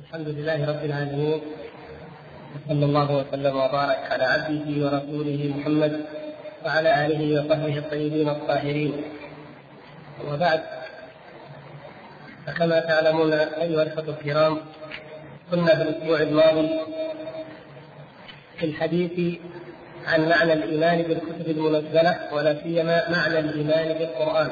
الحمد 0.00 0.28
لله 0.28 0.68
رب 0.68 0.84
العالمين 0.84 1.40
وصلى 2.54 2.84
الله 2.84 3.16
وسلم 3.16 3.56
وبارك 3.56 4.00
على 4.12 4.24
عبده 4.24 4.66
ورسوله 4.84 5.54
محمد 5.56 6.04
وعلى 6.64 7.06
آله 7.06 7.20
وصحبه 7.40 7.78
الطيبين 7.78 8.28
الطاهرين. 8.28 8.92
وبعد 10.28 10.60
فكما 12.46 12.80
تعلمون 12.80 13.32
أيها 13.32 13.82
الأخوة 13.82 14.08
الكرام 14.14 14.60
كنا 15.50 15.74
في 15.76 15.82
الأسبوع 15.82 16.20
الماضي 16.20 16.68
في 18.58 18.66
الحديث 18.66 19.38
عن 20.06 20.28
معنى 20.28 20.52
الإيمان 20.52 21.02
بالكتب 21.02 21.46
المنزلة 21.48 22.34
ولا 22.34 22.62
سيما 22.62 23.10
معنى 23.10 23.38
الإيمان 23.38 23.98
بالقرآن. 23.98 24.50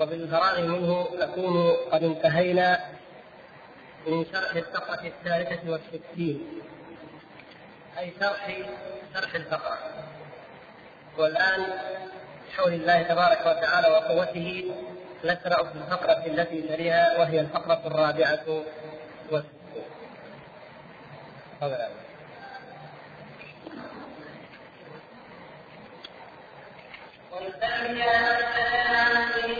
وبالفراغ 0.00 0.60
منه 0.62 1.06
نكون 1.22 1.72
قد 1.92 2.02
انتهينا 2.04 2.78
من 4.06 4.26
شرح 4.32 4.54
الفقرة 4.56 5.06
الثالثة 5.06 5.70
والستين 5.70 6.62
أي 7.98 8.12
شرح 8.20 8.52
شرح 9.14 9.34
الفقرة 9.34 9.78
والآن 11.18 11.64
بحول 12.48 12.72
الله 12.72 13.02
تبارك 13.02 13.40
وتعالى 13.40 13.88
وقوته 13.88 14.74
نشرع 15.24 15.62
في 15.64 15.74
الفقرة 15.74 16.26
التي 16.26 16.62
تليها 16.62 17.18
وهي 17.18 17.40
الفقرة 17.40 17.82
الرابعة 17.86 18.64
والستون. 19.30 19.54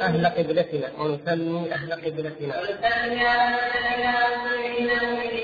أهل 0.05 0.27
قبلتنا 0.27 0.89
ونسمي 0.99 1.73
أهل 1.73 1.93
قبلتنا. 1.93 2.55
ونسمي 2.61 3.27
أهل 3.27 3.55
قبلتنا. 3.57 5.44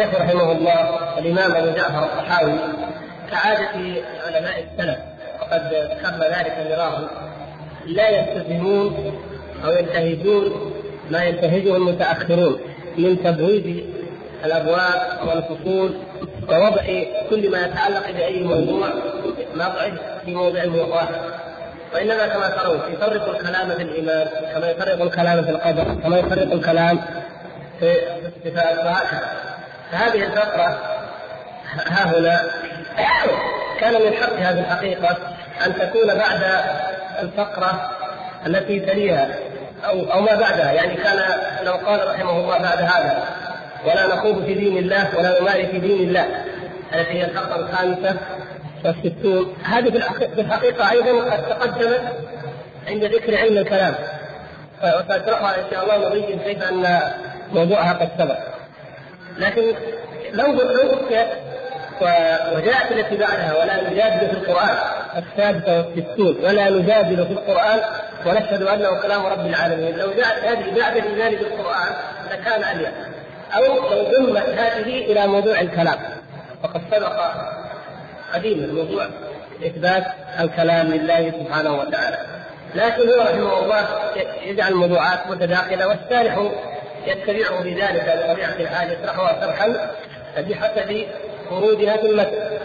الشيخ 0.00 0.20
رحمه 0.20 0.52
الله 0.52 0.98
الإمام 1.18 1.52
أبو 1.52 1.76
جعفر 1.76 2.04
الطحاوي 2.04 2.58
كعادة 3.30 3.68
علماء 4.26 4.64
السلف 4.72 4.98
وقد 5.40 5.60
ذكرنا 5.60 6.38
ذلك 6.38 6.66
مرارا 6.70 7.10
لا 7.86 8.08
يستفهمون 8.08 9.18
أو 9.64 9.72
ينتهجون 9.72 10.72
ما 11.10 11.24
ينتهجه 11.24 11.76
المتأخرون 11.76 12.60
من 12.98 13.22
تبويب 13.24 13.84
الأبواب 14.44 15.28
والفصول 15.28 15.94
ووضع 16.48 16.82
كل 17.30 17.50
ما 17.50 17.66
يتعلق 17.66 18.10
بأي 18.10 18.42
موضوع 18.42 18.88
مضعه 19.54 19.92
في 20.24 20.34
موضع 20.34 20.64
واحد. 20.64 21.14
وإنما 21.94 22.26
كما 22.26 22.48
ترون 22.48 22.80
يفرق 22.92 23.36
الكلام 23.36 23.70
في 23.70 23.82
الإيمان 23.82 24.28
كما 24.54 24.70
يفرق 24.70 25.02
الكلام 25.02 25.44
في 25.44 25.50
القدر 25.50 25.84
كما 26.02 26.18
يفرق 26.18 26.52
الكلام 26.52 27.00
في 27.80 27.96
الصفات 28.26 28.78
وهكذا. 28.78 29.39
هذه 29.92 30.24
الفقرة 30.24 30.78
ها 31.86 32.18
هنا 32.18 32.50
كان 33.80 33.92
من 33.92 34.12
حق 34.12 34.32
هذه 34.32 34.60
الحقيقة 34.60 35.16
أن 35.66 35.74
تكون 35.74 36.06
بعد 36.06 36.40
الفقرة 37.22 37.90
التي 38.46 38.80
تليها 38.80 39.28
أو 39.84 40.12
أو 40.12 40.20
ما 40.20 40.34
بعدها. 40.34 40.72
يعني 40.72 40.94
كان 40.94 41.18
لو 41.64 41.72
قال 41.72 42.08
رحمه 42.08 42.30
الله 42.30 42.58
بعد 42.58 42.78
هذا 42.78 43.24
ولا 43.84 44.06
نخوض 44.06 44.44
في 44.44 44.54
دين 44.54 44.76
الله 44.78 45.18
ولا 45.18 45.40
نماري 45.40 45.66
في 45.66 45.78
دين 45.78 46.08
الله. 46.08 46.26
التي 46.94 47.12
هي 47.12 47.24
الفقرة 47.24 47.56
الخامسة 47.56 48.16
والستون. 48.84 49.56
هذه 49.64 49.90
في 50.34 50.40
الحقيقة 50.40 50.90
أيضا 50.90 51.30
قد 51.30 51.48
تقدمت 51.48 52.02
عند 52.88 53.04
ذكر 53.04 53.36
علم 53.36 53.58
الكلام. 53.58 53.94
وسأشرحها 54.82 55.54
إن 55.56 55.64
شاء 55.70 55.84
الله 55.84 56.08
نبين 56.08 56.38
كيف 56.38 56.62
أن 56.62 57.00
موضوعها 57.52 57.92
قد 57.92 58.08
سبق. 58.18 58.38
لكن 59.40 59.74
لو 60.32 60.46
لو 60.52 60.98
وجاءت 62.56 62.92
التي 62.92 63.16
بعدها 63.16 63.54
ولا 63.62 63.90
نجادل 63.90 64.28
في 64.28 64.32
القرآن 64.32 64.76
السادسه 65.16 65.78
والستون 65.78 66.36
ولا 66.44 66.70
نجادل 66.70 67.26
في 67.26 67.32
القرآن 67.32 67.80
ونشهد 68.26 68.62
أنه 68.62 69.00
كلام 69.02 69.26
رب 69.26 69.46
العالمين. 69.46 69.96
لو 69.96 70.10
جاءت 70.10 70.44
هذه 70.44 70.80
بعد 70.80 70.96
الايمان 70.96 71.30
بالقران 71.30 71.88
لكان 72.30 72.76
اليم 72.76 72.92
أو 73.56 73.62
لو 73.64 74.02
ضمت 74.02 74.48
هذه 74.48 75.12
إلى 75.12 75.26
موضوع 75.26 75.60
الكلام. 75.60 75.98
وقد 76.64 76.80
سبق 76.90 77.20
قديما 78.34 78.66
موضوع 78.66 79.06
اثبات 79.66 80.04
الكلام 80.40 80.86
لله 80.86 81.30
سبحانه 81.30 81.74
وتعالى. 81.74 82.18
لكن 82.74 83.08
هو 83.08 83.20
رحمه 83.20 83.58
الله 83.58 83.88
يجعل 84.44 84.72
الموضوعات 84.72 85.26
متداخلة 85.26 85.88
والشارح 85.88 86.50
يتبعه 87.06 87.62
بذلك 87.62 88.24
بطبيعه 88.24 88.56
الحال 88.56 88.92
يشرحها 88.92 89.40
شرحا 89.40 89.90
بحسب 90.38 91.06
ورودها 91.50 91.96
في 91.96 92.06
المتن 92.06 92.60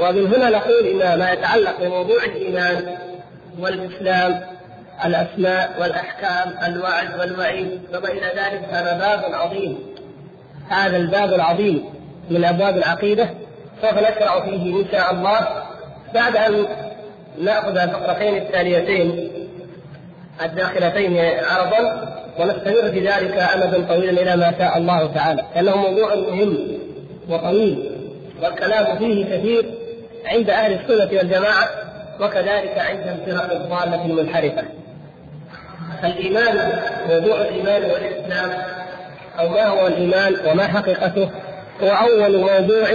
ومن 0.00 0.34
هنا 0.34 0.50
نقول 0.50 0.86
إن 0.86 1.18
ما 1.18 1.32
يتعلق 1.32 1.80
بموضوع 1.80 2.24
الإيمان 2.24 2.96
والإسلام 3.58 4.40
الأسماء 5.04 5.76
والأحكام 5.80 6.54
الوعد 6.66 7.20
والوعيد 7.20 7.80
وما 7.94 8.08
إلى 8.08 8.26
ذلك 8.26 8.62
هذا 8.70 8.92
باب 8.98 9.34
عظيم. 9.34 9.78
هذا 10.68 10.96
الباب 10.96 11.34
العظيم 11.34 11.84
من 12.30 12.44
أبواب 12.44 12.76
العقيدة 12.76 13.28
سوف 13.82 13.94
نشرع 13.94 14.40
فيه 14.40 14.82
إن 14.82 14.84
شاء 14.92 15.10
الله 15.10 15.48
بعد 16.14 16.36
أن 16.36 16.66
نأخذ 17.40 17.76
الفقرتين 17.76 18.36
التاليتين 18.36 19.30
الداخلتين 20.42 21.18
عرضا. 21.44 22.17
ونستمر 22.38 22.90
في 22.90 23.00
ذلك 23.00 23.38
أمدا 23.38 23.94
طويلا 23.94 24.22
إلى 24.22 24.36
ما 24.36 24.54
شاء 24.58 24.78
الله 24.78 25.14
تعالى 25.14 25.44
لأنه 25.54 25.76
موضوع 25.76 26.14
مهم 26.14 26.58
وطويل 27.28 27.90
والكلام 28.42 28.98
فيه 28.98 29.24
كثير 29.24 29.64
عند 30.26 30.50
أهل 30.50 30.72
السنة 30.72 31.18
والجماعة 31.18 31.68
وكذلك 32.20 32.78
عند 32.78 33.18
الفرق 33.26 33.52
الضالة 33.52 34.04
المنحرفة. 34.04 34.62
الإيمان 36.04 36.82
موضوع 37.08 37.40
الإيمان 37.40 37.82
والإسلام 37.82 38.50
أو 39.38 39.48
ما 39.48 39.66
هو 39.66 39.86
الإيمان 39.86 40.36
وما 40.46 40.66
حقيقته 40.66 41.30
هو 41.82 41.88
أول 41.88 42.36
موضوع 42.38 42.88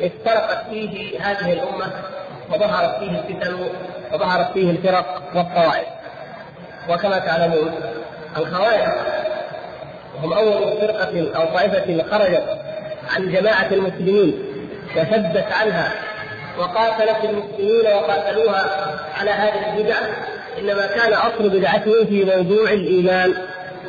افترقت 0.00 0.58
فيه 0.70 1.20
هذه 1.20 1.52
الأمة 1.52 1.92
وظهرت 2.52 2.98
فيه 2.98 3.10
الفتن 3.10 3.54
وظهرت 4.12 4.52
فيه 4.52 4.70
الفرق 4.70 5.22
والطوائف. 5.34 5.88
وكما 6.88 7.18
تعلمون 7.18 7.70
الخوارج. 8.36 8.88
وهم 10.14 10.32
أول 10.32 10.78
فرقة 10.80 11.36
أو 11.36 11.54
طائفة 11.54 12.04
خرجت 12.10 12.58
عن 13.16 13.32
جماعة 13.32 13.68
المسلمين 13.72 14.44
وشدت 14.96 15.52
عنها 15.52 15.92
وقاتلت 16.58 17.24
المسلمين 17.24 17.86
وقاتلوها 17.86 18.64
على 19.20 19.30
هذه 19.30 19.76
البدع 19.76 19.96
إنما 20.58 20.86
كان 20.86 21.12
أصل 21.12 21.48
بدعتهم 21.48 22.06
في 22.06 22.24
موضوع 22.24 22.70
الإيمان 22.70 23.34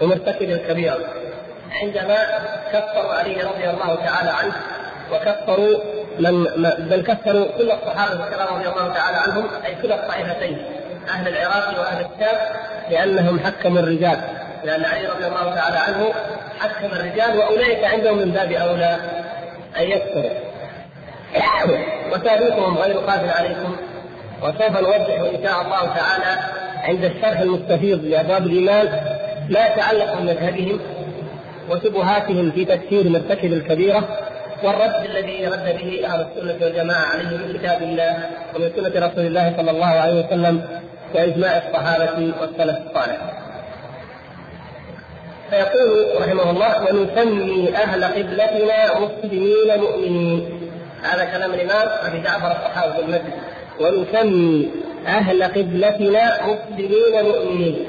ومرتكب 0.02 0.50
الكبيرة 0.50 1.00
عندما 1.82 2.18
كفروا 2.74 3.14
علي 3.14 3.36
رضي 3.36 3.70
الله 3.70 3.96
تعالى 3.96 4.30
عنه 4.30 4.54
وكفروا 5.12 5.80
من 6.20 6.44
بل 6.90 7.02
كفروا 7.02 7.46
كل 7.58 7.72
الصحابة 7.72 8.28
الكرام 8.28 8.56
رضي 8.56 8.70
الله 8.70 8.94
تعالى 8.94 9.18
عنهم 9.18 9.48
أي 9.66 9.76
كلا 9.82 9.96
الطائفتين. 9.96 10.58
أهل 11.10 11.28
العراق 11.28 11.80
وأهل 11.80 12.06
الشام. 12.06 12.38
لأنهم 12.92 13.40
حكموا 13.40 13.80
الرجال. 13.80 14.18
لأن 14.66 14.86
علي 14.86 15.08
رضي 15.08 15.28
الله 15.28 15.56
تعالى 15.56 15.78
عنه 15.78 16.14
حكم 16.60 16.86
الرجال 16.86 17.38
وأولئك 17.38 17.84
عندهم 17.84 18.18
من 18.18 18.32
باب 18.32 18.52
أولى 18.52 18.98
أن 19.80 19.84
يكفروا. 19.84 20.32
وتاريخهم 22.14 22.78
غير 22.78 22.98
قادر 22.98 23.30
عليكم. 23.30 23.76
وسوف 24.42 24.78
نوضح 24.82 25.20
إن 25.20 25.44
شاء 25.44 25.62
الله 25.62 25.96
تعالى 25.96 26.42
عند 26.84 27.04
الشرح 27.04 27.40
المستفيض 27.40 28.06
لأبواب 28.06 28.46
الإيمان 28.46 28.86
ما 29.50 29.66
يتعلق 29.68 30.18
بمذهبهم 30.20 30.80
وشبهاتهم 31.70 32.52
في 32.52 32.66
تفسير 32.66 33.10
مرتكب 33.10 33.54
الكبيرة 33.54 34.08
والرد 34.64 35.06
الذي 35.06 35.48
رد 35.48 35.78
به 35.82 36.06
أهل 36.06 36.28
السنة 36.28 36.66
والجماعة 36.66 37.06
عليه 37.06 37.38
من 37.38 37.60
كتاب 37.60 37.82
الله 37.82 38.18
ومن 38.56 38.72
سنة 38.76 39.08
رسول 39.08 39.26
الله 39.26 39.54
صلى 39.58 39.72
الله 39.72 39.86
عليه 39.86 40.26
وسلم 40.26 40.62
واجماع 41.16 41.58
الصحابه 41.58 42.34
والسلف 42.42 42.78
الصالح. 42.88 43.18
فيقول 45.50 46.22
رحمه 46.22 46.50
الله 46.50 46.84
ونسمي 46.84 47.76
أهل 47.76 48.04
قبلتنا 48.04 49.00
مسلمين 49.00 49.80
مؤمنين 49.80 50.70
هذا 51.04 51.26
كلام 51.26 51.54
الإمام 51.54 51.88
أبي 52.06 52.22
جعفر 52.22 52.52
الصحابي 52.52 53.00
المسجد 53.00 53.34
ونسمي 53.80 54.72
أهل 55.08 55.44
قبلتنا 55.44 56.38
مسلمين 56.48 57.26
مؤمنين 57.26 57.86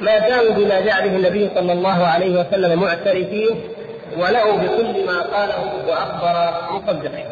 ما 0.00 0.18
داموا 0.18 0.50
بما 0.50 0.80
به 0.80 1.16
النبي 1.16 1.50
صلى 1.54 1.72
الله 1.72 2.06
عليه 2.06 2.40
وسلم 2.40 2.80
معترفين 2.80 3.48
وله 4.18 4.56
بكل 4.56 5.06
ما 5.06 5.22
قاله 5.22 5.72
وأخبر 5.88 6.54
مصدقين. 6.72 7.26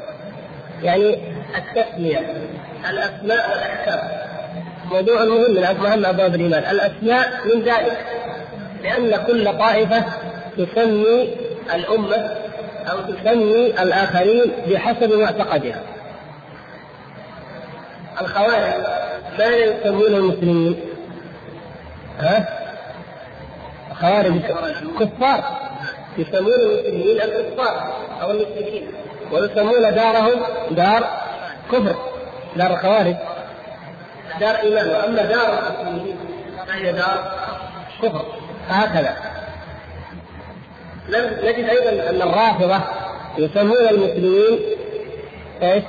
يعني 0.82 1.18
التسمية 1.56 2.34
الأسماء 2.90 3.50
والأحكام 3.50 4.26
موضوع 4.90 5.24
مهم 5.24 5.54
من 5.54 5.64
اهم 5.64 6.06
ابواب 6.06 6.34
الإيمان، 6.34 6.62
الأسماء 6.70 7.40
من 7.44 7.62
ذلك 7.62 8.06
لأن 8.82 9.24
كل 9.26 9.58
طائفة 9.58 10.04
تسمي 10.56 11.36
الأمة 11.74 12.36
أو 12.90 12.98
تسمي 13.00 13.66
الآخرين 13.66 14.52
بحسب 14.68 15.12
معتقدها. 15.12 15.82
الخوارج 18.20 18.72
ماذا 19.38 19.56
يسمون 19.56 20.14
المسلمين؟ 20.14 20.80
ها؟ 22.20 22.48
خوارج 24.00 24.40
كفار 25.00 25.44
يسمون 26.18 26.54
المسلمين 26.54 27.20
الكفار 27.22 27.92
أو 28.22 28.30
المشركين 28.30 28.86
ويسمون 29.32 29.94
دارهم 29.94 30.42
دار 30.70 31.04
كفر 31.72 31.96
دار 32.56 32.70
الخوارج 32.70 33.16
دار 34.40 34.54
إيمان 34.54 34.88
وأما 34.88 35.22
دار 35.22 35.58
المسلمين 35.80 36.16
فهي 36.66 36.92
دار 36.92 37.32
كفر 38.02 38.24
هكذا 38.68 39.16
نجد 41.44 41.68
أيضا 41.68 42.10
أن 42.10 42.22
الرافضة 42.22 42.80
يسمون 43.38 43.88
المسلمين 43.90 44.58
إيش؟ 45.62 45.84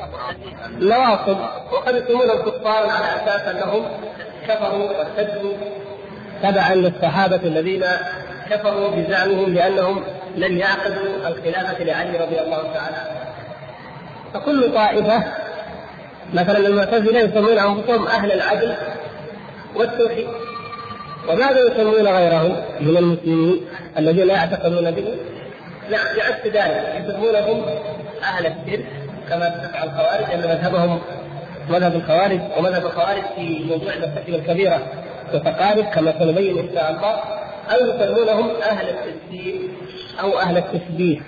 نواصب 0.80 1.38
وقد 1.72 1.96
يسمونهم 1.96 2.42
كفارا 2.42 2.92
على 2.92 3.06
أساس 3.16 3.42
أنهم 3.42 3.86
كفروا 4.48 4.90
وارتدوا 4.90 5.54
تبعا 6.44 6.76
للصحابة 6.76 7.36
الذين 7.36 7.86
كفروا 8.50 8.90
بزعمهم 8.90 9.54
لأنهم 9.54 10.04
لم 10.36 10.58
يعقدوا 10.58 11.28
الخلافة 11.28 11.84
لعلي 11.84 12.18
رضي 12.18 12.40
الله 12.40 12.64
تعالى 12.74 12.96
عنه. 12.96 13.18
فكل 14.34 14.74
طائفة 14.74 15.24
مثلا 16.34 16.58
المعتزلة 16.58 17.20
يسمون 17.20 17.58
أنفسهم 17.58 18.08
أهل 18.08 18.32
العدل 18.32 18.74
والتوحيد. 19.76 20.28
وماذا 21.30 21.60
يسمون 21.60 22.08
غيرهم 22.08 22.56
من 22.82 22.98
المسلمين 22.98 23.62
الذين 23.98 24.28
لا 24.28 24.34
يعتقدون 24.34 24.92
به؟ 24.92 25.18
بعكس 25.92 26.46
ذلك. 26.46 27.06
يسمونهم 27.06 27.66
أهل 28.24 28.46
الشرك 28.46 28.86
كما 29.30 29.50
تفعل 29.50 29.88
الخوارج 29.88 30.34
أن 30.34 30.40
مذهبهم 30.40 31.00
مذهب 31.70 31.96
الخوارج 31.96 32.40
ومذهب 32.58 32.86
الخوارج 32.86 33.24
في 33.36 33.64
موضوع 33.70 33.94
المرتكب 33.94 34.34
الكبيرة 34.34 34.80
متقارب 35.34 35.86
كما 35.86 36.14
سنبين 36.20 36.58
إن 36.58 36.70
شاء 36.76 36.92
الله 36.92 37.20
أو 37.70 37.86
يسمونهم 37.86 38.50
أهل 38.62 38.90
التسليم 38.90 39.78
أو 40.22 40.40
أهل 40.40 40.58
التشبيه. 40.58 41.20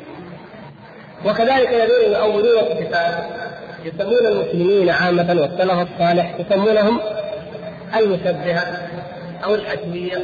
وكذلك 1.25 1.69
الذين 1.69 2.13
يؤولون 2.13 2.63
الكتاب 2.71 3.29
يسمون 3.85 4.25
المسلمين 4.25 4.89
عامة 4.89 5.41
والسلف 5.41 5.87
الصالح 5.93 6.35
يسمونهم 6.39 6.99
المشبهة 7.95 8.77
أو 9.43 9.55
الحتمية 9.55 10.17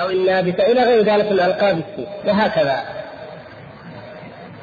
أو 0.00 0.10
النابتة 0.10 0.66
إلى 0.66 0.82
غير 0.82 1.02
ذلك 1.02 1.32
من 1.32 1.40
ألقاب 1.40 1.78
السوء 1.78 2.08
وهكذا. 2.26 2.82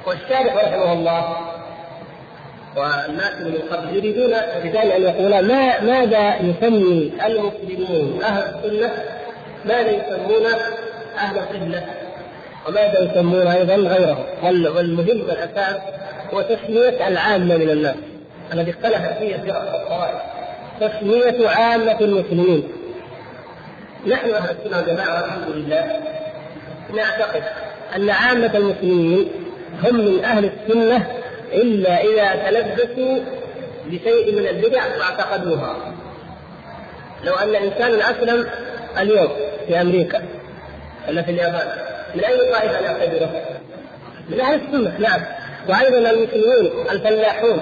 والشارح 0.08 0.56
رحمه 0.56 0.94
الله 0.94 1.38
والناس 2.76 3.42
من 3.42 3.60
قبل 3.72 3.96
يريدون 3.96 4.32
بذلك 4.64 4.76
أن 4.76 5.02
يقولا 5.02 5.42
ما 5.42 5.82
ماذا 5.82 6.36
يسمي 6.36 7.12
المسلمون؟ 7.26 8.24
أهل 8.24 8.44
السنة؟ 8.44 8.92
ماذا 9.66 9.92
يسمون 9.92 10.46
أهل 11.18 11.38
القبلة؟ 11.38 11.84
وماذا 12.68 13.00
يسمون 13.00 13.48
أيضا 13.48 13.76
غيرهم 13.76 14.26
والمهم 14.76 15.08
الأساس 15.10 15.76
هو 16.34 16.42
تسمية 16.42 17.08
العامة 17.08 17.58
من 17.58 17.70
الناس. 17.70 17.96
الذي 18.54 18.72
اختلف 18.72 19.18
فيه 19.20 19.38
فرق 19.38 19.74
الطوائف 19.76 20.22
تسمية 20.82 21.50
عامة 21.50 22.00
المسلمين. 22.02 22.64
نحن 24.08 24.30
أهل 24.30 24.56
السنة 24.60 24.78
والجماعة 24.78 25.22
والحمد 25.22 25.56
لله 25.56 26.00
نعتقد 26.96 27.44
أن 27.96 28.10
عامة 28.10 28.52
المسلمين 28.56 29.30
هم 29.84 29.96
من 29.96 30.24
أهل 30.24 30.46
السنة 30.46 31.08
إلا 31.54 32.04
إذا 32.04 32.50
تلبسوا 32.50 33.20
بشيء 33.86 34.36
من 34.36 34.48
البدع 34.48 34.82
واعتقدوها. 35.00 35.76
لو 37.24 37.34
أن 37.34 37.56
انسانا 37.56 38.12
أسلم 38.12 38.48
اليوم 39.00 39.30
في 39.68 39.82
أمريكا 39.82 40.24
ولا 41.08 41.22
في 41.22 41.32
اليابان 41.32 41.93
من 42.16 42.24
أي 42.24 42.52
طائفة 42.52 42.82
نعتبره؟ 42.82 43.42
من 44.30 44.40
أهل 44.40 44.56
السنة 44.56 44.98
نعم. 45.00 45.22
وأيضا 45.70 45.98
المسلمون 46.12 46.88
الفلاحون 46.92 47.60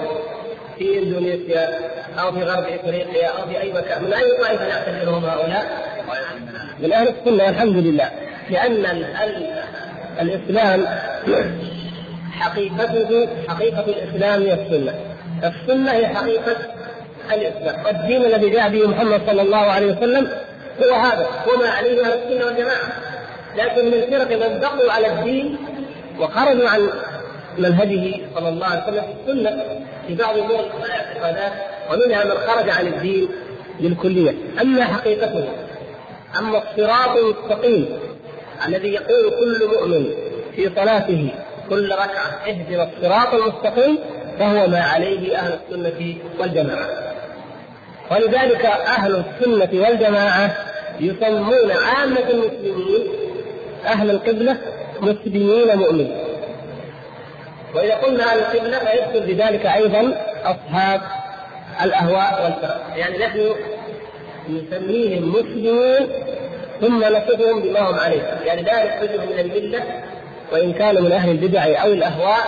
في 0.77 0.97
إندونيسيا 0.99 1.79
أو 2.19 2.31
في 2.31 2.43
غرب 2.43 2.63
إفريقيا 2.63 3.27
أو 3.27 3.47
في 3.47 3.61
أي 3.61 3.73
مكان. 3.73 4.03
من 4.03 4.13
أي 4.13 4.37
طائفة 4.37 4.67
نعتبرهم 4.67 5.25
هؤلاء؟ 5.25 5.65
من 6.79 6.93
أهل 6.93 7.07
السنة 7.07 7.43
والحمد 7.43 7.77
لله. 7.77 8.09
لأن 8.49 8.85
ال 8.85 9.05
ال 9.05 9.63
الإسلام 10.21 10.85
حقيقته 12.39 13.27
حقيقة 13.47 13.85
الإسلام 13.87 14.41
هي 14.41 14.53
السنة. 14.53 14.93
السنة 15.43 15.91
هي 15.91 16.07
حقيقة 16.07 16.55
الإسلام. 17.31 17.85
والدين 17.85 18.25
الذي 18.25 18.49
جاء 18.49 18.69
به 18.69 18.87
محمد 18.87 19.21
صلى 19.27 19.41
الله 19.41 19.57
عليه 19.57 19.97
وسلم 19.97 20.27
هو 20.83 20.93
هذا. 20.93 21.27
وما 21.53 21.69
عليه 21.69 22.01
أهل 22.01 22.13
السنة 22.13 22.45
والجماعة. 22.45 23.10
لكن 23.57 23.85
من 23.85 23.93
الفرق 23.93 24.47
من 24.49 24.59
بقوا 24.59 24.91
على 24.91 25.07
الدين 25.07 25.57
وخرجوا 26.19 26.69
عن 26.69 26.89
منهجه 27.57 28.15
صلى 28.35 28.49
الله 28.49 28.65
عليه 28.67 28.83
وسلم 28.83 29.01
في 29.03 29.31
السنة 29.31 29.63
في 30.07 30.15
بعض 30.15 30.37
أمور 30.37 30.59
الاعتقادات 30.85 31.51
ومنها 31.91 32.23
من 32.23 32.31
خرج 32.47 32.69
عن 32.69 32.87
الدين 32.87 33.29
بالكليه 33.79 34.33
أما 34.61 34.83
حقيقته 34.83 35.43
أما 36.39 36.57
الصراط 36.57 37.17
المستقيم 37.17 37.99
الذي 38.67 38.87
يقول 38.93 39.29
كل 39.39 39.67
مؤمن 39.67 40.05
في 40.55 40.69
صلاته 40.75 41.29
كل 41.69 41.91
ركعة 41.91 42.39
اهدنا 42.47 42.89
الصراط 42.97 43.33
المستقيم 43.33 43.99
فهو 44.39 44.67
ما 44.67 44.79
عليه 44.81 45.37
أهل 45.37 45.59
السنة 45.69 46.15
والجماعة. 46.39 46.87
ولذلك 48.11 48.65
أهل 48.65 49.15
السنة 49.15 49.81
والجماعة 49.81 50.55
يسمون 50.99 51.71
عامة 51.71 52.29
المسلمين 52.29 53.07
أهل 53.85 54.09
القبلة 54.09 54.57
مسلمين 55.01 55.77
مؤمنين. 55.77 56.17
وإذا 57.75 57.95
قلنا 57.95 58.23
أهل 58.23 58.39
القبلة 58.39 58.79
فيدخل 58.79 59.33
بذلك 59.33 59.65
أيضا 59.65 60.17
أصحاب 60.43 61.01
الأهواء 61.83 62.43
والفرق. 62.43 62.81
يعني 62.95 63.17
نحن 63.17 63.55
نسميهم 64.49 65.29
مسلمين 65.29 66.07
ثم 66.81 67.03
نصفهم 67.03 67.61
بما 67.61 67.79
هم 67.79 67.99
عليه. 67.99 68.21
يعني 68.45 68.61
لا 68.61 68.85
نخرجهم 68.85 69.29
من 69.29 69.39
الملة 69.39 69.83
وإن 70.51 70.73
كانوا 70.73 71.01
من 71.01 71.11
أهل 71.11 71.29
البدع 71.29 71.83
أو 71.83 71.87
الأهواء 71.87 72.41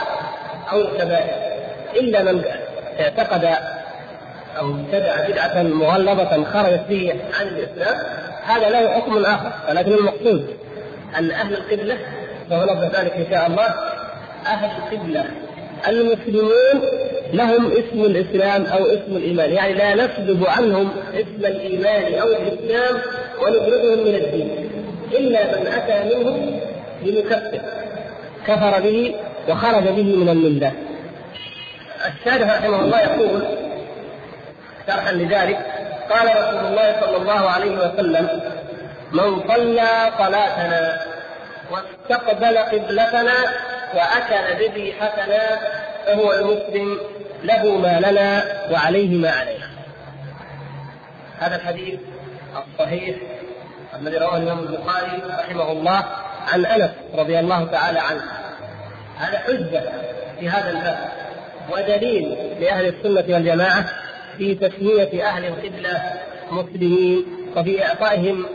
أو 0.72 0.82
الكبائر. 0.82 1.54
إلا 1.96 2.24
من 2.24 2.44
اعتقد 3.00 3.46
أو 4.60 4.72
ابتدع 4.72 5.28
بدعة 5.28 5.64
مغلظة 5.64 6.44
خرجت 6.44 6.84
به 6.90 7.14
عن 7.40 7.48
الإسلام 7.48 7.98
هذا 8.44 8.70
له 8.70 8.90
حكم 8.90 9.26
آخر 9.26 9.52
ولكن 9.70 9.92
المقصود 9.92 10.48
أن 11.20 11.32
أهل 11.32 11.54
القبلة 11.54 11.98
سنلفظ 12.50 12.84
ذلك 12.84 13.12
إن 13.12 13.26
شاء 13.30 13.48
الله 13.48 13.76
أهل 14.46 14.70
القبلة. 14.78 15.26
المسلمون 15.88 16.82
لهم 17.34 17.72
اسم 17.72 18.02
الإسلام 18.06 18.66
أو 18.66 18.86
اسم 18.86 19.16
الإيمان 19.16 19.52
يعني 19.52 19.74
لا 19.74 19.96
نسلب 19.96 20.46
عنهم 20.48 20.90
اسم 21.14 21.46
الإيمان 21.46 22.14
أو 22.14 22.28
الإسلام 22.28 23.02
ونخرجهم 23.42 24.08
من 24.08 24.16
الدين. 24.16 24.70
إلا 25.12 25.60
من 25.60 25.68
أتى 25.68 26.16
منهم 26.16 26.60
بمكفر 27.04 27.62
كفر 28.48 28.82
به 28.82 29.16
وخرج 29.50 29.84
به 29.84 30.16
من 30.16 30.30
الملة. 30.30 30.72
الشارح 32.06 32.58
رحمه 32.58 32.82
الله 32.82 33.00
يقول 33.00 33.42
شرحا 34.88 35.12
لذلك 35.12 35.58
قال 36.10 36.28
رسول 36.28 36.66
الله 36.66 36.96
صلى 37.02 37.18
الله 37.18 37.50
عليه 37.50 37.72
وسلم 37.72 38.42
من 39.14 39.48
صلى 39.48 40.12
صلاتنا 40.18 41.06
واستقبل 41.72 42.58
قبلتنا 42.58 43.34
وأكل 43.96 44.64
ذبيحتنا 44.64 45.60
فهو 46.06 46.34
المسلم 46.34 47.00
له 47.44 47.78
ما 47.78 48.00
لنا 48.00 48.44
وعليه 48.72 49.18
ما 49.18 49.30
علينا. 49.32 49.70
هذا 51.40 51.56
الحديث 51.56 52.00
الصحيح 52.58 53.16
الذي 54.00 54.18
رواه 54.18 54.38
الإمام 54.38 54.60
البخاري 54.60 55.22
رحمه 55.40 55.72
الله 55.72 56.04
عن 56.54 56.66
أنس 56.66 56.92
رضي 57.16 57.40
الله 57.40 57.66
تعالى 57.66 58.00
عنه. 58.00 58.24
هذا 59.18 59.40
حجة 59.40 59.84
في 60.40 60.50
هذا 60.50 60.70
الباب 60.70 61.12
ودليل 61.72 62.38
لأهل 62.62 62.86
السنة 62.86 63.34
والجماعة 63.34 63.86
في 64.38 64.56
تسمية 64.56 65.26
أهل 65.28 65.46
القبلة 65.46 66.04
مسلمين 66.52 67.26
وفي 67.56 67.86
إعطائهم 67.86 68.46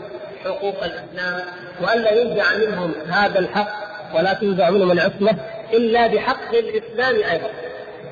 حقوق 0.45 0.83
الإسلام 0.83 1.41
والا 1.81 2.11
ينزع 2.11 2.57
منهم 2.57 2.93
هذا 3.09 3.39
الحق 3.39 3.89
ولا 4.15 4.33
تنزع 4.33 4.69
منهم 4.69 4.91
العصمة 4.91 5.35
إلا 5.73 6.07
بحق 6.07 6.53
الإسلام 6.53 7.15
أيضا 7.15 7.49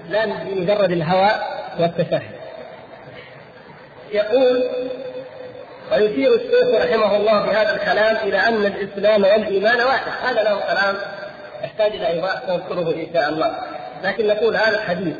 لا 0.10 0.26
بمجرد 0.26 0.92
الهوى 0.92 1.32
والتشهي 1.80 2.30
يقول 4.12 4.64
ويشير 5.92 6.36
الشيخ 6.36 6.82
رحمه 6.82 7.16
الله 7.16 7.46
في 7.46 7.52
هذا 7.52 7.76
الكلام 7.76 8.16
إلى 8.16 8.38
أن 8.38 8.66
الإسلام 8.66 9.24
والإيمان 9.24 9.82
واحد. 9.82 10.12
هذا 10.24 10.44
له 10.44 10.60
كلام 10.60 10.96
يحتاج 11.64 11.92
إلى 11.92 12.08
ايضاح 12.08 12.42
نذكره 12.50 12.92
إن 12.92 13.08
شاء 13.14 13.30
الله. 13.30 13.56
لكن 14.04 14.28
نقول 14.28 14.56
هذا 14.56 14.76
الحديث 14.76 15.16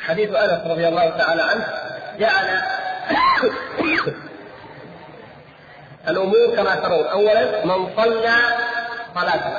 حديث 0.00 0.34
أنس 0.34 0.66
رضي 0.66 0.88
الله 0.88 1.10
تعالى 1.10 1.42
عنه 1.42 1.66
جعل 2.18 2.46
الأمور 6.08 6.56
كما 6.56 6.74
ترون. 6.74 7.04
اولا 7.06 7.64
من 7.64 7.86
صلى 7.96 8.36
صلاته. 9.14 9.52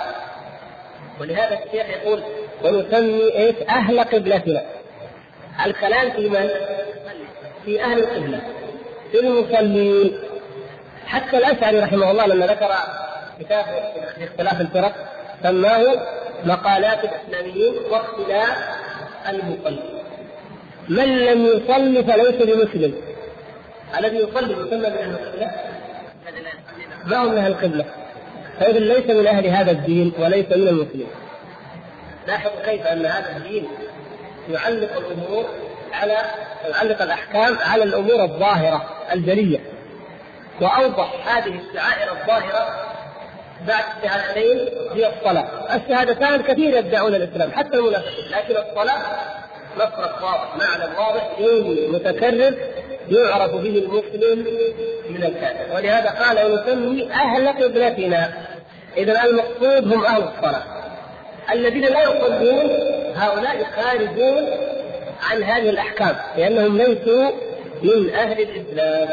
ولهذا 1.21 1.59
الشيخ 1.65 1.89
يقول 1.89 2.23
ونسمي 2.63 3.35
إيش؟ 3.35 3.55
أهل 3.69 4.00
قبلتنا. 4.00 4.62
الكلام 5.65 6.12
في 6.12 6.29
من؟ 6.29 6.50
في 7.65 7.83
أهل 7.83 8.00
القبلة. 8.00 8.41
في 9.12 9.19
المصلين. 9.19 10.19
حتى 11.05 11.38
الأشعري 11.38 11.79
رحمه 11.79 12.12
الله 12.12 12.25
لما 12.25 12.45
ذكر 12.45 12.71
كتاب 13.39 13.65
في 14.17 14.23
اختلاف 14.23 14.62
الفرق 14.62 14.93
سماه 15.43 15.83
مقالات 16.43 17.00
الإسلاميين 17.03 17.73
واختلاف 17.89 18.57
المصلين. 19.29 20.03
من 20.89 21.17
لم 21.17 21.45
يصلي 21.45 22.03
فليس 22.03 22.35
بمسلم. 22.35 22.95
الذي 24.00 24.17
يصلي 24.17 24.53
يسمى 24.53 24.77
من 24.77 24.85
أهل 24.85 25.09
القبلة. 25.09 25.51
من 27.05 27.38
أهل 27.38 27.51
القبلة؟ 27.51 27.86
فاذا 28.60 28.79
ليس 28.79 29.05
من 29.10 29.27
أهل 29.27 29.48
هذا 29.48 29.72
الدين 29.72 30.13
وليس 30.19 30.45
من 30.45 30.67
المسلمين. 30.67 31.07
لاحظوا 32.27 32.65
كيف 32.65 32.88
أن 32.88 33.05
هذا 33.05 33.38
الدين 33.38 33.67
يعلق 34.50 34.98
الأمور 34.98 35.45
على 35.93 36.17
يعلق 36.69 37.01
الأحكام 37.01 37.57
على 37.57 37.83
الأمور 37.83 38.24
الظاهرة 38.24 38.86
الجلية. 39.13 39.60
وأوضح 40.62 41.36
هذه 41.36 41.60
الشعائر 41.60 42.12
الظاهرة 42.12 42.67
بعد 43.67 43.83
الشهادتين 43.98 44.57
هي 44.93 45.13
الصلاة، 45.17 45.75
الشهادتان 45.75 46.41
كثير 46.41 46.77
يدعون 46.77 47.15
الإسلام 47.15 47.51
حتى 47.51 47.77
المنافقين، 47.77 48.25
لكن 48.31 48.55
الصلاة 48.69 48.98
مفرق 49.75 50.24
واضح 50.24 50.55
معنى 50.57 50.98
واضح 50.98 51.29
يومي 51.39 51.88
متكرر 51.88 52.55
يعرف 53.10 53.51
به 53.51 53.69
المسلم 53.69 54.48
من 55.10 55.24
الكافر 55.24 55.75
ولهذا 55.75 56.10
قال 56.10 56.45
ونسمي 56.45 57.12
أهل 57.12 57.48
قبلتنا. 57.48 58.33
اذا 58.98 59.24
المقصود 59.24 59.93
هم 59.93 60.05
أهل 60.05 60.24
الصلاة. 60.24 60.63
الذين 61.51 61.83
لا 61.83 62.01
يصلون 62.01 62.69
هؤلاء 63.15 63.67
خارجون 63.75 64.48
عن 65.31 65.43
هذه 65.43 65.69
الأحكام 65.69 66.15
لأنهم 66.38 66.77
ليسوا 66.77 67.31
من 67.83 68.13
أهل 68.13 68.41
الإسلام. 68.41 69.10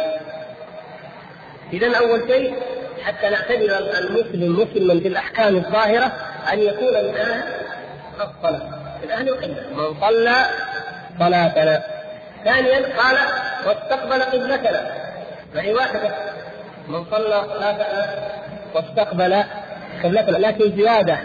اذا 1.73 1.97
أول 1.99 2.20
شيء 2.28 2.54
حتى 3.02 3.28
نعتبر 3.28 3.99
المسلم 3.99 4.61
مسلما 4.61 4.94
بالاحكام 4.94 5.56
الظاهرة 5.56 6.12
أن 6.52 6.59
يكون 6.59 6.92
من 6.92 7.16
أهل 7.16 7.42
الصلاة. 8.14 8.80
من 9.02 9.28
القبلة. 9.28 9.64
من 9.76 10.00
صلى 10.00 10.47
صلاتنا. 11.18 11.82
ثانيا 12.44 12.97
قال 12.97 13.16
واستقبل 13.67 14.23
قبلتنا 14.23 14.90
فهي 15.55 15.75
واحدة 15.75 16.11
من 16.88 17.05
صلى 17.11 17.45
واستقبل 18.75 19.45
قبلتنا 20.05 20.37
لكن 20.37 20.76
زيادة 20.76 21.19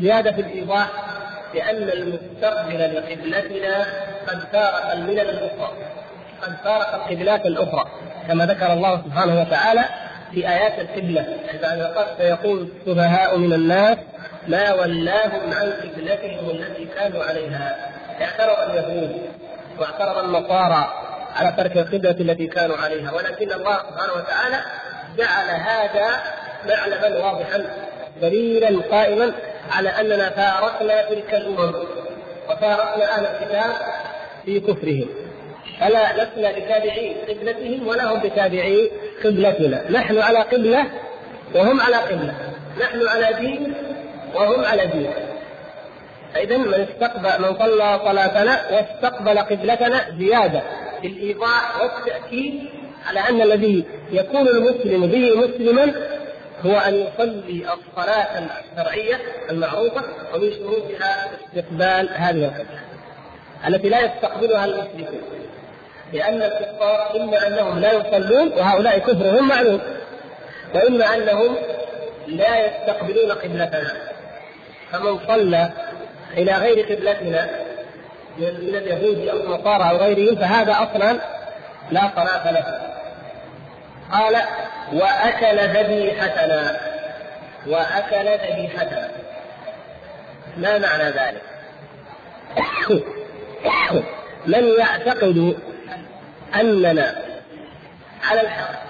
زيادة 0.00 0.32
في 0.32 0.40
الإيضاح 0.40 0.88
لأن 1.54 1.76
المستقبل 1.76 2.94
لقبلتنا 2.94 3.86
قد 4.28 4.38
فارق 4.52 4.92
الملل 4.92 5.20
الأخرى 5.20 5.72
قد 6.42 6.56
فارق 6.64 6.94
القبلات 6.94 7.46
الأخرى. 7.46 7.84
كما 8.28 8.46
ذكر 8.46 8.72
الله 8.72 9.02
سبحانه 9.02 9.40
وتعالى 9.40 9.84
في 10.32 10.48
آيات 10.48 10.78
القبلة 10.78 11.26
اذا 11.54 11.86
قد 11.96 12.06
سيقول 12.18 12.68
السفهاء 12.86 13.38
من 13.38 13.52
الناس 13.52 13.98
ما 14.48 14.74
ولاهم 14.74 15.52
عن 15.52 15.72
قبلتهم 15.72 16.50
التي 16.50 16.84
كانوا 16.84 17.24
عليها. 17.24 17.76
اعترض 18.20 18.70
اليهود 18.70 19.22
واعترض 19.78 20.24
النصارى 20.24 21.07
على 21.38 21.54
ترك 21.56 21.76
القبلة 21.76 22.10
التي 22.10 22.46
كانوا 22.46 22.76
عليها 22.76 23.12
ولكن 23.12 23.52
الله 23.52 23.78
سبحانه 23.78 24.12
وتعالى 24.12 24.60
جعل 25.18 25.48
هذا 25.50 26.08
معلما 26.68 27.26
واضحا 27.26 27.64
دليلا 28.22 28.82
قائما 28.90 29.32
على 29.72 29.88
أننا 29.88 30.30
فارقنا 30.30 31.02
تلك 31.02 31.34
الأمم 31.34 31.74
وفارقنا 32.50 33.16
أهل 33.16 33.26
الكتاب 33.26 33.72
في 34.44 34.60
كفرهم. 34.60 35.08
فلا 35.80 36.12
لسنا 36.12 36.52
بتابعي 36.52 37.16
قبلتهم 37.28 37.88
ولا 37.88 38.04
هم 38.04 38.20
بتابعي 38.20 38.90
قبلتنا. 39.24 39.90
نحن 39.90 40.18
على 40.18 40.38
قبلة 40.38 40.86
وهم 41.54 41.80
على 41.80 41.96
قبلة. 41.96 42.34
نحن 42.80 43.08
على 43.08 43.36
دين 43.40 43.74
وهم 44.34 44.64
على 44.64 44.86
دين. 44.86 45.10
فإذا 46.34 46.56
من 46.56 46.74
استقبل 46.74 47.42
من 47.42 47.58
صلى 47.58 48.00
صلاتنا 48.04 48.60
واستقبل 48.70 49.38
قبلتنا 49.38 50.00
زيادة. 50.18 50.62
في 51.00 51.06
الإيضاح 51.06 51.82
والتأكيد 51.82 52.62
على 53.06 53.20
أن 53.20 53.42
الذي 53.42 53.84
يكون 54.12 54.48
المسلم 54.48 55.06
به 55.06 55.36
مسلما 55.36 55.92
هو 56.66 56.78
أن 56.78 56.94
يصلي 56.94 57.66
الصلاة 57.72 58.38
الشرعية 58.38 59.20
المعروفة 59.50 60.02
ومن 60.34 60.52
شروطها 60.52 61.30
استقبال 61.34 62.08
هذه 62.14 62.44
القبلة 62.44 62.80
التي 63.66 63.88
لا 63.88 64.00
يستقبلها 64.00 64.64
المسلمون 64.64 65.22
لأن 66.12 66.42
الكفار 66.42 67.16
إما 67.16 67.46
أنهم 67.46 67.78
لا 67.78 67.92
يصلون 67.92 68.48
وهؤلاء 68.48 68.98
كفرهم 68.98 69.48
معلوم 69.48 69.80
وإما 70.74 71.14
أنهم 71.14 71.56
لا 72.26 72.66
يستقبلون 72.66 73.32
قبلتنا 73.32 73.92
فمن 74.92 75.18
صلى 75.28 75.70
إلى 76.36 76.52
غير 76.52 76.84
قبلتنا 76.84 77.67
من 78.38 78.74
اليهود 78.74 79.28
أو 79.28 79.36
النصارى 79.36 79.90
أو 79.90 79.96
غيرهم 79.96 80.36
فهذا 80.36 80.72
أصلا 80.72 81.20
لا 81.90 82.10
صلاة 82.16 82.50
له 82.50 82.80
قال 84.12 84.36
وأكل 84.92 85.58
ذبيحتنا 85.58 86.80
وأكل 87.66 88.28
ذبيحتنا 88.28 89.08
ما 90.56 90.78
معنى 90.78 91.04
ذلك؟ 91.04 91.42
من 94.46 94.68
يعتقد 94.78 95.56
أننا 96.54 97.14
على 98.24 98.40
الحق 98.40 98.82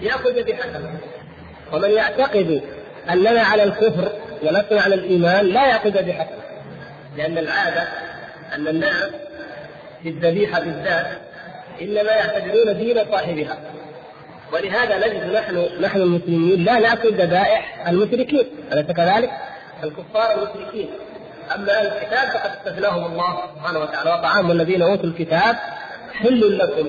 ياخذ 0.00 0.30
ذبيحتنا 0.30 0.90
ومن 1.72 1.90
يعتقد 1.90 2.62
أننا 3.10 3.42
على 3.42 3.62
الكفر 3.62 4.12
ولسنا 4.42 4.80
على 4.80 4.94
الإيمان 4.94 5.46
لا 5.46 5.66
ياخذ 5.66 5.88
ذبيحتنا 5.88 6.40
لأن 7.16 7.38
العادة 7.38 7.88
أن 8.54 8.68
الناس 8.68 9.10
في 10.02 10.08
الذبيحة 10.08 10.60
بالذات 10.60 11.06
إنما 11.82 12.12
يعتبرون 12.12 12.78
دين 12.78 13.04
صاحبها. 13.12 13.58
ولهذا 14.52 14.98
نجد 14.98 15.32
نحن 15.32 15.68
نحن 15.80 16.00
المسلمين 16.00 16.64
لا 16.64 16.78
نأكل 16.78 17.14
ذبائح 17.14 17.88
المشركين 17.88 18.46
أليس 18.72 18.86
كذلك؟ 18.86 19.30
الكفار 19.84 20.34
المشركين. 20.34 20.90
أما 21.54 21.78
أهل 21.78 21.86
الكتاب 21.86 22.28
فقد 22.28 22.50
استثناهم 22.50 23.12
الله 23.12 23.42
سبحانه 23.54 23.78
وتعالى. 23.78 24.10
وطعام 24.10 24.50
الذين 24.50 24.82
أوتوا 24.82 25.04
الكتاب 25.04 25.56
حل 26.12 26.58
لكم. 26.58 26.88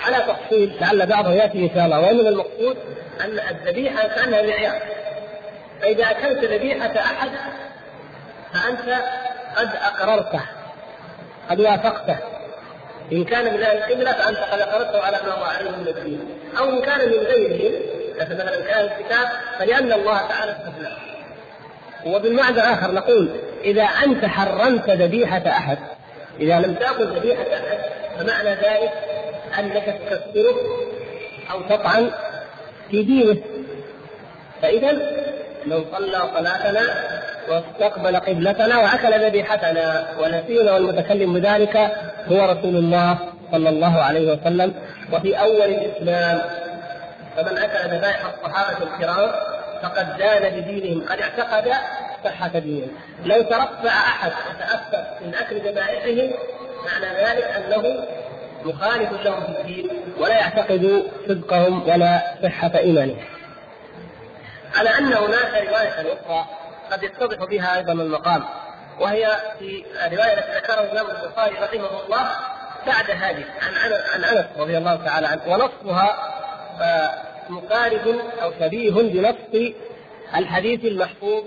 على 0.00 0.16
تفصيل 0.16 0.76
لعل 0.80 1.06
بعضه 1.06 1.32
يأتي 1.32 1.58
إن 1.58 1.70
شاء 1.74 1.84
الله. 1.84 1.98
ومن 1.98 2.26
المقصود 2.26 2.76
أن 3.24 3.40
الذبيحة 3.50 4.08
كأنها 4.08 4.42
معيار. 4.42 4.82
فإذا 5.80 6.10
أكلت 6.10 6.44
ذبيحة 6.44 6.96
أحد 6.96 7.30
فأنت 8.52 9.02
قد 9.56 9.68
أقررته. 9.76 10.40
قد 11.50 11.60
وافقته. 11.60 12.18
إن 13.12 13.24
كان 13.24 13.54
من 13.54 13.62
أهل 13.62 13.76
القبلة 13.76 14.12
فأنت 14.12 14.38
قد 14.38 14.60
اقررته 14.60 15.02
على 15.02 15.16
ما 15.26 15.32
هو 15.32 15.44
عليه 15.44 15.70
من 15.70 15.88
الدين. 15.88 16.20
أو 16.58 16.68
إن 16.68 16.80
كان 16.80 17.08
من 17.08 17.18
غيرهم 17.18 17.72
مثلا 18.20 18.60
كان 18.60 18.84
الكتاب 18.84 19.28
فلأن 19.58 19.92
الله 19.92 20.18
تعالى 20.28 20.52
استثناه. 20.52 20.96
وبالمعنى 22.06 22.54
الآخر 22.54 22.92
نقول 22.92 23.28
إذا 23.64 23.82
أنت 23.82 24.24
حرمت 24.24 24.90
ذبيحة 24.90 25.42
أحد 25.46 25.78
إذا 26.40 26.60
لم 26.60 26.74
تاكل 26.74 27.04
ذبيحة 27.04 27.42
أحد 27.42 27.78
فمعنى 28.18 28.50
ذلك 28.50 28.92
أنك 29.58 29.84
تكسره 29.84 30.56
أو 31.50 31.60
تطعن 31.60 32.10
في 32.90 33.02
دينه. 33.02 33.36
فاذا 34.62 34.92
لو 35.66 35.84
صلى 35.92 36.22
صلاتنا 36.34 36.80
واستقبل 37.50 38.16
قبلتنا 38.16 38.78
وأكل 38.78 39.26
ذبيحتنا. 39.26 40.08
ونسينا 40.20 40.72
والمتكلم 40.72 41.34
بذلك 41.34 41.76
هو 42.28 42.44
رسول 42.44 42.76
الله 42.76 43.18
صلى 43.52 43.68
الله 43.68 44.02
عليه 44.02 44.32
وسلم. 44.32 44.74
وفي 45.12 45.40
أول 45.40 45.62
الإسلام 45.62 46.40
فمن 47.36 47.58
أكل 47.58 47.96
ذبائح 47.96 48.20
الصحابة 48.24 48.78
الكرام 48.82 49.30
فقد 49.82 50.16
دان 50.18 50.60
بدينهم. 50.60 51.06
قد 51.08 51.20
اعتقد 51.20 51.72
صحة 52.24 52.58
دينهم 52.58 52.90
لو 53.24 53.42
ترفع 53.42 53.90
أحد 53.90 54.30
وتأثر 54.30 55.04
من 55.26 55.34
أكل 55.34 55.56
ذبائحهم 55.56 56.30
معنى 56.86 57.16
ذلك 57.16 57.44
أنه 57.44 58.04
مخالف 58.64 59.24
لهم 59.24 59.42
في 59.42 59.60
الدين 59.60 59.90
ولا 60.18 60.34
يعتقد 60.34 61.02
صدقهم 61.28 61.88
ولا 61.88 62.20
صحة 62.42 62.78
إيمانهم. 62.78 63.24
على 64.76 64.90
أن 64.90 65.12
هناك 65.12 65.68
رواية 65.68 66.12
أخرى 66.12 66.46
قد 66.92 67.02
يتضح 67.02 67.44
بها 67.44 67.76
أيضا 67.76 67.92
المقام. 67.92 68.44
وهي 69.00 69.36
في 69.58 69.84
الرواية 70.06 70.38
التي 70.38 70.52
ذكرها 70.56 70.92
الإمام 70.92 71.06
البخاري 71.10 71.54
رحمه 71.54 72.04
الله 72.04 72.30
بعد 72.86 73.10
هذه 73.10 73.44
عن 73.62 73.92
عن 74.14 74.24
أنس 74.24 74.46
رضي 74.58 74.78
الله 74.78 74.96
تعالى 75.04 75.26
عنه. 75.26 75.42
ونصها 75.46 76.34
مقارب 77.48 78.20
أو 78.42 78.52
شبيه 78.60 78.90
بنص 78.90 79.72
الحديث 80.36 80.84
المحفوظ 80.84 81.44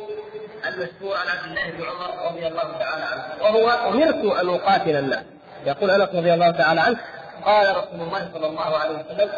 المشهور 0.68 1.18
عن 1.18 1.28
عبد 1.28 1.46
الله 1.46 1.70
بن 1.72 1.84
عمر 1.84 2.32
رضي 2.32 2.48
الله 2.48 2.78
تعالى 2.80 3.04
عنه. 3.04 3.24
وهو 3.42 3.70
أمرت 3.70 4.40
أن 4.40 4.50
أقاتل 4.50 4.96
الناس. 4.96 5.24
يقول 5.66 5.92
أنس 5.92 6.10
رضي 6.10 6.34
الله 6.34 6.52
تعالى 6.52 6.82
عنه 6.82 6.98
قال 7.46 7.70
رسول 7.70 8.02
الله 8.02 8.30
صلى 8.34 8.48
الله 8.48 8.78
عليه 8.78 8.96
وسلم 8.96 9.30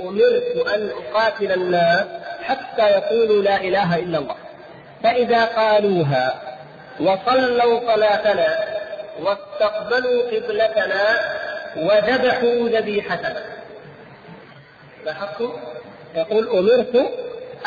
أمرت 0.00 0.68
أن 0.74 0.90
أقاتل 0.90 1.52
الناس 1.52 2.06
حتى 2.42 2.82
يقولوا 2.82 3.42
لا 3.42 3.60
إله 3.60 3.96
إلا 3.96 4.18
الله. 4.18 4.36
فإذا 5.02 5.44
قالوها 5.44 6.42
وصلوا 7.00 7.94
صلاتنا 7.94 8.76
واستقبلوا 9.20 10.22
قبلتنا 10.22 11.02
وذبحوا 11.76 12.68
ذبيحتنا. 12.68 13.42
لاحظتم؟ 15.04 15.52
يقول 16.14 16.48
أمرت 16.48 16.96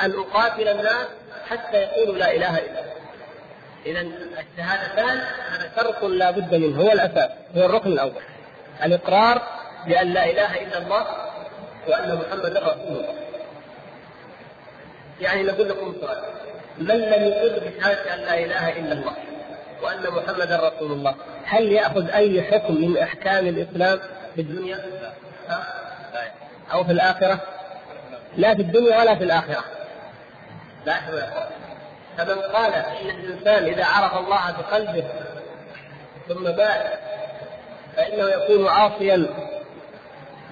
أن 0.04 0.14
أقاتل 0.20 0.68
الناس 0.68 1.08
حتى 1.50 1.78
يقولوا 1.78 2.18
لا 2.18 2.36
إله 2.36 2.58
إلا 2.58 2.80
الله. 2.80 2.94
اذا 3.86 4.02
الشهادتان 4.02 5.22
هذا 5.52 5.72
شرط 5.76 6.04
لا 6.04 6.32
بد 6.32 6.56
منه 6.56 6.82
هو 6.82 6.92
الأساس 6.92 7.30
هو 7.58 7.66
الركن 7.66 7.92
الأول. 7.92 8.24
الإقرار 8.86 9.42
بأن 9.88 10.14
لا 10.14 10.26
إله 10.26 10.62
إلا 10.62 10.78
الله 10.78 11.08
وأن 11.88 12.16
محمدا 12.16 12.60
رسول 12.60 12.98
الله. 12.98 13.16
يعني 15.22 15.44
نقول 15.44 15.70
لكم 15.70 15.96
سؤال. 16.02 16.18
من 16.80 16.96
لم 16.96 17.24
يقر 17.24 17.60
بشهاده 17.60 18.14
أن 18.14 18.20
لا 18.20 18.40
إله 18.40 18.70
إلا 18.70 18.94
الله 18.94 19.14
وأن 19.82 20.04
محمدا 20.12 20.70
رسول 20.70 20.92
الله 20.92 21.16
هل 21.46 21.72
يأخذ 21.72 22.10
أي 22.12 22.44
حكم 22.44 22.74
من 22.74 22.98
أحكام 22.98 23.48
الإسلام 23.48 24.00
في 24.36 24.42
الدنيا؟ 24.42 24.80
أو 26.74 26.84
في 26.84 26.92
الآخرة؟ 26.92 27.40
لا 28.38 28.56
في 28.56 28.62
الدنيا 28.62 29.00
ولا 29.00 29.16
في 29.16 29.24
الآخرة. 29.24 29.64
لاحظوا 30.86 31.20
يا 31.20 31.50
فمن 32.18 32.42
قال 32.42 32.74
إن 32.74 33.10
الإنسان 33.10 33.64
إذا 33.64 33.86
عرف 33.86 34.18
الله 34.18 34.52
بقلبه 34.52 35.04
ثم 36.28 36.44
مات 36.44 37.00
فإنه 37.96 38.30
يكون 38.30 38.68
عاصيا 38.68 39.28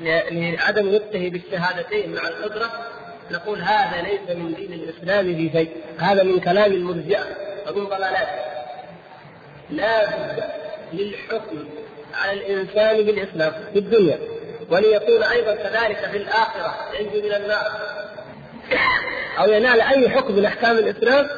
لعدم 0.01 0.95
نطقه 0.95 1.29
بالشهادتين 1.29 2.15
مع 2.15 2.27
القدرة 2.27 2.71
نقول 3.31 3.61
هذا 3.61 4.01
ليس 4.01 4.37
من 4.37 4.53
دين 4.53 4.73
الإسلام 4.73 5.35
في 5.35 5.49
شيء 5.53 5.71
هذا 5.99 6.23
من 6.23 6.39
كلام 6.39 6.71
المرجئة. 6.71 7.25
ومن 7.67 7.85
ضلالات 7.85 8.27
لا 9.69 10.05
بد 10.05 10.43
للحكم 10.93 11.69
على 12.13 12.33
الإنسان 12.33 13.05
بالإسلام 13.05 13.53
في 13.73 13.79
الدنيا 13.79 14.19
وليكون 14.69 15.23
أيضا 15.23 15.55
كذلك 15.55 15.97
في 15.97 16.17
الآخرة 16.17 16.75
ينجو 16.99 17.27
من 17.27 17.33
النار. 17.33 17.71
أو 19.39 19.51
ينال 19.51 19.81
أي 19.81 20.09
حكم 20.09 20.35
من 20.35 20.45
أحكام 20.45 20.77
الإسلام 20.77 21.29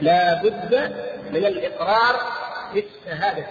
لا 0.00 0.42
بد 0.42 0.92
من 1.30 1.46
الإقرار 1.46 2.20
بالشهاده 2.74 3.46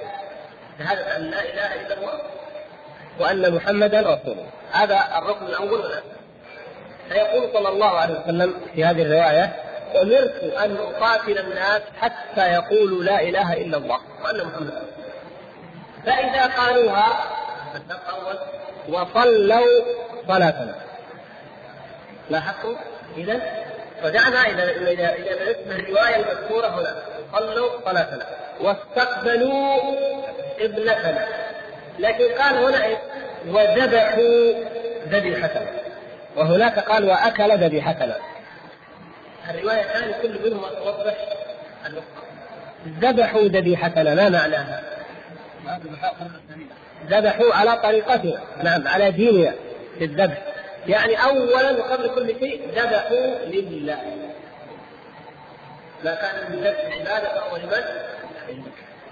شهادة 0.80 1.18
أن 1.18 1.22
لا 1.22 1.42
إله 1.42 1.86
إلا 1.86 1.98
الله 1.98 2.22
وأن 3.20 3.56
محمدا 3.56 4.00
رسول 4.00 4.32
الله. 4.34 4.50
هذا 4.72 5.18
الركن 5.18 5.46
الأول 5.46 5.80
والاساس 5.80 6.21
فيقول 7.12 7.50
صلى 7.54 7.70
الله 7.70 7.90
عليه 7.90 8.20
وسلم 8.20 8.54
في 8.76 8.86
هذه 8.86 9.02
الرواية 9.02 9.54
أمرت 10.02 10.44
أن 10.44 10.78
أقاتل 10.78 11.38
الناس 11.40 11.82
حتى 12.02 12.54
يقولوا 12.54 13.04
لا 13.04 13.22
إله 13.22 13.54
إلا 13.54 13.78
الله 13.78 14.00
وأن 14.24 14.46
محمدا 14.46 14.82
فإذا 16.06 16.46
قالوها 16.46 17.08
وصلوا 18.90 19.84
صلاتنا 20.28 20.76
لاحظتم؟ 22.30 22.76
اذا 23.18 23.42
رجعنا 24.04 24.46
إلى 24.46 24.64
إلى 24.64 25.16
إلى 25.16 25.52
اسم 25.52 25.72
الرواية 25.72 26.16
المذكورة 26.16 26.68
هنا. 26.68 26.96
صلوا 27.34 27.70
صلاتنا 27.86 28.26
واستقبلوا 28.62 29.76
قبلتنا 30.60 31.28
لكن 32.00 32.24
قال 32.42 32.56
هنا 32.56 32.84
إيش؟ 32.86 32.98
وذبحوا 33.48 34.54
ذبيحتنا 35.08 35.81
وهناك 36.36 36.80
قال 36.80 37.06
وأكل 37.06 37.58
ذبيحتنا 37.58 38.18
الروايتان 39.50 40.14
كل 40.22 40.50
منهما 40.50 40.70
توضح 40.70 41.16
النقطة. 41.86 42.22
ذبحوا 42.88 43.42
ذبيحتنا 43.42 44.16
ما 44.16 44.30
معناها؟ 44.30 44.84
ذبحوا 47.08 47.54
على 47.54 47.76
طريقتنا 47.78 48.42
نعم 48.64 48.88
على 48.88 49.12
ديننا 49.12 49.54
في 49.98 50.06
الذبح. 50.06 50.38
يعني 50.88 51.24
اولا 51.24 51.72
وقبل 51.72 52.16
كل 52.16 52.28
شيء 52.40 52.72
ذبحوا 52.76 53.46
لله. 53.46 53.98
ما 56.04 56.16
كان 56.16 56.52
من 56.52 56.60
ذبح 56.60 56.98
عبادة 57.00 57.30
فهو 57.30 57.58
لمن؟ 57.58 57.84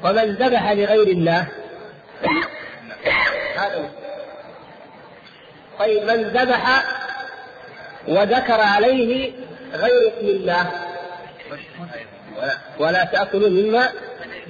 ومن 0.03 0.36
ذبح 0.36 0.71
لغير 0.71 1.08
الله. 1.08 1.47
هذا 3.55 3.89
طيب 5.80 6.04
من 6.04 6.24
ذبح 6.24 6.84
وذكر 8.08 8.62
عليه 8.62 9.32
غير 9.74 10.08
اسم 10.08 10.28
الله. 10.28 10.72
ولا 12.80 13.04
تأكلوا 13.04 13.50
مما 13.50 13.89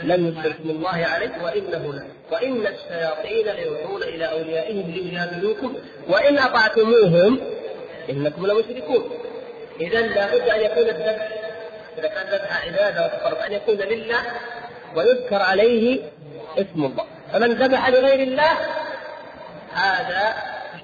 لم 0.04 0.28
يذكر 0.28 0.52
اسم 0.52 0.70
الله 0.70 1.06
عليه 1.06 1.32
وإنه 1.44 1.94
لا. 1.94 2.04
وإن 2.32 2.68
الشياطين 2.68 3.48
ليوحون 3.56 4.04
إلى 4.04 4.26
أوليائهم 4.26 4.92
ليجادلوكم 4.92 5.76
وإن 6.10 6.40
أطعتموهم 6.40 7.40
إنكم 8.10 8.46
لمشركون 8.46 9.10
إذا 9.82 10.02
لابد 10.02 10.50
أن 10.50 10.62
يكون 10.62 10.90
الذبح 10.90 11.28
إذا 11.98 12.08
كان 12.08 12.28
ذبح 12.28 12.66
عبادة 12.68 13.06
وتقرب 13.06 13.38
أن 13.38 13.52
يكون 13.52 13.76
لله 13.76 14.20
ويذكر 14.96 15.42
عليه 15.42 16.00
اسم 16.58 16.86
الله. 16.86 17.06
فمن 17.34 17.54
ذبح 17.54 17.90
لغير 17.90 18.28
الله 18.28 18.52
هذا 19.74 20.34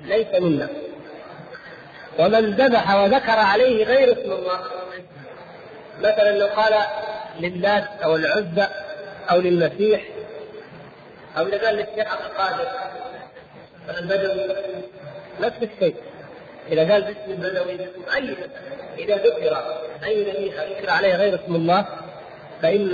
ليس 0.02 0.28
منا. 0.42 0.70
ومن 2.20 2.56
ذبح 2.56 2.96
وذكر 2.96 3.40
عليه 3.40 3.86
غير 3.86 4.12
اسم 4.12 4.32
الله. 4.32 4.60
مثلا 6.00 6.38
لو 6.38 6.48
قال 6.48 6.74
للات 7.40 7.88
أو 8.04 8.16
العزى 8.16 8.68
أو 9.32 9.40
للمسيح 9.40 10.02
أو 11.38 11.44
قال 11.44 11.76
للشيخ 11.76 12.14
عبد 12.14 12.22
القادر. 12.26 12.68
البدوي 14.00 14.56
نفس 15.42 15.58
الشيء. 15.62 15.96
إذا 16.72 16.92
قال 16.92 17.02
باسم 17.02 17.32
البدوي 17.32 17.78
باسم 17.78 18.16
اي 18.16 18.36
إذا 18.98 19.16
ذكر 19.16 19.58
أي 20.04 20.24
ذبيحه 20.24 20.64
ذكر 20.64 20.90
عليه 20.90 21.16
غير 21.16 21.36
اسم 21.36 21.56
الله 21.56 21.86
فإن 22.62 22.92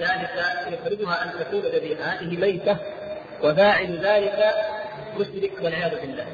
ذلك 0.00 0.30
يخرجها 0.66 1.24
أن 1.24 1.30
تكون 1.40 1.60
ذبيحة. 1.60 2.02
هذه 2.02 2.36
ميتة 2.36 2.76
وفاعل 3.42 3.98
ذلك 4.06 4.54
مشرك 5.18 5.52
والعياذ 5.62 6.00
بالله. 6.00 6.26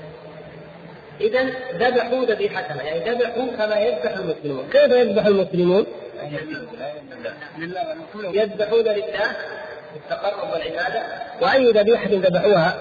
إذا 1.21 1.43
ذبحوا 1.75 2.25
ذبيحتنا 2.25 2.83
يعني 2.83 3.11
ذبحوا 3.11 3.47
كما 3.59 3.77
يذبح 3.77 4.17
المسلمون، 4.17 4.69
كيف 4.73 4.91
يذبح 4.91 5.27
المسلمون؟ 5.27 5.87
يذبحون 8.33 8.85
لله 8.85 9.37
التقرب 9.97 10.53
والعبادة 10.53 11.03
وأي 11.41 11.73
ذبيحة 11.73 12.09
ذبحوها 12.11 12.79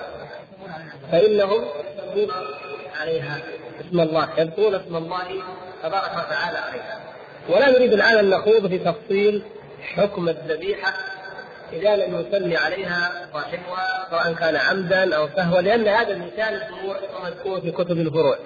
فإنهم 1.11 1.65
يسمون 2.15 2.31
عليها 3.01 3.37
اسم 3.81 3.99
الله 3.99 4.29
يذكرون 4.37 4.75
اسم 4.75 4.95
الله 4.95 5.27
تبارك 5.83 6.11
وتعالى 6.11 6.57
عليها 6.57 6.99
ولا 7.49 7.69
نريد 7.69 7.93
الآن 7.93 8.17
أن 8.17 8.29
نخوض 8.29 8.67
في 8.67 8.77
تفصيل 8.77 9.43
حكم 9.81 10.29
الذبيحة 10.29 10.93
اذا 11.73 11.95
لم 11.95 12.19
يصلي 12.19 12.57
عليها 12.57 13.27
صاحبها 13.33 14.07
سواء 14.09 14.33
كان 14.33 14.55
عمدا 14.55 15.15
أو 15.15 15.29
سهوا 15.35 15.61
لأن 15.61 15.87
هذا 15.87 16.13
المثال 16.13 16.61
الفروع 16.61 16.97
ومذكور 17.19 17.61
في 17.61 17.71
كتب 17.71 17.91
الفروع. 17.91 18.37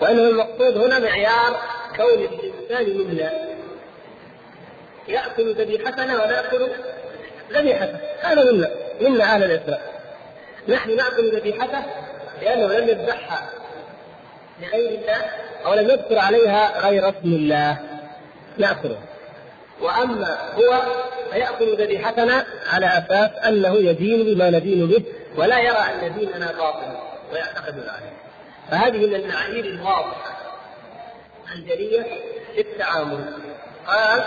وأنه 0.00 0.28
المقصود 0.28 0.76
هنا 0.76 0.98
معيار 0.98 1.60
كون 1.96 2.12
الإنسان 2.12 2.98
منا. 2.98 3.32
يأكل 5.08 5.54
ذبيحتنا 5.54 6.24
ونأكل 6.24 6.68
ذبيحته. 7.52 7.98
هذا 8.20 8.52
منا 8.52 8.70
منا 9.00 9.24
أهل 9.24 9.44
الإسلام. 9.44 9.80
نحن 10.68 10.96
نأكل 10.96 11.36
ذبيحته 11.36 11.82
لأنه 12.42 12.78
لم 12.78 12.88
يذبحها 12.88 13.48
لغير 14.62 15.00
الله 15.00 15.22
أو 15.66 15.74
لم 15.74 15.90
يذكر 15.90 16.18
عليها 16.18 16.88
غير 16.88 17.08
اسم 17.08 17.18
الله. 17.24 17.78
نأكله. 18.58 18.98
وأما 19.84 20.38
هو 20.54 20.82
فيأكل 21.32 21.76
ذبيحتنا 21.82 22.46
على 22.72 22.86
أساس 22.86 23.30
أنه 23.46 23.76
يدين 23.76 24.34
بما 24.34 24.50
ندين 24.50 24.86
به 24.86 25.04
ولا 25.36 25.58
يرى 25.58 25.78
أن 25.78 26.14
ديننا 26.14 26.52
باطل 26.52 26.96
ويعتقد 27.32 27.76
ذلك. 27.76 28.12
فهذه 28.70 29.06
من 29.06 29.14
المعايير 29.14 29.64
الواضحة. 29.64 30.36
الجليه 31.54 32.02
في 32.54 32.60
التعامل. 32.60 33.24
قال 33.86 34.24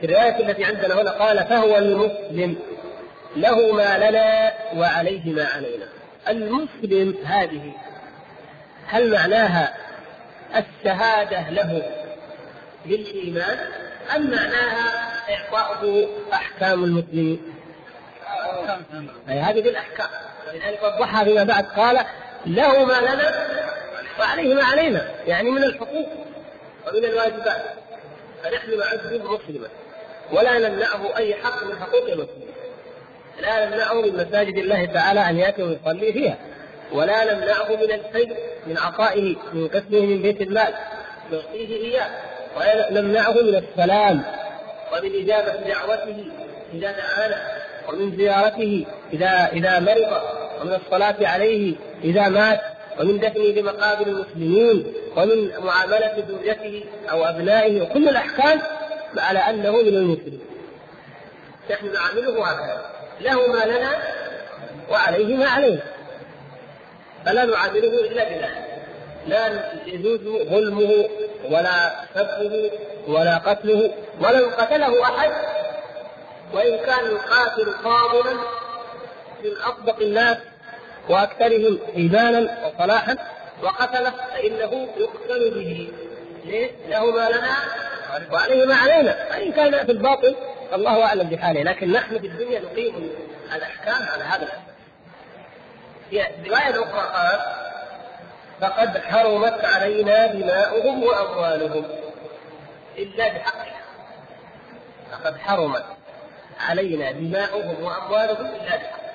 في 0.00 0.06
الرواية 0.06 0.48
التي 0.48 0.64
عندنا 0.64 1.00
هنا 1.02 1.10
قال 1.10 1.38
فهو 1.38 1.76
المسلم. 1.76 2.56
له 3.36 3.72
ما 3.72 4.10
لنا 4.10 4.52
وعليه 4.76 5.32
ما 5.32 5.44
علينا. 5.44 5.86
المسلم 6.28 7.14
هذه 7.24 7.72
هل 8.86 9.10
معناها 9.10 9.74
الشهادة 10.56 11.50
له 11.50 11.99
بالإيمان 12.86 13.58
أم 14.16 14.30
معناها 14.30 15.10
إعطاؤه 15.34 16.08
أحكام 16.32 16.84
المسلمين؟ 16.84 17.42
أي 19.28 19.38
هذه 19.38 19.60
بالأحكام. 19.62 20.08
ولذلك 20.48 20.82
وضحها 20.82 21.24
فيما 21.24 21.44
بعد 21.44 21.64
قال 21.64 22.00
له 22.46 22.84
ما 22.84 23.00
لنا 23.00 23.46
وعليه 24.18 24.54
ما 24.54 24.64
علينا 24.64 25.10
يعني 25.26 25.50
من 25.50 25.64
الحقوق 25.64 26.08
ومن 26.88 27.04
الواجبات. 27.04 27.62
فنحن 28.42 28.78
نعد 28.78 29.22
مسلما 29.24 29.68
ولا 30.32 30.58
نمنعه 30.58 31.16
أي 31.16 31.34
حق 31.34 31.64
من 31.64 31.78
حقوق 31.78 32.04
المسلمين. 32.08 32.50
لا 33.40 33.66
نمنعه 33.66 33.94
من 33.94 34.12
مساجد 34.16 34.58
الله 34.58 34.84
تعالى 34.84 35.20
أن 35.30 35.38
يأتي 35.38 35.62
ويصلي 35.62 36.12
فيها. 36.12 36.38
ولا 36.92 37.34
نمنعه 37.34 37.68
من 37.68 37.92
الخير 37.92 38.36
من 38.66 38.78
عطائه 38.78 39.36
من 39.52 39.68
قسمه 39.68 40.00
من 40.00 40.22
بيت 40.22 40.40
المال. 40.40 40.74
نعطيه 41.32 41.76
إياه. 41.76 42.10
ولا 42.56 43.00
نمنعه 43.00 43.32
من 43.32 43.54
السلام 43.54 44.22
ومن 44.92 45.22
إجابة 45.22 45.52
دعوته 45.52 46.24
إذا 46.74 46.92
دعانا 46.92 47.36
ومن 47.88 48.16
زيارته 48.16 48.86
إذا 49.12 49.48
إذا 49.52 49.78
مرض 49.78 50.22
ومن 50.60 50.74
الصلاة 50.74 51.16
عليه 51.20 51.74
إذا 52.04 52.28
مات 52.28 52.60
ومن 53.00 53.20
دفنه 53.20 53.44
لمقابر 53.44 54.06
المسلمين 54.06 54.92
ومن 55.16 55.50
معاملة 55.64 56.24
زوجته 56.28 56.84
أو 57.10 57.24
أبنائه 57.24 57.82
وكل 57.82 58.08
الأحكام 58.08 58.60
على 59.18 59.38
أنه 59.38 59.72
من 59.72 59.88
المسلمين. 59.88 60.40
نحن 61.70 61.92
نعامله 61.92 62.46
هكذا. 62.46 62.90
له 63.20 63.46
ما 63.46 63.64
لنا 63.64 63.90
وعليه 64.90 65.36
ما 65.36 65.48
علينا 65.48 65.82
فلا 67.24 67.44
نعامله 67.44 68.00
إلا 68.00 68.24
بذلك. 68.24 68.69
لا 69.26 69.72
يجوز 69.86 70.20
ظلمه 70.48 71.08
ولا 71.50 71.92
سبه 72.14 72.70
ولا 73.08 73.38
قتله 73.38 73.94
ولو 74.20 74.50
قتله 74.58 75.02
أحد 75.02 75.30
وإن 76.54 76.76
كان 76.78 77.06
القاتل 77.06 77.72
فاضلا 77.84 78.32
من 79.44 79.50
أصدق 79.64 80.00
الناس 80.00 80.36
وأكثرهم 81.08 81.78
إيمانا 81.96 82.66
وصلاحا 82.66 83.16
وقتله 83.62 84.10
فإنه 84.10 84.88
يقتل 84.96 85.50
به 85.50 85.88
ليه؟ 86.44 86.70
له 86.88 87.10
ما 87.10 87.28
لنا 87.28 87.56
وعليه 88.32 88.64
ما 88.66 88.74
علينا 88.74 89.12
فإن 89.30 89.52
كان 89.52 89.86
في 89.86 89.92
الباطل 89.92 90.36
الله 90.74 91.04
أعلم 91.04 91.28
بحاله 91.28 91.62
لكن 91.62 91.92
نحن 91.92 92.18
في 92.18 92.26
الدنيا 92.26 92.60
نقيم 92.60 93.10
الأحكام 93.56 94.08
على 94.12 94.24
هذا 94.24 94.42
الاساس. 94.42 94.60
في 96.10 96.48
رواية 96.48 96.82
أخرى 96.82 97.10
قال 97.14 97.40
فقد 98.60 98.98
حرمت 98.98 99.64
علينا 99.64 100.26
دماؤهم 100.26 101.02
وأموالهم. 101.02 101.84
إلا 102.98 103.28
بحقها. 103.28 103.80
فقد 105.12 105.38
حرمت 105.38 105.84
علينا 106.60 107.10
دماؤهم 107.12 107.84
وأموالهم 107.84 108.46
إلا 108.46 108.76
بحقها. 108.76 109.12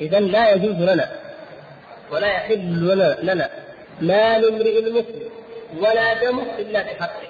إذا 0.00 0.20
لا 0.20 0.50
يجوز 0.50 0.76
لنا 0.76 1.12
ولا 2.10 2.26
يحل 2.26 2.88
لنا, 2.88 3.16
لنا 3.22 3.50
مال 4.00 4.48
امرئ 4.48 4.90
مسلم 4.90 5.30
ولا 5.78 6.14
دمه 6.14 6.46
إلا 6.58 6.82
بحقه. 6.82 7.28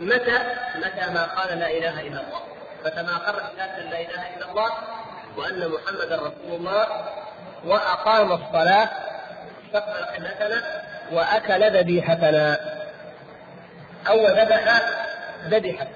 متى؟ 0.00 0.38
متى 0.76 1.10
ما 1.14 1.24
قال 1.24 1.58
لا 1.58 1.70
إله 1.70 2.00
إلا 2.00 2.20
الله. 2.20 2.40
متى 2.84 3.02
ما 3.02 3.18
بشهادة 3.60 3.90
لا 3.90 4.00
إله 4.00 4.36
إلا 4.36 4.50
الله 4.50 4.70
وأن 5.36 5.68
محمدا 5.68 6.16
رسول 6.16 6.58
الله 6.58 6.86
وأقام 7.64 8.32
الصلاة 8.32 8.90
استقبل 9.74 10.04
قبلتنا 10.04 10.62
وأكل 11.12 11.78
ذبيحتنا 11.78 12.58
أو 14.08 14.26
ذبح 14.26 14.82
ذبيحة 15.48 15.86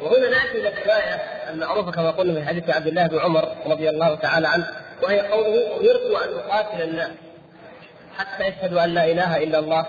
وهنا 0.00 0.28
نأتي 0.28 0.60
إلى 0.60 0.68
الرواية 0.68 1.14
المعروفة 1.50 1.92
كما 1.92 2.10
قلنا 2.10 2.40
في 2.40 2.46
حديث 2.46 2.70
عبد 2.70 2.86
الله 2.86 3.06
بن 3.06 3.18
عمر 3.18 3.48
رضي 3.66 3.90
الله 3.90 4.14
تعالى 4.14 4.48
عنه 4.48 4.66
وهي 5.02 5.20
قوله 5.20 5.76
امرت 5.76 6.28
أن 6.28 6.38
اقاتل 6.38 6.82
الناس 6.82 7.10
حتى 8.18 8.44
يشهدوا 8.44 8.84
أن 8.84 8.94
لا 8.94 9.04
إله 9.04 9.36
إلا 9.36 9.58
الله 9.58 9.86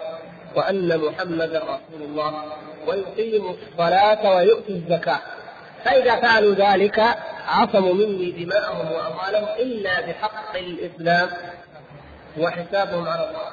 وأن 0.55 0.97
محمدا 0.97 1.59
رسول 1.59 2.01
الله 2.01 2.43
ويقيموا 2.87 3.53
الصلاة 3.53 4.35
ويؤتوا 4.35 4.75
الزكاة. 4.75 5.19
فإذا 5.85 6.15
فعلوا 6.15 6.55
ذلك 6.55 6.99
عصموا 7.47 7.93
مني 7.93 8.31
دماءهم 8.31 8.91
وأموالهم 8.91 9.47
إلا 9.59 10.01
بحق 10.01 10.57
الإسلام. 10.57 11.29
وحسابهم 12.37 13.07
على 13.07 13.29
الله. 13.29 13.51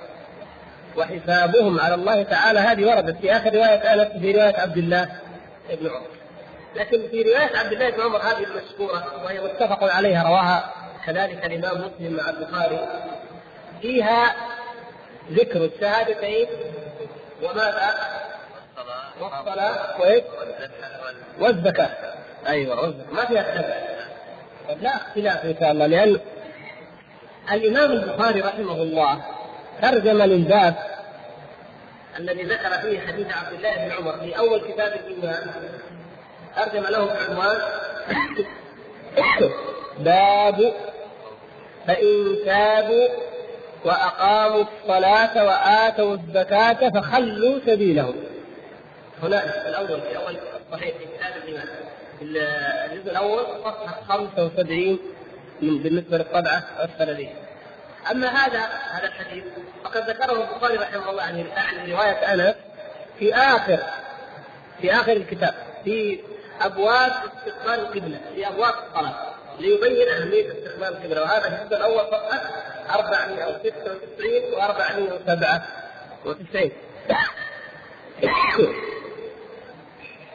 وحسابهم 0.97 1.81
على 1.81 1.95
الله 1.95 2.23
تعالى. 2.23 2.61
هذه 2.61 2.85
وردت 2.85 3.17
في 3.21 3.33
آخر 3.37 3.55
رواية 3.55 3.93
انس 3.93 4.09
في 4.21 4.33
رواية 4.33 4.61
عبد 4.61 4.77
الله 4.77 5.09
بن 5.71 5.87
عمر. 5.87 6.07
لكن 6.77 7.09
في 7.11 7.23
رواية 7.23 7.57
عبد 7.57 7.73
الله 7.73 7.91
بن 7.91 8.01
عمر 8.01 8.19
هذه 8.19 8.45
المشهورة 8.45 9.25
وهي 9.25 9.41
متفق 9.41 9.85
عليها 9.85 10.23
رواها 10.23 10.71
كذلك 11.07 11.45
الإمام 11.45 11.77
مسلم 11.77 12.17
مع 12.17 12.31
البخاري. 12.31 12.89
فيها 13.83 14.35
ذكر 15.33 15.65
الشهادتين 15.65 16.47
وماذا؟ 17.43 17.95
والصلاة 19.21 20.01
وإيش؟ 20.01 20.23
والزكاة. 21.41 21.91
أيوه 22.47 22.81
والزكاة. 22.81 23.13
ما 23.13 23.27
فيها 23.27 23.41
اختلاف. 23.41 23.99
لا 24.83 24.97
اختلاف 24.97 25.45
إن 25.45 25.57
شاء 25.61 25.71
الله 25.71 25.87
لأن 25.87 26.21
الإمام 27.53 27.93
البخاري 27.93 28.41
رحمه 28.41 28.83
الله 28.83 29.23
ترجم 29.83 30.23
للباب 30.23 30.75
الذي 32.19 32.43
ذكر 32.43 32.71
فيه 32.71 33.01
حديث 33.01 33.27
عبد 33.37 33.53
الله 33.53 33.75
بن 33.75 33.93
عمر 33.93 34.19
في 34.21 34.39
أول 34.39 34.61
كتاب 34.61 34.93
الإيمان. 34.93 35.51
ترجم 36.57 36.83
له 36.83 37.05
بعنوان 37.05 37.59
باب 39.99 40.73
فإن 41.87 42.37
تابوا 42.45 43.09
وأقاموا 43.85 44.65
الصلاة 44.65 45.45
وآتوا 45.45 46.15
الزكاة 46.15 46.91
فخلوا 46.91 47.61
سبيلهم. 47.67 48.15
هنا 49.23 49.69
الأول 49.69 50.01
في 50.01 50.17
أول 50.17 50.37
صحيح 50.73 50.97
في 50.97 51.05
كتاب 51.05 51.43
الإيمان. 51.43 51.69
الجزء 52.23 53.11
الأول 53.11 53.45
صفحة 53.65 54.03
75 54.09 54.99
من 55.63 55.83
بالنسبة 55.83 56.19
للطبعة 56.19 56.65
أسفل 56.79 57.17
لي. 57.17 57.29
أما 58.11 58.29
هذا 58.29 58.59
هذا 58.91 59.07
الحديث 59.07 59.45
فقد 59.85 60.11
ذكره 60.11 60.33
البخاري 60.33 60.77
رحمه 60.77 61.11
الله 61.11 61.23
عن 61.23 61.47
رواية 61.91 62.35
أنس 62.35 62.55
في 63.19 63.35
آخر 63.35 63.79
في 64.81 64.93
آخر 64.93 65.13
الكتاب 65.13 65.55
في 65.85 66.21
أبواب 66.61 67.13
استقبال 67.13 67.75
القبلة 67.75 68.21
في 68.35 68.49
أبواب 68.49 68.75
الصلاه 68.89 69.15
ليبين 69.59 70.09
أهمية 70.09 70.49
استقبال 70.49 70.89
القبلة 70.89 71.23
وهذا 71.23 71.47
الجزء 71.47 71.77
الأول 71.77 72.07
فقط 72.11 72.41
496 72.91 74.55
و 74.55 74.61
497 74.61 76.71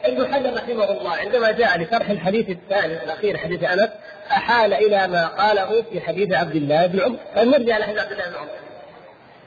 ابن 0.04 0.34
حجر 0.34 0.54
رحمه 0.54 0.90
الله 0.90 1.16
عندما 1.16 1.50
جاء 1.50 1.78
لشرح 1.78 2.10
الحديث 2.10 2.50
الثاني 2.50 3.04
الاخير 3.04 3.36
حديث 3.36 3.64
أنس 3.64 3.90
أحال 4.30 4.74
إلى 4.74 5.08
ما 5.08 5.26
قاله 5.26 5.82
في 5.92 6.00
حديث 6.00 6.32
عبد 6.32 6.56
الله 6.56 6.86
بن 6.86 7.00
عمر. 7.00 7.18
فنرجع 7.34 7.76
إلى 7.76 7.84
حديث 7.84 7.98
عبد 7.98 8.12
الله 8.12 8.28
بن 8.28 8.36
عمر. 8.36 8.48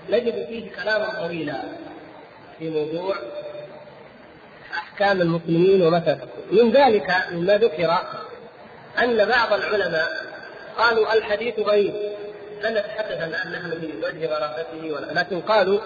نجد 0.10 0.46
فيه 0.48 0.72
كلاما 0.72 1.10
طويلا 1.22 1.62
في 2.60 2.70
موضوع 2.70 3.16
أحكام 4.74 5.22
المسلمين 5.22 5.82
ومتى 5.82 6.18
من 6.52 6.72
ذلك 6.72 7.16
مما 7.32 7.58
ذكر 7.58 7.98
أن 9.04 9.26
بعض 9.26 9.54
العلماء 9.54 10.08
قالوا 10.78 11.14
الحديث 11.14 11.60
غريب 11.60 11.94
لن 12.64 12.74
نتحدث 12.74 13.22
عن 13.22 13.34
انها 13.34 13.68
من 13.68 14.04
وجه 14.04 14.26
غرابته 14.26 15.12
لكن 15.14 15.42
قالوا 15.42 15.80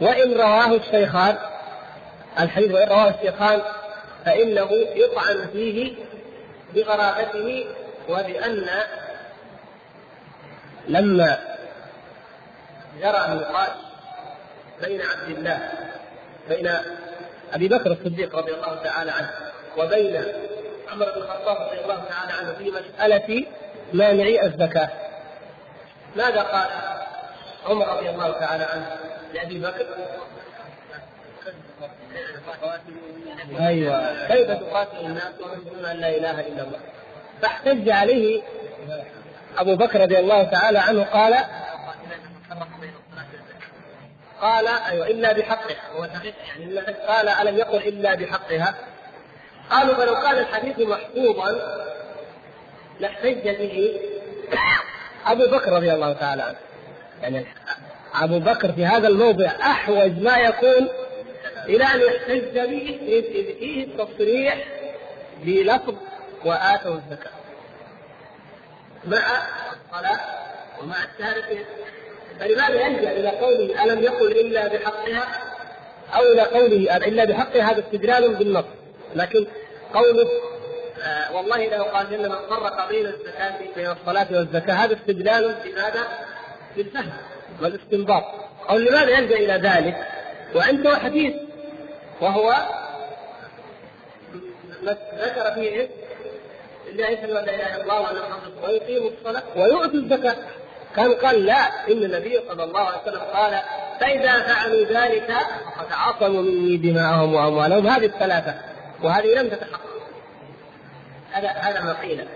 وإن 0.00 0.32
رواه 0.32 0.76
الشيخان 0.76 1.36
الحديث 2.38 2.72
وإن 2.72 2.88
رواه 2.88 3.08
الشيخان 3.08 3.62
فإنه 4.24 4.68
يطعن 4.94 5.48
فيه 5.52 5.94
بغرابته 6.74 7.66
وبأن 8.08 8.66
لما 10.88 11.38
جرى 13.00 13.26
النقاش 13.32 13.68
بين 14.82 15.00
عبد 15.00 15.38
الله 15.38 15.70
بين 16.48 16.70
أبي 17.52 17.68
بكر 17.68 17.92
الصديق 17.92 18.36
رضي 18.36 18.54
الله 18.54 18.82
تعالى 18.84 19.10
عنه 19.10 19.30
وبين 19.78 20.24
عمر 20.92 21.04
بن 21.04 21.22
الخطاب 21.22 21.56
رضي 21.68 21.80
الله 21.80 22.04
تعالى 22.08 22.32
عنه 22.32 22.52
في 22.52 22.70
مسألة 22.70 23.46
مانعي 23.92 24.46
الزكاة. 24.46 24.90
ماذا 26.16 26.42
قال 26.42 26.68
عمر 27.66 27.96
رضي 27.96 28.10
الله 28.10 28.30
تعالى 28.30 28.64
عنه 28.64 28.96
لأبي 29.34 29.58
بكر؟ 29.58 29.86
أيوه. 33.60 34.26
كيف 34.28 34.50
تقاتل 34.50 35.06
الناس 35.06 35.32
ويقولون 35.40 35.84
أن 35.84 35.96
لا 35.96 36.08
إله 36.08 36.40
إلا 36.40 36.62
الله. 36.62 36.78
فاحتج 37.42 37.88
عليه 37.88 38.42
أبو 39.58 39.76
بكر 39.76 40.00
رضي 40.00 40.18
الله 40.18 40.42
تعالى 40.42 40.78
عنه 40.78 41.04
قال 41.04 41.34
قال 44.40 44.68
أيوه 44.68 45.06
إلا 45.06 45.32
بحقها. 45.32 45.76
هو 45.96 46.04
يعني 46.04 46.76
قال 47.08 47.28
ألم 47.28 47.58
يقل 47.58 47.76
إلا 47.76 48.14
بحقها؟ 48.14 48.74
قالوا 49.70 49.94
فلو 49.94 50.14
كان 50.14 50.38
الحديث 50.38 50.78
محفوظا. 50.78 51.56
لاحتج 53.00 53.48
به 53.48 54.00
أبو 55.26 55.46
بكر 55.46 55.72
رضي 55.72 55.92
الله 55.92 56.12
تعالى 56.12 56.42
عنه. 56.42 56.56
يعني 57.22 57.46
أبو 58.14 58.38
بكر 58.38 58.72
في 58.72 58.86
هذا 58.86 59.08
الموضع 59.08 59.46
أحوج 59.46 60.22
ما 60.22 60.36
يكون 60.36 60.88
إلى 61.70 61.84
أن 61.84 62.00
يحتج 62.00 62.58
به 62.58 62.98
فيه 63.58 63.84
التصريح 63.84 64.64
بلفظ 65.44 65.94
وآتوا 66.44 66.94
الزكاة. 66.94 67.30
مع 69.04 69.18
الصلاة 69.72 70.20
ومع 70.82 70.96
التارك. 71.04 71.66
فلماذا 72.40 72.86
يلجأ 72.86 73.12
إلى 73.12 73.28
قوله 73.28 73.84
ألم 73.84 74.02
يقل 74.02 74.30
إلا 74.30 74.68
بحقها؟ 74.68 75.28
أو 76.14 76.22
إلى 76.22 76.42
قوله 76.42 76.96
إلا 76.96 77.24
بحقها؟ 77.24 77.70
هذا 77.70 77.80
استدلال 77.80 78.34
بالنص. 78.34 78.64
لكن 79.14 79.46
قوله 79.94 80.28
آه 81.02 81.36
والله 81.36 81.76
لو 81.76 81.84
قال 81.84 82.14
ان 82.14 82.22
من 82.22 82.36
فرق 82.50 82.88
بين 82.88 83.06
الزكاة 83.06 83.58
بين 83.76 83.86
الصلاه 83.86 84.26
والزكاة 84.30 84.74
هذا 84.74 84.94
استدلال 84.94 85.54
بماذا؟ 85.64 86.08
بالفهم 86.76 87.12
والاستنباط. 87.62 88.24
أو 88.70 88.76
لماذا 88.76 89.18
يلجأ 89.18 89.36
إلى 89.36 89.68
ذلك؟ 89.68 90.06
وعنده 90.54 90.98
حديث 90.98 91.34
وهو 92.20 92.54
ذكر 95.18 95.54
فيه 95.54 95.88
لا 96.92 97.10
لا 97.10 97.40
اله 97.40 97.76
الا 97.76 97.82
الله 97.82 98.08
ويقيم 98.64 99.02
الصلاة 99.06 99.42
ويؤتي 99.56 99.96
الزكاة. 99.96 100.36
كان 100.96 101.12
قال 101.12 101.46
لا 101.46 101.88
إن 101.88 102.04
النبي 102.04 102.40
صلى 102.48 102.64
الله 102.64 102.80
عليه 102.80 103.02
وسلم 103.02 103.20
قال 103.20 103.60
فإذا 104.00 104.42
فعلوا 104.42 104.84
ذلك 104.84 105.36
فقد 105.76 105.92
عصموا 105.92 106.42
مني 106.42 106.76
دماءهم 106.76 107.34
وأموالهم. 107.34 107.86
هذه 107.86 108.06
الثلاثة 108.06 108.54
وهذه 109.02 109.26
لم 109.26 109.48
تتحقق. 109.48 109.80
هذا 111.32 111.48
هذا 111.48 111.80
ما 111.80 111.92
قيل. 111.92 112.26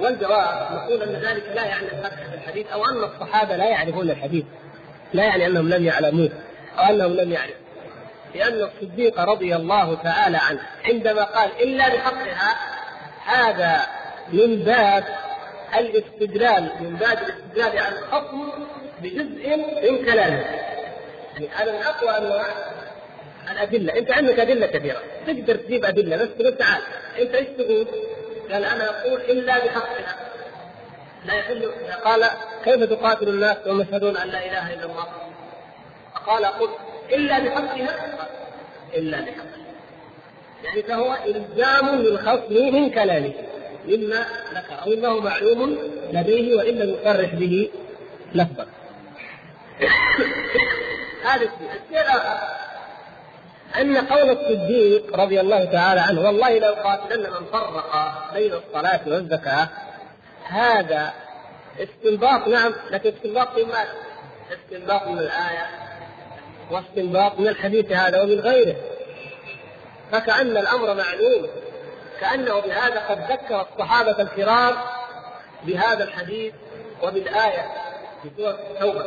والجواب 0.00 0.72
نقول 0.72 1.02
أن 1.02 1.12
ذلك 1.12 1.44
لا 1.54 1.64
يعني 1.64 1.86
الفتح 1.86 2.26
في 2.30 2.34
الحديث 2.34 2.66
أو 2.66 2.84
أن 2.84 3.04
الصحابة 3.04 3.56
لا 3.56 3.64
يعرفون 3.64 4.10
الحديث 4.10 4.44
لا 5.12 5.24
يعني 5.24 5.46
أنهم 5.46 5.68
لم 5.68 5.84
يعلموه 5.84 6.30
أو 6.78 6.84
أنهم 6.84 7.12
لم 7.12 7.32
يعرفوا 7.32 7.67
لأن 8.34 8.62
الصديق 8.62 9.20
رضي 9.20 9.56
الله 9.56 9.94
تعالى 9.94 10.38
عنه 10.38 10.60
عندما 10.84 11.24
قال 11.24 11.50
إلا 11.60 11.88
بحقها 11.88 12.56
هذا 13.26 13.86
من 14.32 14.56
باب 14.56 15.04
الاستدلال 15.78 16.70
من 16.80 16.96
باب 16.96 17.18
الاستدلال 17.18 17.78
على 17.78 17.98
الخصم 17.98 18.48
بجزء 19.02 19.56
من 19.90 20.04
كلامه. 20.04 20.44
يعني 21.34 21.48
هذا 21.56 21.72
من 21.72 21.82
أقوى 21.82 22.10
أنواع 22.10 22.46
الأدلة، 23.50 23.98
أنت 23.98 24.10
عندك 24.10 24.40
أدلة 24.40 24.66
كثيره، 24.66 25.02
تقدر 25.26 25.56
تجيب 25.56 25.84
أدلة 25.84 26.16
بس 26.16 26.28
تقول 26.38 26.56
تعال 26.56 26.82
أنت 27.18 27.34
إيش 27.34 27.48
تقول؟ 27.48 27.86
قال 28.52 28.64
أنا 28.64 28.90
أقول 28.90 29.20
إلا 29.20 29.58
بحقها. 29.58 30.16
لا 31.24 31.34
يحل. 31.34 31.70
قال 32.04 32.30
كيف 32.64 32.82
تقاتل 32.82 33.28
الناس 33.28 33.56
وهم 33.66 33.80
يشهدون 33.80 34.16
أن 34.16 34.28
لا 34.28 34.46
إله 34.46 34.74
إلا 34.74 34.84
الله؟ 34.84 35.06
فقال 36.14 36.46
قل 36.46 36.68
إلا 37.10 37.38
بحقها 37.38 37.88
إلا 38.94 39.20
بحقها 39.20 39.58
يعني 40.64 40.82
فهو 40.82 41.16
إلزام 41.26 41.96
للخصم 41.96 42.54
من 42.74 42.90
كلامه. 42.90 43.32
مما 43.88 44.26
ذكر. 44.50 44.82
أو 44.86 44.92
إنه 44.92 45.20
معلوم 45.20 45.78
لديه 46.12 46.56
وان 46.56 46.74
لم 46.74 46.94
يصرح 47.00 47.34
به 47.34 47.70
لفظا. 48.34 48.66
هذا 51.24 51.42
الشيء. 51.42 51.70
الشيء 51.70 52.00
الآخر. 52.00 52.58
أن 53.80 53.96
قول 53.96 54.30
الصديق 54.30 55.16
رضي 55.16 55.40
الله 55.40 55.64
تعالى 55.64 56.00
عنه 56.00 56.20
والله 56.20 56.58
لو 56.58 56.74
قاتلن 56.74 57.22
من 57.22 57.46
فرق 57.52 58.12
بين 58.34 58.52
الصلاة 58.52 59.00
والزكاة 59.06 59.68
هذا 60.44 61.12
استنباط 61.78 62.48
نعم 62.48 62.72
لكن 62.90 63.12
استنباط 63.12 63.58
ماذا؟ 63.58 63.88
استنباط 64.52 65.08
من 65.08 65.18
الآية. 65.18 65.87
واستنباط 66.70 67.38
من 67.38 67.48
الحديث 67.48 67.92
هذا 67.92 68.22
ومن 68.22 68.40
غيره. 68.40 68.76
فكأن 70.12 70.56
الأمر 70.56 70.94
معلوم. 70.94 71.46
كأنه 72.20 72.60
بهذا 72.60 73.00
قد 73.08 73.32
ذكر 73.32 73.66
الصحابة 73.72 74.22
الكرام 74.22 74.74
بهذا 75.62 76.04
الحديث 76.04 76.54
وبالآية 77.02 77.66
في 78.22 78.30
سورة 78.36 78.58
التوبة. 78.70 79.04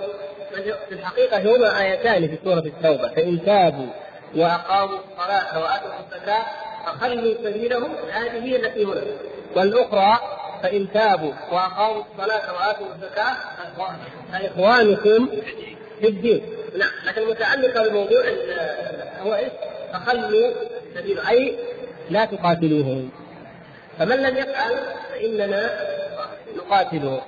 في 0.89 0.91
الحقيقة 0.91 1.55
هما 1.55 1.81
آيتان 1.81 2.27
في 2.27 2.37
سورة 2.43 2.59
التوبة. 2.59 3.07
فإن 3.07 3.45
تابوا 3.45 3.87
وأقاموا 4.35 4.99
الصلاة 4.99 5.59
وآتوا 5.59 5.89
الزكاة 5.99 6.45
فخلوا 6.85 7.33
سبيلهم. 7.43 7.95
هذه 8.11 8.43
هي 8.43 8.55
التي 8.55 8.85
هنا. 8.85 9.01
والأخرى 9.55 10.19
فإن 10.63 10.93
تابوا 10.93 11.33
وأقاموا 11.51 12.03
الصلاة 12.11 12.53
وآتوا 12.53 12.85
الزكاة 12.95 13.35
فإخوانكم 14.31 15.29
في 16.01 16.07
الدين 16.07 16.41
نعم 16.77 16.91
لكن 17.05 17.21
المتعلقة 17.21 17.87
بموضوع 17.87 18.23
هو 19.19 19.35
إيش؟ 19.35 19.51
فخلوا 19.93 20.51
سبيله 20.95 21.29
أي 21.29 21.55
لا 22.09 22.25
تقاتلوهم. 22.25 23.09
فمن 23.99 24.15
لم 24.15 24.37
يفعل 24.37 24.75
فإننا 25.11 25.69
نقاتله 26.57 27.21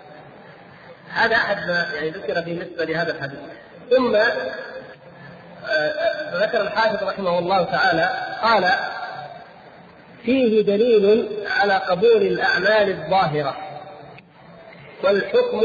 هذا 1.09 1.35
أحد 1.35 1.67
ما 1.67 1.87
يعني 1.95 2.09
ذكر 2.09 2.41
بالنسبة 2.41 2.85
لهذا 2.85 3.11
الحديث. 3.11 3.39
ثم 3.89 4.15
آه، 4.15 4.31
ذكر 6.33 6.61
الحافظ 6.61 7.03
رحمه 7.03 7.39
الله 7.39 7.63
تعالى 7.63 8.09
قال 8.41 8.69
فيه 10.23 10.61
دليل 10.61 11.27
على 11.59 11.73
قبول 11.73 12.21
الأعمال 12.21 12.89
الظاهرة 12.89 13.57
والحكم 15.03 15.61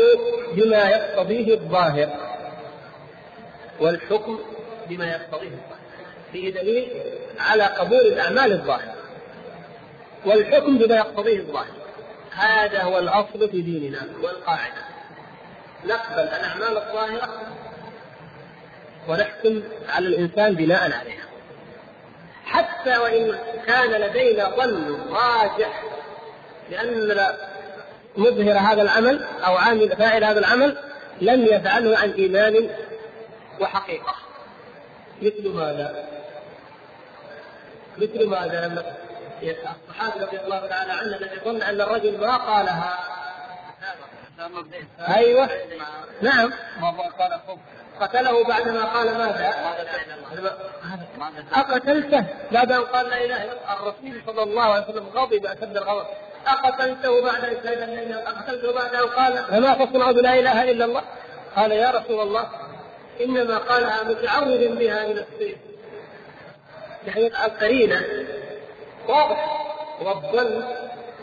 بما 0.55 0.89
يقتضيه 0.89 1.55
الظاهر. 1.55 2.28
والحكم 3.81 4.39
بما 4.89 5.07
يقتضيه 5.07 5.49
الظاهر. 5.49 5.79
فيه 6.33 6.51
دليل 6.51 6.89
على 7.39 7.65
قبول 7.65 8.01
الأعمال 8.01 8.53
الظاهرة 8.53 8.95
والحكم 10.27 10.79
بما 10.79 10.97
يقتضيه 10.97 11.39
الظاهر. 11.39 11.75
هذا 12.33 12.83
هو 12.83 12.99
الأصل 12.99 13.51
في 13.51 13.61
ديننا 13.61 14.01
والقاعدة. 14.23 14.85
نقبل 15.85 16.21
الأعمال 16.21 16.77
الظاهرة 16.77 17.43
ونحكم 19.09 19.63
على 19.89 20.07
الإنسان 20.07 20.55
بناء 20.55 20.83
عليها. 20.83 21.29
حتى 22.45 22.99
وإن 22.99 23.39
كان 23.67 23.91
لدينا 23.91 24.51
ظن 24.51 25.01
راجح 25.11 25.83
لأن 26.71 27.27
مظهر 28.17 28.59
هذا 28.59 28.83
العمل 28.83 29.25
أو 29.47 29.57
عامل 29.57 29.97
فاعل 29.97 30.25
هذا 30.25 30.39
العمل 30.39 30.77
لم 31.21 31.47
يفعله 31.47 31.99
عن 31.99 32.11
إيمان 32.11 32.71
وحقيقة. 33.61 34.15
مثل 35.23 35.49
ماذا؟ 35.49 36.05
مثل 37.99 38.27
ماذا؟ 38.27 38.69
لما 38.69 38.83
الصحابي 39.43 40.25
رضي 40.25 40.41
الله 40.41 40.67
تعالى 40.67 40.93
عنه 40.93 41.17
الذي 41.17 41.37
يظن 41.37 41.63
أن 41.63 41.81
الرجل 41.81 42.21
ما 42.21 42.37
قالها. 42.37 42.99
أيوه. 45.17 45.49
نعم. 46.23 46.53
قال 47.19 47.41
قتله 48.01 48.45
بعدما 48.45 48.85
قال 48.85 49.19
ماذا؟ 49.19 49.55
أقتلته. 51.55 52.25
بعد 52.53 52.73
أن 52.73 52.85
قال 52.85 53.09
لا 53.09 53.25
إله 53.25 53.45
إلا 53.45 53.73
الرسول 53.73 54.23
صلى 54.27 54.43
الله 54.43 54.63
عليه 54.63 54.85
وسلم 54.85 55.09
غضب 55.15 55.47
أشد 55.47 55.77
الغضب. 55.77 56.07
أقتلته 56.47 57.23
بعد 57.23 57.45
أن 57.45 57.57
شهد 57.65 57.79
أن 57.79 58.13
أقتلته 58.13 58.73
بعد 58.73 58.95
أن 58.95 59.07
قال 59.09 59.45
فما 59.45 59.85
تصنع 59.85 60.11
بلا 60.11 60.39
إله 60.39 60.71
إلا 60.71 60.85
الله؟ 60.85 61.03
قال 61.57 61.73
يا 61.73 61.91
رسول 61.91 62.21
الله. 62.21 62.49
إنما 63.21 63.59
قالها 63.59 64.03
متعوذ 64.03 64.77
بها 64.77 65.07
من 65.07 65.19
السيف. 65.19 65.57
يعني 67.07 67.27
القرينة 67.27 68.03
واضح. 69.09 69.65
والظن. 70.03 70.63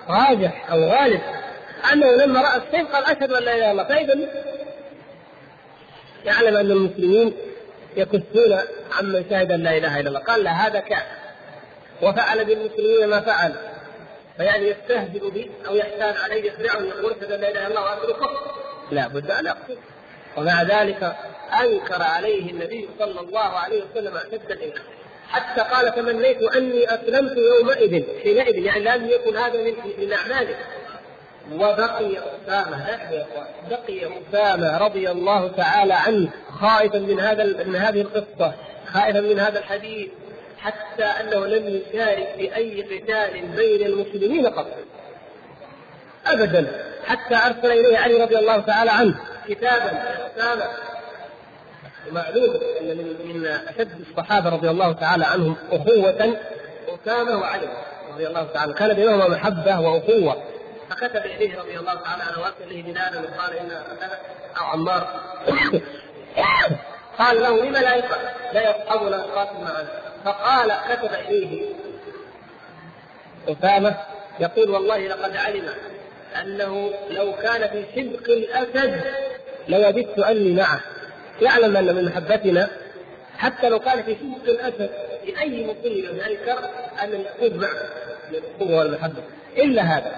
راجح 0.09 0.71
أو 0.71 0.83
غالب. 0.83 1.21
أنه 1.93 2.11
لما 2.11 2.41
رأى 2.41 2.57
السيف 2.57 2.95
قال 2.95 3.03
أشهد 3.03 3.33
أن 3.33 3.43
لا 3.43 3.55
إله 3.55 3.71
إلا 3.71 3.71
الله. 3.71 3.83
فإذا 3.83 4.29
يعلم 6.25 6.57
أن 6.57 6.71
المسلمين 6.71 7.33
يكفون 7.95 8.59
عمن 8.99 9.25
شهد 9.29 9.51
أن 9.51 9.63
لا 9.63 9.77
إله 9.77 9.99
إلا 9.99 10.09
الله. 10.09 10.19
قال 10.19 10.43
لا 10.43 10.51
هذا 10.51 10.79
كان 10.79 11.03
وفعل 12.01 12.45
بالمسلمين 12.45 13.07
ما 13.07 13.21
فعل. 13.21 13.55
فيعني 14.37 14.69
يستهزئ 14.69 15.29
بي 15.29 15.51
أو 15.67 15.75
يحتال 15.75 16.15
علي 16.23 16.47
يخدعني 16.47 16.89
يقول 16.89 17.11
أشهد 17.11 17.31
أن 17.31 17.41
لا 17.41 17.51
إله 17.51 17.67
إلا 17.67 17.79
الله 17.79 18.13
كفر. 18.13 18.55
لا 18.91 19.07
بد 19.07 19.31
أن 19.31 19.47
أقتل 19.47 19.77
ومع 20.37 20.63
ذلك 20.63 21.15
أنكر 21.61 22.01
عليه 22.03 22.51
النبي 22.51 22.89
صلى 22.99 23.19
الله 23.19 23.39
عليه 23.39 23.83
وسلم 23.83 24.17
أشد 24.17 24.51
الإنكار. 24.51 24.83
حتى 25.29 25.61
قال 25.61 25.95
تمنيت 25.95 26.41
أني 26.41 26.93
أسلمت 26.93 27.37
يومئذ 27.37 28.03
حينئذ 28.23 28.57
يعني 28.57 28.83
لم 28.83 29.09
يكن 29.09 29.37
هذا 29.37 29.63
من 29.63 29.73
من 29.97 30.13
أعماله 30.13 30.55
وبقي 31.53 32.13
يا 33.11 33.25
بقي 33.69 34.09
أسامة 34.29 34.77
رضي 34.77 35.11
الله 35.11 35.47
تعالى 35.47 35.93
عنه 35.93 36.29
خائفا 36.59 36.97
من 36.97 37.19
هذا 37.19 37.63
من 37.63 37.75
هذه 37.75 38.01
القصة 38.01 38.53
خائفا 38.87 39.19
من 39.21 39.39
هذا 39.39 39.59
الحديث 39.59 40.09
حتى 40.59 41.03
أنه 41.05 41.45
لم 41.45 41.67
يشارك 41.67 42.27
في 42.37 42.55
أي 42.55 42.81
قتال 42.81 43.41
بين 43.41 43.87
المسلمين 43.87 44.47
قط. 44.47 44.67
أبدا. 46.25 46.85
حتى 47.05 47.35
أرسل 47.35 47.71
إليه 47.71 47.97
علي 47.97 48.23
رضي 48.23 48.37
الله 48.37 48.57
تعالى 48.59 48.91
عنه 48.91 49.15
كتابا 49.47 49.91
أسامة 50.35 50.63
معلوم 52.11 52.59
أن 52.81 52.97
من 53.25 53.45
أشد 53.45 54.05
الصحابة 54.09 54.49
رضي 54.49 54.69
الله 54.69 54.93
تعالى 54.93 55.25
عنهم 55.25 55.55
أخوة 55.71 56.37
أسامة 57.03 57.37
وعلي 57.37 57.67
رضي 58.13 58.27
الله 58.27 58.43
تعالى 58.43 58.73
كان 58.73 58.93
بينهما 58.93 59.27
محبة 59.27 59.79
وأخوة. 59.79 60.43
فكتب 60.89 61.25
إليه 61.25 61.59
رضي 61.59 61.79
الله 61.79 61.93
تعالى 61.93 62.23
عنه 62.23 62.39
وأرسل 62.39 62.63
إليه 62.63 62.83
بلالا 62.83 63.19
وقال 63.19 63.57
إن 63.57 63.71
أو 64.57 64.65
عمار 64.65 65.07
قال 67.19 67.41
له 67.41 67.65
لما 67.65 67.77
لا 67.77 68.01
لا 68.53 68.69
يصحبنا 68.69 69.15
القاتل 69.15 69.55
معنا. 69.55 69.87
فقال 70.25 70.73
كتب 70.89 71.13
إليه 71.13 71.65
أسامة 73.47 73.95
يقول 74.39 74.69
والله 74.69 75.07
لقد 75.07 75.37
علم 75.37 75.69
أنه 76.41 76.91
لو 77.09 77.33
كان 77.33 77.69
في 77.69 77.85
شبق 77.95 78.29
الأسد 78.29 79.03
لوددت 79.67 80.19
أني 80.19 80.53
معه. 80.53 80.81
يعلم 81.41 81.77
أن 81.77 81.95
من 81.95 82.05
محبتنا 82.05 82.69
حتى 83.37 83.69
لو 83.69 83.79
كان 83.79 84.03
في 84.03 84.15
شبق 84.15 84.49
الاسد 84.49 84.89
في 85.25 85.41
أي 85.41 85.65
مصيبه 85.67 86.11
من 86.13 86.21
الكرب 86.21 86.63
أن 87.03 87.21
يكون 87.21 87.59
معه 87.59 87.71
القوه 88.31 88.77
والمحبه 88.77 89.23
إلا 89.57 89.81
هذا. 89.81 90.11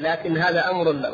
لكن 0.00 0.38
هذا 0.38 0.70
أمر 0.70 0.92
لا 0.92 1.10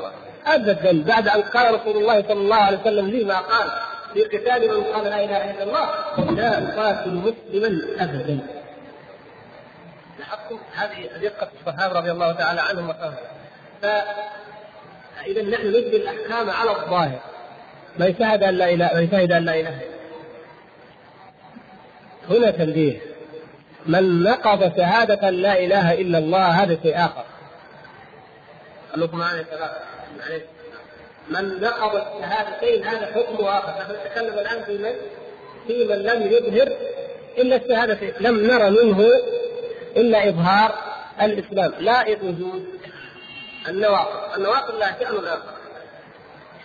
ابدا 0.47 1.05
بعد 1.05 1.29
أن 1.29 1.43
قال 1.43 1.75
رسول 1.75 1.97
الله 1.97 2.23
صلى 2.23 2.33
الله 2.33 2.57
عليه 2.57 2.79
وسلم 2.79 3.07
لي 3.07 3.25
ما 3.25 3.39
قال 3.41 3.71
في 4.15 4.23
قتال 4.23 4.69
من 4.69 4.85
قال 4.85 5.05
لا 5.05 5.25
إله 5.25 5.51
إلا 5.51 5.63
الله 5.63 5.87
لا 6.35 6.59
أقاتل 6.59 7.11
مسلما 7.11 8.05
ابدا. 8.05 8.39
لاحظتم؟ 10.19 10.59
هذه 10.75 11.07
دقه 11.23 11.49
الصحابة 11.61 11.99
رضي 11.99 12.11
الله 12.11 12.33
تعالى 12.33 12.61
عنهم 12.61 12.91
وفهمهم 12.91 13.17
فاذا 13.83 15.43
نحن 15.43 15.69
نجري 15.69 15.97
الأحكام 15.97 16.51
على 16.51 16.71
الظاهر. 16.71 17.21
من 17.99 18.15
شهد 18.19 18.43
أن 18.43 18.55
لا 18.55 18.71
اله 18.71 18.91
من 18.95 19.11
شهد 19.11 19.33
أن 19.33 19.45
لا 19.45 19.61
إله 19.61 19.81
هنا 22.31 22.51
تنبيه. 22.51 23.01
من 23.87 24.23
نقض 24.23 24.77
شهادة 24.77 25.31
لا 25.31 25.59
إله 25.59 25.95
إلا 25.95 26.19
الله 26.19 26.47
هذا 26.47 26.79
شيء 26.83 26.97
آخر. 26.97 27.25
خلوكم 28.93 29.19
معنا 29.19 29.45
من 31.29 31.61
نقض 31.61 31.95
الشهادتين 31.95 32.85
هذا 32.85 33.07
حكم 33.07 33.45
آخر. 33.45 33.71
نحن 33.81 33.93
نتكلم 33.93 34.39
الآن 34.39 34.65
في 34.65 34.79
من؟ 34.79 34.95
في 35.67 35.85
من 35.85 35.97
لم 35.97 36.23
يظهر 36.23 36.77
إلا 37.39 37.57
الشهادتين 37.57 38.13
لم 38.21 38.47
نرى 38.47 38.71
منه 38.71 39.09
إلا 39.97 40.29
إظهار 40.29 40.75
الإسلام. 41.23 41.73
لا 41.79 42.05
وجود 42.23 42.69
النواقض. 43.69 44.39
النواقض 44.39 44.79
لها 44.79 44.97
شأن 45.01 45.25
آخر. 45.25 45.54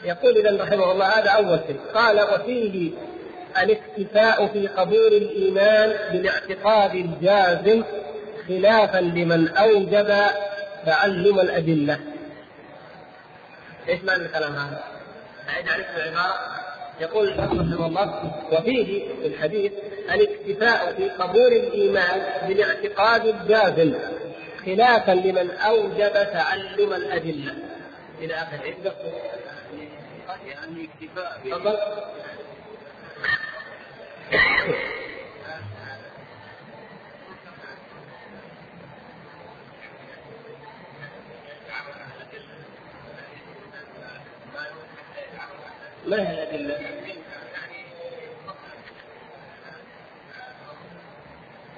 يقول 0.04 0.38
اذا 0.38 0.64
رحمه 0.64 0.92
الله 0.92 1.06
هذا 1.06 1.30
أول 1.30 1.60
شيء. 1.68 1.80
قال 1.94 2.22
وفيه 2.22 2.92
الاكتفاء 3.62 4.48
في 4.48 4.68
قبول 4.68 5.14
الإيمان 5.14 5.94
بالاعتقاد 6.12 6.96
الجازم 6.96 7.84
خلافا 8.48 8.98
لمن 8.98 9.48
أوجب 9.48 10.16
تعلم 10.86 11.40
الأدلة. 11.40 12.00
إيش 13.90 14.04
معنى 14.04 14.24
الكلام 14.26 14.56
هذا؟ 14.56 14.84
أعيد 15.50 15.70
عليكم 15.70 15.90
العبارة. 15.96 16.36
يقول 17.02 17.40
رحمه 17.40 17.86
الله 17.88 18.32
وفيه 18.52 19.08
في 19.22 19.28
الحديث 19.28 19.72
الاكتفاء 20.12 20.94
في 20.98 21.10
قبول 21.10 21.54
الإيمان 21.54 22.22
بالاعتقاد 22.48 23.26
الجازم 23.26 23.94
خلافا 24.66 25.12
لمن 25.12 25.52
أوجب 25.52 26.14
تعلم 26.14 26.94
الأدلة. 26.94 27.54
إلى 28.22 28.34
اخره 28.34 28.94
يعني 30.38 30.90
اكتفاء 30.90 31.42
تفضل 31.46 31.78
ما 46.08 46.30
هي 46.30 46.44
الأدلة؟ 46.44 46.80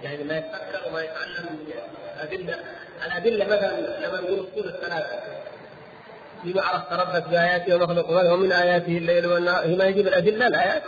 يعني 0.04 0.24
ما 0.24 0.38
يتفكر 0.38 0.88
وما 0.90 1.02
يتعلم 1.04 1.60
أدلة 2.18 2.60
الأدلة 3.06 3.46
مثلا 3.46 4.08
لما 4.08 4.22
نقول 4.22 4.40
الصور 4.40 4.66
الثلاثة 4.66 5.20
بما 6.44 6.62
عرفت 6.62 6.94
ربك 6.94 7.28
بآياته 7.28 7.76
ومخلوقه 7.76 8.34
ومن 8.34 8.52
آياته 8.52 8.98
الليل 8.98 9.26
والنهار. 9.26 9.66
هي 9.66 9.76
ما 9.76 9.86
يجيب 9.86 10.08
الأدلة 10.08 10.48
الآيات 10.48 10.84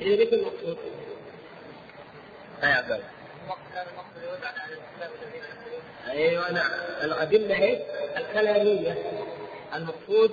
إذا 0.00 0.16
ليس 0.16 0.32
المقصود؟ 0.32 0.78
يا 2.62 2.68
عبد 2.68 3.00
أيوه 6.08 6.52
نعم. 6.52 6.70
الأدلة 7.02 7.54
هي 7.54 7.82
الكلامية. 8.16 8.98
المقصود 9.74 10.32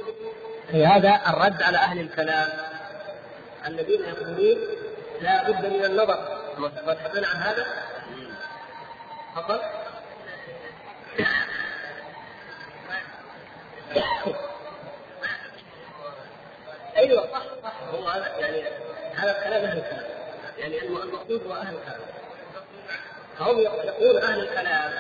في 0.71 0.85
هذا 0.85 1.21
الرد 1.27 1.63
على 1.63 1.77
أهل 1.77 1.99
الكلام. 1.99 2.47
الذين 3.67 4.01
يقولون 4.01 4.57
لا 5.21 5.49
بد 5.49 5.65
من 5.65 5.85
النظر. 5.85 6.37
وتحدثنا 6.57 7.27
عن 7.27 7.35
هذا؟ 7.35 7.65
تفضل 9.35 9.59
أيوه 16.97 17.21
صح 17.21 17.43
صح. 17.63 17.73
هو 17.93 18.07
هذا 18.07 18.37
يعني 18.39 18.63
هذا 19.15 19.37
الكلام 19.37 19.63
أهل 19.63 19.77
الكلام. 19.77 20.03
يعني 20.59 20.81
المقصود 20.81 21.47
هو 21.47 21.53
أهل 21.53 21.75
الكلام. 21.75 21.99
فهم 23.39 23.59
يقولون 23.59 24.21
أهل 24.23 24.39
الكلام 24.39 24.91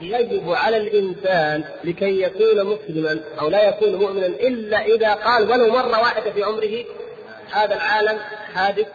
يجب 0.00 0.52
على 0.52 0.76
الإنسان 0.76 1.64
لكي 1.84 2.22
يكون 2.22 2.64
مسلما 2.64 3.20
أو 3.40 3.48
لا 3.48 3.68
يكون 3.68 3.94
مؤمنا 3.94 4.26
إلا 4.26 4.84
إذا 4.84 5.14
قال 5.14 5.50
ولو 5.50 5.72
مرة 5.72 6.00
واحدة 6.00 6.32
في 6.32 6.42
عمره 6.42 6.84
هذا 7.52 7.74
العالم 7.74 8.18
حادث 8.54 8.86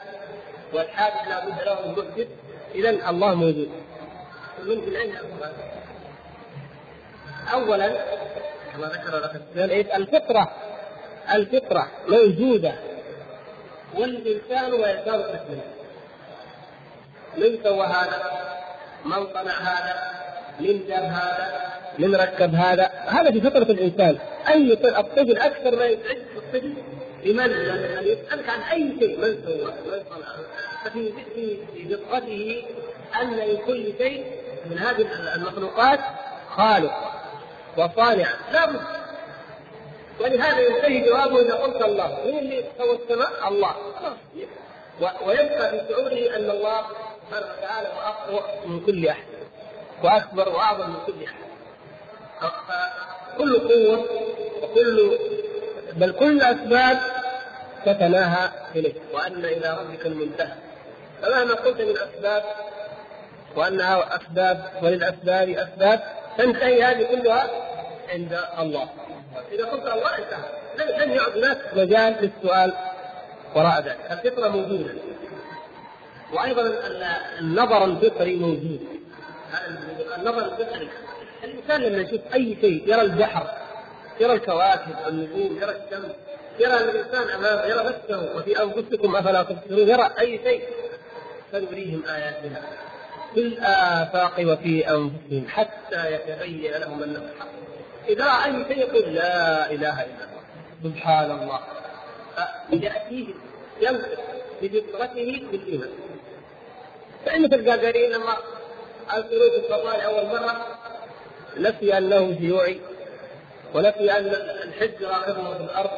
والحادث 0.73 1.27
لا 1.27 1.45
بد 1.45 1.61
له 1.65 1.87
من 1.87 1.91
محدث 1.91 2.27
إذا 2.75 3.09
الله 3.09 3.35
موجود. 3.35 3.69
من 4.65 4.95
أين 4.95 5.15
أولا 7.53 7.89
كما 8.73 8.87
ذكر 8.87 9.95
الفطرة. 9.95 10.51
الفطرة 11.33 11.87
موجودة 12.07 12.73
والإنسان 13.97 14.73
ويزال 14.73 15.19
مسلما 15.19 15.63
من 17.37 17.59
سوى 17.63 17.85
هذا؟ 17.85 18.21
من 19.05 19.27
صنع 19.33 19.51
هذا؟ 19.51 19.95
من 20.59 20.87
جاب 20.87 21.03
هذا؟ 21.03 21.69
من 21.99 22.15
ركب 22.15 22.55
هذا؟ 22.55 22.91
هذا 23.07 23.31
في 23.31 23.41
فطرة 23.41 23.71
الإنسان 23.71 24.17
أي 24.47 24.73
الطفل 24.73 25.37
أكثر 25.37 25.75
ما 25.75 25.85
يزعج 25.85 26.17
الطفل 26.35 26.73
لمن 27.25 27.51
يسألك 28.01 28.49
عن 28.49 28.61
أي 28.71 28.95
شيء 28.99 29.17
من 29.17 29.41
سوى؟ 29.45 29.65
من 29.65 30.03
صنع؟ 30.09 30.27
ففي 30.85 31.13
في 31.35 31.57
فطرته 31.95 32.63
أن 33.21 33.35
لكل 33.35 33.93
شيء 33.97 34.25
من 34.69 34.79
هذه 34.79 35.05
المخلوقات 35.35 35.99
خالق 36.49 36.93
وصانع 37.77 38.27
لا 38.53 38.65
بد 38.65 38.81
ولهذا 40.19 40.59
ينتهي 40.59 40.99
جوابه 40.99 41.41
إذا 41.41 41.53
قلت 41.53 41.81
الله. 41.81 42.19
من 42.25 42.39
اللي 42.39 42.63
سوى 42.77 42.95
السماء؟ 42.95 43.47
الله. 43.47 43.75
ويبقى 45.25 45.71
في 45.71 45.81
شعوره 45.89 46.35
أن 46.35 46.49
الله 46.49 46.81
سبحانه 47.29 47.47
وتعالى 47.57 47.87
اقوى 47.87 48.41
من 48.65 48.85
كل 48.85 49.07
أحد. 49.07 49.23
وأكبر 50.03 50.49
وأعظم 50.49 50.89
من 50.89 50.99
كل 51.07 51.23
أحد. 51.23 51.49
فكل 52.41 53.59
قوة 53.59 54.05
وكل 54.63 55.17
بل 55.93 56.11
كل 56.11 56.41
الاسباب 56.41 56.99
تتناهى 57.85 58.49
إليه. 58.75 58.93
وأن 59.13 59.45
إلى 59.45 59.77
ربك 59.81 60.05
المنتهى. 60.05 60.55
فمهما 61.21 61.53
قلت 61.53 61.81
من 61.81 61.97
أسباب 61.97 62.43
وانها 63.55 64.15
أسباب 64.15 64.71
وللأسباب 64.83 65.49
أسباب 65.49 66.03
تنتهي 66.37 66.83
هذه 66.83 67.03
كلها 67.15 67.49
عند 68.09 68.39
الله. 68.59 68.89
إذا 69.51 69.65
قلت 69.65 69.83
الله 69.83 70.17
انتهى 70.17 71.05
لن 71.05 71.11
يعد 71.11 71.37
هناك 71.37 71.57
مجال 71.73 72.15
للسؤال 72.21 72.73
وراء 73.55 73.81
ذلك. 73.81 73.97
الفطرة 74.11 74.47
موجودة. 74.49 74.93
وأيضا 76.33 76.73
النظر 77.39 77.85
الفطري 77.85 78.35
موجود. 78.35 78.79
النظر 80.17 80.45
الفطري. 80.45 80.89
الإنسان 81.43 81.81
لما 81.81 81.97
يشوف 81.97 82.21
أي 82.33 82.57
شيء 82.61 82.83
يرى 82.87 83.01
البحر 83.01 83.47
يرى 84.19 84.33
الكواكب 84.33 84.95
النجوم 85.07 85.57
يرى 85.61 85.71
الشمس 85.71 86.11
يرى 86.59 86.77
الإنسان 86.77 87.29
أمامه 87.29 87.65
يرى 87.65 87.83
نفسه 87.83 88.35
وفي 88.35 88.63
أنفسكم 88.63 89.15
أفلا 89.15 89.43
تبصرون 89.43 89.89
يرى 89.89 90.11
أي 90.19 90.39
شيء 90.43 90.63
سنريهم 91.51 92.03
آياتنا. 92.09 92.61
في 93.33 93.39
الآفاق 93.39 94.39
وفي 94.39 94.89
أنفسهم 94.89 95.47
حتى 95.47 96.13
يتبين 96.13 96.71
لهم 96.71 97.03
أنه 97.03 97.19
الحق. 97.19 97.47
إذا 98.09 98.25
رأى 98.25 98.45
أي 98.45 98.65
شيء 98.67 98.77
يقول 98.77 99.13
لا 99.13 99.71
إله 99.71 100.01
إلا 100.01 100.23
الله. 100.25 100.39
سبحان 100.83 101.31
الله 101.31 101.59
فيأتيه 102.69 103.27
يمسك 103.81 104.19
بفطرته 104.61 105.47
بالإيمان. 105.51 105.89
فإن 107.25 107.45
القادرين 107.45 108.11
لما 108.11 108.37
أرسلوا 109.13 109.49
في 109.49 109.55
الفضائل 109.55 110.01
أول 110.01 110.25
مرة 110.25 110.67
نفي 111.57 111.97
أنه 111.97 112.37
شيوعي 112.39 112.81
ونفي 113.75 114.17
أن 114.17 114.25
الحج 114.63 115.03
راقبه 115.03 115.53
في 115.53 115.63
الأرض 115.63 115.91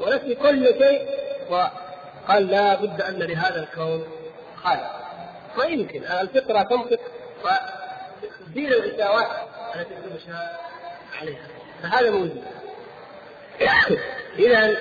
ونفي 0.00 0.34
كل 0.34 0.66
شيء 0.66 1.08
وقال 1.50 2.46
لا 2.46 2.74
بد 2.74 3.02
أن 3.02 3.18
لهذا 3.18 3.62
الكون 3.62 4.04
خالق. 4.56 4.90
ما 5.58 5.64
يمكن 5.64 6.04
الفطرة 6.04 6.62
تنطق 6.62 7.00
وتزيل 7.44 8.72
الغشاوات 8.74 9.28
التي 9.74 9.94
تنشأ 9.94 10.58
عليها 11.20 11.46
فهذا 11.82 12.10
موجود 12.10 12.44
إذا 14.38 14.76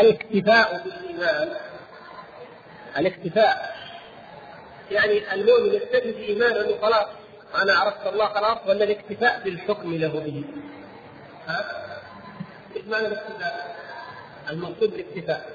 الاكتفاء 0.00 0.82
بالإيمان 0.84 1.48
الاكتفاء 2.98 3.78
يعني 4.90 5.34
المؤمن 5.34 5.74
يكتفي 5.74 6.12
بإيمانه 6.12 6.60
أنه 6.60 6.78
خلاص 6.82 7.06
أنا 7.62 7.72
عرفت 7.72 8.06
الله 8.06 8.26
خلاص 8.26 8.58
ولا 8.66 8.84
الاكتفاء 8.84 9.40
بالحكم 9.44 9.94
له 9.94 10.08
به؟ 10.08 10.44
ها؟ 11.46 11.64
إيش 12.76 12.84
معنى 12.84 13.06
الاكتفاء؟ 13.06 13.76
المقصود 14.50 14.90
بالاكتفاء 14.90 15.50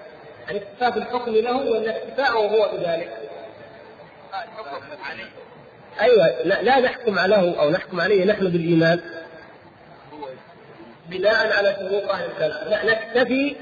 الاكتفاء 0.49 0.89
بالحكم 0.89 1.32
له 1.32 1.55
ولا 1.55 1.80
الاكتفاء 1.80 2.41
وهو 2.41 2.78
بذلك؟ 2.78 3.18
الحكم 4.34 5.03
عليه 5.03 5.30
أيوه 6.01 6.43
لا, 6.43 6.61
لا 6.61 6.80
نحكم 6.80 7.20
عليه 7.20 7.59
أو 7.59 7.70
نحكم 7.70 8.01
عليه 8.01 8.26
نحن 8.26 8.49
بالإيمان 8.49 8.99
بناء 11.09 11.57
على 11.57 11.75
شروط 11.79 12.09
أهل 12.09 12.25
الكلام. 12.25 12.69
لا 12.69 12.85
نكتفي 12.85 13.55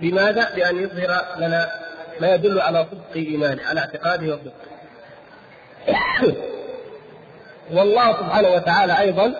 بماذا؟ 0.00 0.54
بأن 0.54 0.82
يظهر 0.82 1.24
لنا 1.38 1.70
ما 2.20 2.34
يدل 2.34 2.60
على 2.60 2.86
صدق 2.90 3.16
إيمانه 3.16 3.62
على 3.66 3.80
اعتقاده 3.80 4.26
وصدقه 4.26 4.76
والله 7.74 8.12
سبحانه 8.12 8.48
وتعالى 8.48 9.00
أيضا 9.00 9.34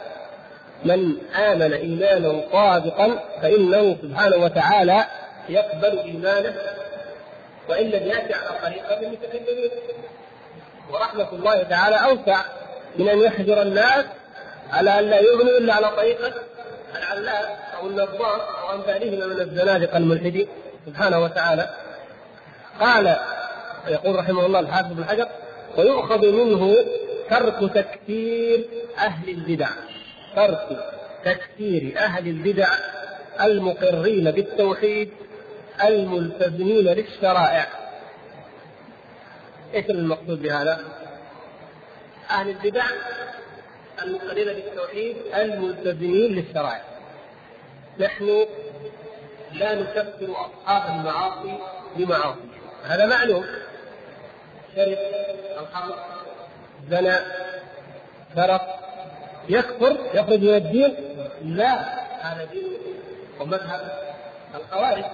من 0.84 1.16
آمن 1.36 1.72
ايمانا 1.72 2.42
صادقا 2.52 3.18
فإنه 3.42 3.96
سبحانه 4.02 4.36
وتعالى 4.36 5.04
يقبل 5.48 5.98
إيمانه 5.98 6.54
وإن 7.68 7.86
لم 7.86 8.06
يأتي 8.06 8.34
على 8.34 8.58
طريقة 8.62 9.00
المتكلمين 9.00 9.70
ورحمة 10.90 11.32
الله 11.32 11.62
تعالى 11.62 11.96
أوسع 11.96 12.40
من 12.96 13.08
أن 13.08 13.18
يحجر 13.18 13.62
الناس 13.62 14.04
على 14.72 14.98
أن 14.98 15.04
لا 15.04 15.18
يؤمنوا 15.18 15.58
إلا 15.58 15.74
على 15.74 15.90
طريقة 15.96 16.32
العلاف 16.98 17.46
أو 17.80 17.86
النظام 17.86 18.40
أو 18.40 18.74
امثالهما 18.74 19.26
من 19.26 19.40
الزنادقه 19.40 19.96
الملحدين 19.96 20.48
سبحانه 20.86 21.18
وتعالى. 21.18 21.70
قال 22.80 23.16
يقول 23.88 24.16
رحمه 24.16 24.46
الله 24.46 24.60
الحافظ 24.60 24.92
بن 24.92 25.04
حجر 25.04 25.28
ويؤخذ 25.76 26.32
منه 26.32 26.76
ترك 27.30 27.72
تكفير 27.74 28.64
أهل 28.98 29.28
البدع. 29.28 29.68
ترك 30.36 30.84
تكفير 31.24 31.98
أهل 31.98 32.28
البدع 32.28 32.68
المقرين 33.40 34.30
بالتوحيد 34.30 35.10
الملتزمين 35.84 36.84
للشرائع. 36.84 37.66
إيش 39.74 39.90
المقصود 39.90 40.42
بهذا؟ 40.42 40.80
أهل 42.30 42.48
البدع 42.48 42.84
المقرين 44.02 44.46
بالتوحيد 44.46 45.16
الملتزمين 45.34 46.32
للشرائع. 46.32 46.82
نحن 48.00 48.46
لا 49.52 49.74
نكفر 49.74 50.30
أصحاب 50.30 50.98
المعاصي 50.98 51.58
بمعاصي. 51.96 52.40
هذا 52.84 53.06
معلوم. 53.06 53.44
شرب 54.76 54.98
الخمر 55.58 55.94
زنى 56.90 57.16
سرق 58.34 58.78
يكفر 59.48 59.96
يخرج 60.14 60.40
من 60.40 60.54
الدين. 60.54 60.94
لا 61.42 61.74
هذا 62.20 62.44
دين 62.52 62.78
ومذهب 63.40 63.90
الخوارج. 64.54 65.04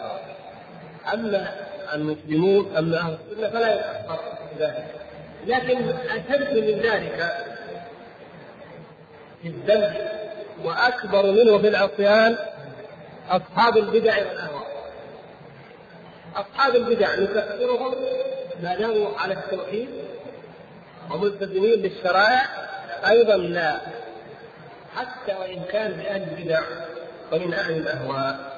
أما 1.14 1.54
المسلمون 1.94 2.76
أما 2.76 2.98
أهل 2.98 3.16
السنة 3.30 3.50
فلا 3.50 3.74
يكفر 3.74 4.18
ذلك 4.58 4.86
لكن 5.46 5.88
أشد 5.88 6.58
من 6.58 6.80
ذلك 6.80 7.36
في 9.42 9.48
الذنب 9.48 9.94
وأكبر 10.64 11.22
منه 11.30 11.58
في 11.58 11.68
العصيان 11.68 12.36
أصحاب 13.30 13.76
البدع 13.76 14.18
والأهواء. 14.18 14.66
أصحاب 16.36 16.76
البدع 16.76 17.14
نكفرهم 17.14 17.94
ما 18.62 18.74
داموا 18.76 19.18
على 19.18 19.34
التوحيد 19.34 19.88
وملتزمين 21.10 21.82
بالشرائع 21.82 22.42
أيضا 23.08 23.36
لا 23.36 23.80
حتى 24.96 25.34
وإن 25.40 25.62
كان 25.72 25.90
من 25.90 26.06
أهل 26.06 26.22
البدع 26.22 26.60
ومن 27.32 27.54
أهل 27.54 27.76
الأهواء. 27.76 28.52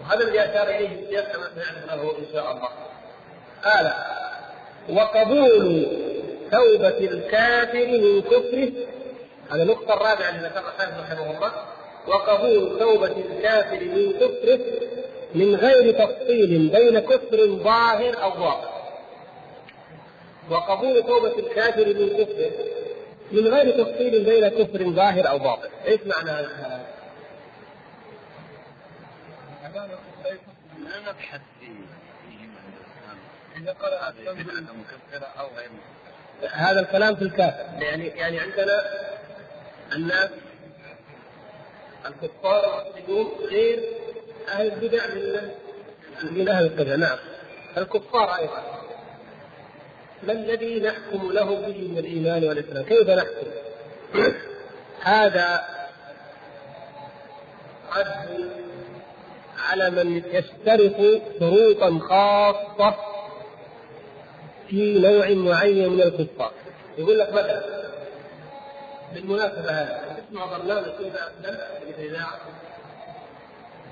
وهذا 0.00 0.24
الذي 0.24 0.40
أشار 0.40 0.68
إليه 0.68 1.04
الشيخ 1.04 1.24
كما 1.32 1.48
سنعرف 1.54 1.86
له 1.86 2.18
إن 2.18 2.24
شاء 2.32 2.52
الله. 2.52 2.68
قال 3.64 3.92
وقبول 4.88 5.86
توبة 6.52 6.98
الكافر 6.98 7.86
من 7.86 8.22
كفره 8.22 8.72
هذه 9.50 9.62
النقطة 9.62 9.94
الرابعة 9.94 10.28
اللي 10.28 10.48
ذكرها 10.48 11.00
رحمه 11.00 11.36
الله. 11.36 11.52
وقبول 12.06 12.78
توبة 12.78 13.06
الكافر 13.06 13.80
من 13.84 14.12
كفره 14.12 14.60
من 15.34 15.54
غير 15.54 15.92
تفصيل 15.92 16.68
بين 16.68 16.98
كفر 16.98 17.46
ظاهر 17.46 18.22
أو 18.22 18.30
باطن. 18.30 18.68
وقبول 20.50 21.02
توبة 21.02 21.38
الكافر 21.38 21.86
من 21.86 22.08
كفره 22.08 22.50
من 23.32 23.48
غير 23.48 23.84
تفصيل 23.84 24.24
بين 24.24 24.48
كفر 24.48 24.90
ظاهر 24.90 25.28
أو 25.28 25.38
باطن، 25.38 25.68
إيش 25.86 26.00
معنى 26.06 26.30
هذا؟ 26.30 26.86
نبحث 31.08 31.40
إذا 33.56 33.72
قرأ 33.72 34.14
أو 35.40 35.48
هذا 36.50 36.80
الكلام 36.80 37.16
في 37.16 37.22
الكافر. 37.22 37.82
يعني 37.82 38.06
يعني 38.06 38.40
عندنا 38.40 38.84
الناس 39.94 40.30
الكفار 42.06 42.84
والمسلمون 42.86 43.48
غير 43.48 43.88
أهل 44.48 44.72
البدع 44.72 45.06
من 45.14 45.50
من 46.30 46.48
أهل 46.48 46.64
البدع 46.64 46.94
نعم 46.96 47.18
الكفار 47.76 48.36
أيضا 48.36 48.62
ما 50.22 50.32
الذي 50.32 50.80
نحكم 50.80 51.32
له 51.32 51.44
به 51.44 51.88
من 51.88 51.98
الإيمان 51.98 52.44
والإسلام؟ 52.44 52.84
كيف 52.84 53.10
نحكم؟ 53.10 53.46
هذا 55.00 55.64
رد 57.96 58.50
على 59.58 59.90
من 59.90 60.22
يشترط 60.32 61.22
شروطا 61.40 61.98
خاصة 61.98 62.96
في 64.68 64.98
نوع 64.98 65.30
معين 65.30 65.92
من 65.92 66.02
الكفار 66.02 66.52
يقول 66.98 67.18
لك 67.18 67.32
مثلا 67.32 67.84
بالمناسبة 69.14 69.70
هذه 69.70 70.22
اسمع 70.28 70.44
برنامج 70.44 70.84
كيف 70.98 71.14
أسلمت؟ 71.16 71.68
في 71.96 72.02
الاذاعه 72.02 72.38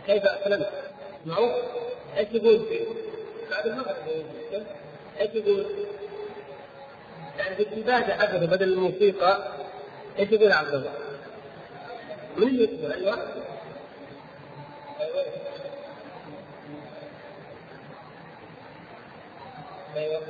كيف 0.06 0.24
أسلمت؟ 0.24 0.70
اسمعوا 1.22 1.52
إيش 2.16 2.28
يقول؟ 2.32 2.66
فيه؟ 2.68 2.84
بعد 3.50 3.66
المغرب 3.66 3.96
إيش 5.20 5.30
يقول؟ 5.34 5.66
يعني 7.38 7.56
في 7.56 7.62
العباده 7.62 8.14
حقته 8.14 8.46
بدل 8.46 8.72
الموسيقى 8.72 9.48
إيش 10.18 10.32
يقول 10.32 10.52
عبد 10.52 10.74
الله؟ 10.74 10.92
من 12.36 12.48
اللي 12.48 12.62
يدخل 12.62 12.92
أيوه. 12.92 13.18
أيوه. 19.96 20.20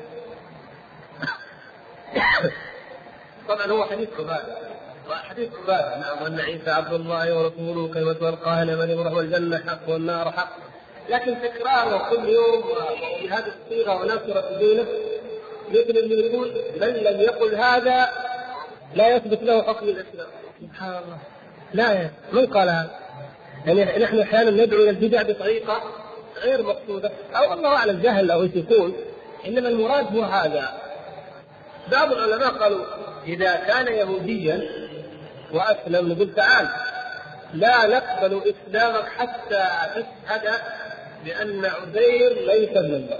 طبعا 3.49 3.67
هو 3.67 3.85
حديث 3.85 4.09
عباده 4.19 4.72
حديث 5.11 5.49
عباده 5.63 5.97
نعم 5.97 6.23
وأن 6.23 6.41
عيسى 6.41 6.71
عبد 6.71 6.93
الله 6.93 7.39
ورسوله 7.39 7.95
كلمة 7.95 8.29
ألقاها 8.29 8.65
لمن 8.65 8.91
يروح 8.91 9.13
الجنة 9.13 9.59
حق 9.59 9.89
والنار 9.89 10.31
حق. 10.31 10.57
لكن 11.09 11.37
تكراره 11.43 12.11
كل 12.11 12.29
يوم 12.29 12.63
بهذه 13.23 13.53
الصيغه 13.65 14.01
ونصرة 14.01 14.59
دينه 14.59 14.87
مثل 15.71 15.99
اللي 15.99 16.27
يقول 16.27 16.53
من 16.81 16.89
لم 16.89 17.21
يقل 17.21 17.55
هذا 17.55 18.09
لا 18.95 19.17
يثبت 19.17 19.43
له 19.43 19.63
حكم 19.63 19.89
الإسلام. 19.89 20.27
سبحان 20.61 20.91
الله. 20.91 21.19
لا 21.75 22.11
من 22.33 22.47
قال 22.47 22.69
هذا؟ 22.69 22.91
يعني 23.67 24.05
نحن 24.05 24.21
أحيانا 24.21 24.51
ندعو 24.51 24.83
إلى 24.83 24.91
البدع 24.91 25.23
بطريقة 25.23 25.83
غير 26.43 26.63
مقصودة. 26.63 27.11
أو 27.37 27.53
الله 27.53 27.69
أعلم 27.69 28.01
جهل 28.01 28.31
أو 28.31 28.43
إيش 28.43 28.55
يكون. 28.55 28.97
إنما 29.47 29.69
المراد 29.69 30.17
هو 30.17 30.23
هذا. 30.23 30.73
بعض 31.93 32.13
العلماء 32.13 32.49
قالوا 32.49 32.85
إذا 33.27 33.55
كان 33.57 33.87
يهوديا 33.87 34.82
وأسلم 35.53 36.13
نقول 36.13 36.35
تعال 36.35 36.69
لا 37.55 37.87
نقبل 37.87 38.55
إسلامك 38.55 39.05
حتى 39.05 39.65
تشهد 39.95 40.51
بأن 41.25 41.65
عزير 41.65 42.47
ليس 42.47 42.71
من 42.77 42.95
الله. 42.95 43.19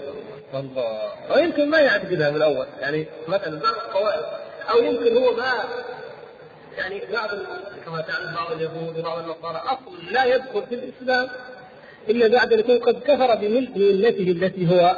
الله 0.55 1.11
ويمكن 1.31 1.71
ما 1.71 1.81
يعتقدها 1.81 2.31
من 2.31 2.37
الأول. 2.37 2.67
يعني 2.81 3.07
مثلا 3.29 3.61
بعض 3.61 3.75
القواعد 3.75 4.23
أو 4.71 4.79
يمكن 4.79 5.17
هو 5.17 5.37
ما 5.37 5.53
يعني 6.79 7.03
بعض 7.13 7.29
كما 7.87 8.01
تعلم 8.01 8.35
بعض 8.35 8.53
اليهود 8.53 8.99
وبعض 8.99 9.19
النصارى 9.19 9.63
أصلا 9.65 10.11
لا 10.11 10.25
يدخل 10.25 10.63
في 10.69 10.75
الإسلام 10.75 11.29
إلا 12.09 12.29
بعد 12.29 12.53
أن 12.53 12.59
يكون 12.59 12.79
قد 12.79 13.01
كفر 13.01 13.35
بملته 13.35 14.31
التي 14.31 14.69
هو 14.71 14.97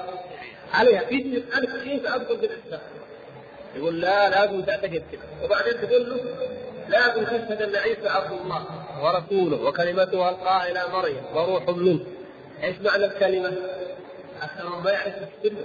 عليها. 0.74 1.00
في 1.00 1.14
يسالك 1.14 1.82
كيف 1.82 2.06
ادخل 2.06 2.38
في 2.38 2.46
الإسلام. 2.46 2.80
يقول 3.76 4.00
لا 4.00 4.30
لازم 4.30 4.62
تعتقد 4.62 5.02
كذا 5.12 5.44
وبعدين 5.44 5.72
تقول 5.80 6.10
له 6.10 6.20
لازم 6.88 7.24
تشهد 7.24 7.62
ان 7.62 7.76
عيسى 7.76 8.08
عبد 8.08 8.32
الله. 8.32 8.64
ورسوله 9.02 9.68
وكلمته 9.68 10.28
ألقاها 10.28 10.70
إلى 10.70 10.82
مريم 10.92 11.22
وروح 11.34 11.68
منه. 11.68 12.00
إيش 12.62 12.76
معنى 12.80 13.04
الكلمة؟ 13.04 13.52
أكثر 14.42 14.80
ما 14.84 14.90
يعرف 14.90 15.14
السر. 15.16 15.56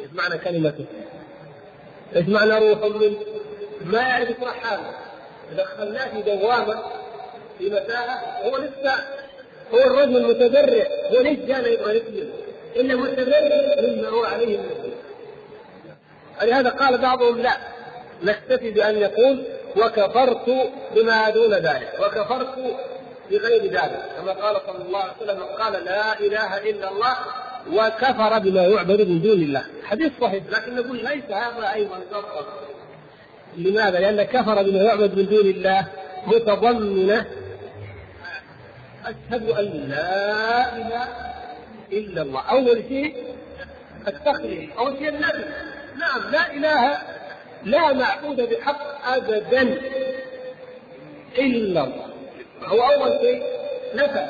إيش 0.00 0.10
معنى 0.12 0.38
كلمته؟ 0.38 0.84
إيش 2.16 2.28
معنى 2.28 2.58
روح 2.58 2.78
منه؟ 2.84 3.16
ما 3.84 4.00
يعرف 4.00 4.30
يشرح 4.30 4.72
هذا 4.72 4.94
دخلناه 5.56 6.08
في 6.08 6.22
دوامه 6.22 6.82
في 7.58 7.70
متاهه 7.70 8.42
هو 8.42 8.56
لسه 8.56 8.94
هو 9.72 9.78
الرجل 9.78 10.16
المتبرع. 10.16 10.86
هو 11.12 11.20
ليش 11.20 11.38
جانا 11.38 11.68
يبغى 11.68 11.96
يسلم 11.96 12.30
إلا 12.76 12.96
متبرع 12.96 13.80
مما 13.80 14.08
هو 14.08 14.24
عليه 14.24 14.58
من 14.58 14.88
لهذا 16.42 16.70
قال 16.70 16.98
بعضهم 16.98 17.38
لا 17.38 17.56
نكتفي 18.22 18.70
بأن 18.70 18.96
يقول 18.96 19.44
وكفرت 19.76 20.70
بما 20.96 21.30
دون 21.30 21.54
ذلك 21.54 21.92
وكفرت 22.00 22.54
بغير 23.30 23.62
ذلك. 23.62 24.02
كما 24.16 24.32
قال 24.32 24.56
صلى 24.66 24.84
الله 24.86 24.98
عليه 24.98 25.12
وسلم 25.22 25.42
قال 25.42 25.72
لا 25.84 26.20
إله 26.20 26.70
إلا 26.70 26.90
الله 26.90 27.16
وكفر 27.72 28.38
بما 28.38 28.62
يعبد 28.62 29.00
من 29.00 29.22
دون 29.22 29.42
الله. 29.42 29.64
حديث 29.84 30.12
صحيح 30.20 30.44
لكن 30.50 30.76
نقول 30.76 30.96
ليس 30.96 31.24
هذا 31.30 31.72
أيضا 31.74 31.96
شرطا. 32.10 32.46
لماذا؟ 33.56 33.98
لأن 33.98 34.22
كفر 34.22 34.62
بما 34.62 34.82
يعبد 34.82 35.18
من 35.18 35.26
دون 35.26 35.46
الله 35.46 35.86
متضمنة. 36.26 37.26
أشهد 39.06 39.50
أن 39.50 39.88
لا 39.88 40.76
إله 40.76 41.08
إلا 41.92 42.22
الله. 42.22 42.40
اول 42.50 42.84
شيء 42.88 43.16
التخليل 44.08 44.70
اول 44.78 44.98
شيء 44.98 45.08
النبي. 45.08 45.44
نعم 45.98 46.30
لا 46.32 46.52
إله 46.52 46.98
لا 47.64 47.92
معبود 47.92 48.36
بحق 48.36 49.08
ابدا 49.08 49.62
إلا 51.38 51.84
الله. 51.84 52.08
هو 52.64 52.80
أول 52.80 53.18
شيء 53.20 53.42
نفى 53.94 54.26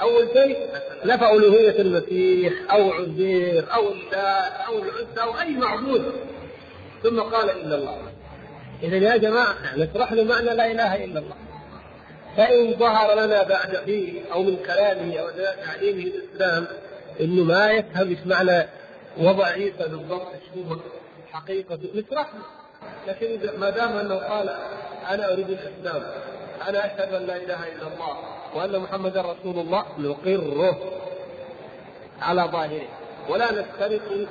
أول 0.00 0.28
شيء 0.32 0.68
نفى 1.04 1.30
الوهيه 1.30 1.80
المسيح 1.80 2.52
أو 2.70 2.92
عزير 2.92 3.64
أو 3.74 3.88
اللات 3.88 4.52
أو 4.68 4.78
العزى 4.78 5.20
أو 5.22 5.40
أي 5.40 5.50
معبود. 5.50 6.12
ثم 7.02 7.20
قال 7.20 7.50
إلا 7.50 7.74
الله. 7.74 7.98
اذا 8.82 8.96
يا 8.96 9.16
جماعة 9.16 9.54
نشرح 9.76 10.12
له 10.12 10.24
معنى 10.24 10.54
لا 10.54 10.70
إله 10.70 11.04
إلا 11.04 11.18
الله. 11.20 11.36
فإن 12.36 12.74
ظهر 12.78 13.14
لنا 13.20 13.42
بعد 13.42 13.76
فيه 13.84 14.20
أو 14.32 14.42
من 14.42 14.56
كلامه 14.56 15.18
أو 15.18 15.28
تعليمه 15.66 16.02
الإسلام 16.02 16.66
إنه 17.20 17.44
ما 17.44 17.70
يفهم 17.70 18.08
إيش 18.08 18.18
معنى 18.26 18.68
وضع 19.18 19.46
عيسى 19.46 19.88
بالضبط 19.88 20.26
إيش 20.26 20.64
حقيقة 21.32 21.78
نشرح 21.94 22.28
لكن 23.06 23.58
ما 23.60 23.70
دام 23.70 23.96
أنه 23.96 24.14
قال 24.14 24.48
أنا 25.08 25.32
أريد 25.32 25.50
الإسلام 25.50 26.02
أنا 26.68 26.86
أشهد 26.86 27.14
أن 27.14 27.26
لا 27.26 27.36
إله 27.36 27.68
إلا 27.68 27.86
الله 27.94 28.16
وأن 28.54 28.78
محمدا 28.78 29.20
رسول 29.20 29.58
الله 29.58 29.84
نقره 29.98 30.76
على 32.20 32.42
ظاهره. 32.42 32.88
ولا 33.28 33.52
نفترق 33.52 34.26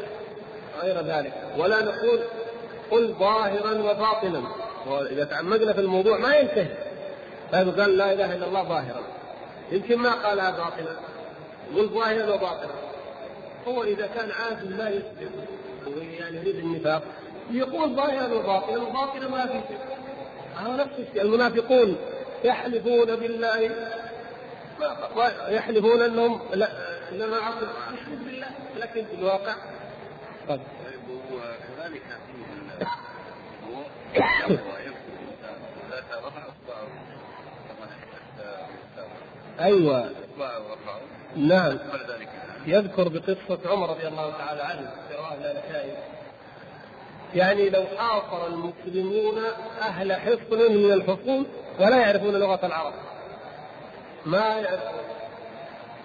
غير 0.81 1.01
ذلك. 1.01 1.33
ولا 1.57 1.81
نقول 1.81 2.19
قل 2.91 3.13
ظاهرا 3.19 3.71
وباطنا. 3.71 4.43
وإذا 4.87 5.23
تعمقنا 5.23 5.73
في 5.73 5.81
الموضوع 5.81 6.17
ما 6.17 6.35
ينتهي. 6.35 6.67
طيب 7.53 7.79
قال 7.79 7.97
لا 7.97 8.13
إله 8.13 8.35
إلا 8.35 8.47
الله 8.47 8.63
ظاهرا؟ 8.63 9.01
يمكن 9.71 9.97
ما 9.97 10.13
قالها 10.13 10.51
باطنا. 10.51 10.95
قل 11.75 11.89
ظاهرا 11.89 12.33
وباطنا. 12.33 12.73
هو 13.67 13.83
إذا 13.83 14.07
كان 14.07 14.31
عازم 14.31 14.77
لا 14.77 14.89
يسلم. 14.89 15.31
يعني 16.19 16.37
يريد 16.37 16.55
النفاق 16.55 17.03
يقول 17.51 17.95
ظاهرا 17.95 18.33
وباطنا 18.33 18.77
وباطنا 18.77 19.27
ما 19.27 19.45
في 19.45 19.61
شيء 19.67 19.77
هذا 20.55 20.75
نفس 20.75 20.99
الشيء 20.99 21.21
المنافقون 21.21 21.97
يحلفون 22.43 23.15
بالله. 23.15 23.71
يحلفون 25.49 26.01
أنهم 26.01 26.39
لا 26.53 26.69
إنما 27.11 27.37
عقل 27.37 27.67
يحلف 27.93 28.23
بالله 28.25 28.47
لكن 28.77 29.05
في 29.05 29.13
الواقع. 29.13 29.55
طيب. 30.49 30.59
وكذلك 31.31 32.01
أيوه. 39.59 40.09
نعم. 41.35 41.77
يذكر 42.67 43.07
بقصة 43.07 43.59
عمر 43.71 43.89
رضي 43.89 44.07
الله 44.07 44.31
تعالى 44.37 44.61
عنه. 44.61 44.91
يعني 47.35 47.69
لو 47.69 47.83
حاصر 47.97 48.47
المسلمون 48.47 49.43
أهل 49.81 50.13
حصن 50.13 50.71
من 50.71 50.91
الحصون 50.91 51.45
ولا 51.79 51.97
يعرفون 51.97 52.35
لغة 52.35 52.65
العرب. 52.65 52.93
ما 54.25 54.39
يعرفون. 54.39 55.01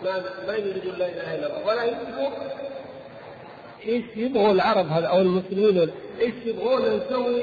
ما 0.04 0.22
ما 0.46 0.54
يريدون 0.54 0.94
لا 0.94 1.06
إله 1.06 1.34
إلا 1.34 1.46
الله. 1.46 1.66
ولا 1.66 1.84
يدركوا 1.84 2.28
إيش 3.86 4.04
يبغوا 4.16 4.52
العرب 4.52 4.88
هذا 4.88 5.06
أو 5.06 5.20
المسلمين 5.20 5.90
إيش 6.20 6.34
يبغون 6.44 6.96
نسوي 6.96 7.42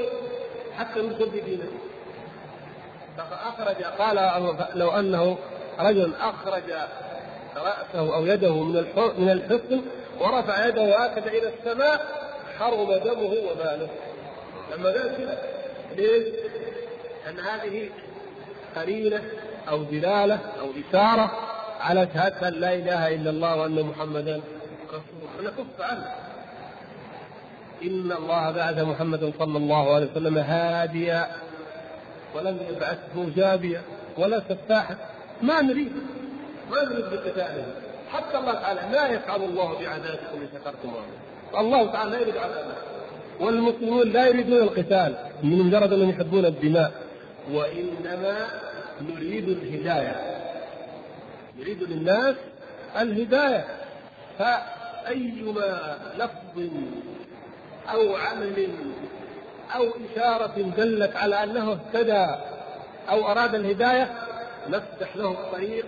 حتى 0.77 0.99
المجددين 0.99 1.61
أخرج 3.19 3.83
قال 3.83 4.15
لو 4.75 4.91
أنه 4.91 5.37
رجل 5.79 6.13
أخرج 6.15 6.63
رأسه 7.57 8.15
أو 8.15 8.25
يده 8.25 8.63
من 8.63 8.85
من 9.17 9.29
الحصن 9.29 9.81
ورفع 10.19 10.67
يده 10.67 10.97
هكذا 10.97 11.27
إلى 11.27 11.53
السماء 11.53 12.05
حرم 12.59 12.93
دمه 12.93 13.33
وماله. 13.51 13.89
لما 14.73 14.89
قال 14.89 15.37
ليش؟ 15.97 16.23
أن 17.29 17.39
هذه 17.39 17.89
قرينة 18.75 19.21
أو 19.69 19.83
دلالة 19.83 20.39
أو 20.59 20.67
إشارة 20.89 21.31
على 21.79 22.07
شهادة 22.13 22.47
أن 22.47 22.53
لا 22.53 22.73
إله 22.73 23.15
إلا 23.15 23.29
الله 23.29 23.55
وأن 23.55 23.81
محمدا 23.83 24.41
رسول 24.89 25.01
الله. 25.39 25.51
نكف 25.51 25.81
عنه. 25.81 26.05
إن 27.83 28.11
الله 28.11 28.51
بعث 28.51 28.79
محمدا 28.79 29.31
صلى 29.39 29.57
الله 29.57 29.95
عليه 29.95 30.11
وسلم 30.11 30.37
هاديا 30.37 31.27
ولم 32.35 32.59
يبعثه 32.69 33.35
جابيا 33.35 33.81
ولا 34.17 34.41
سفاحا. 34.49 34.95
ما 35.41 35.61
نريد. 35.61 35.91
ما 36.71 36.83
نريد 36.83 37.05
بقتاله. 37.05 37.65
حتى 38.11 38.37
الله 38.37 38.53
تعالى 38.53 38.81
ما 38.91 39.07
يفعل 39.07 39.43
الله 39.43 39.79
بعذابكم 39.79 40.37
إن 40.41 40.47
شكرتم 40.53 40.91
الله 41.57 41.91
تعالى 41.91 42.11
لا 42.11 42.19
يريد 42.19 42.37
عذابه. 42.37 42.75
والمسلمون 43.39 44.09
لا 44.09 44.27
يريدون 44.27 44.57
القتال 44.57 45.15
من 45.43 45.59
مجرد 45.59 45.93
أنهم 45.93 46.09
يحبون 46.09 46.45
الدماء. 46.45 46.91
وإنما 47.51 48.47
نريد 49.01 49.49
الهداية. 49.49 50.15
نريد 51.59 51.83
للناس 51.83 52.35
الهداية. 52.99 53.65
فأيما 54.39 55.97
لفظ 56.17 56.69
أو 57.93 58.15
عمل 58.15 58.67
أو 59.75 59.83
إشارة 59.83 60.73
دلت 60.77 61.15
على 61.15 61.43
أنه 61.43 61.71
اهتدى 61.71 62.25
أو 63.09 63.31
أراد 63.31 63.55
الهداية 63.55 64.11
نفتح 64.69 65.15
له 65.15 65.31
الطريق 65.31 65.85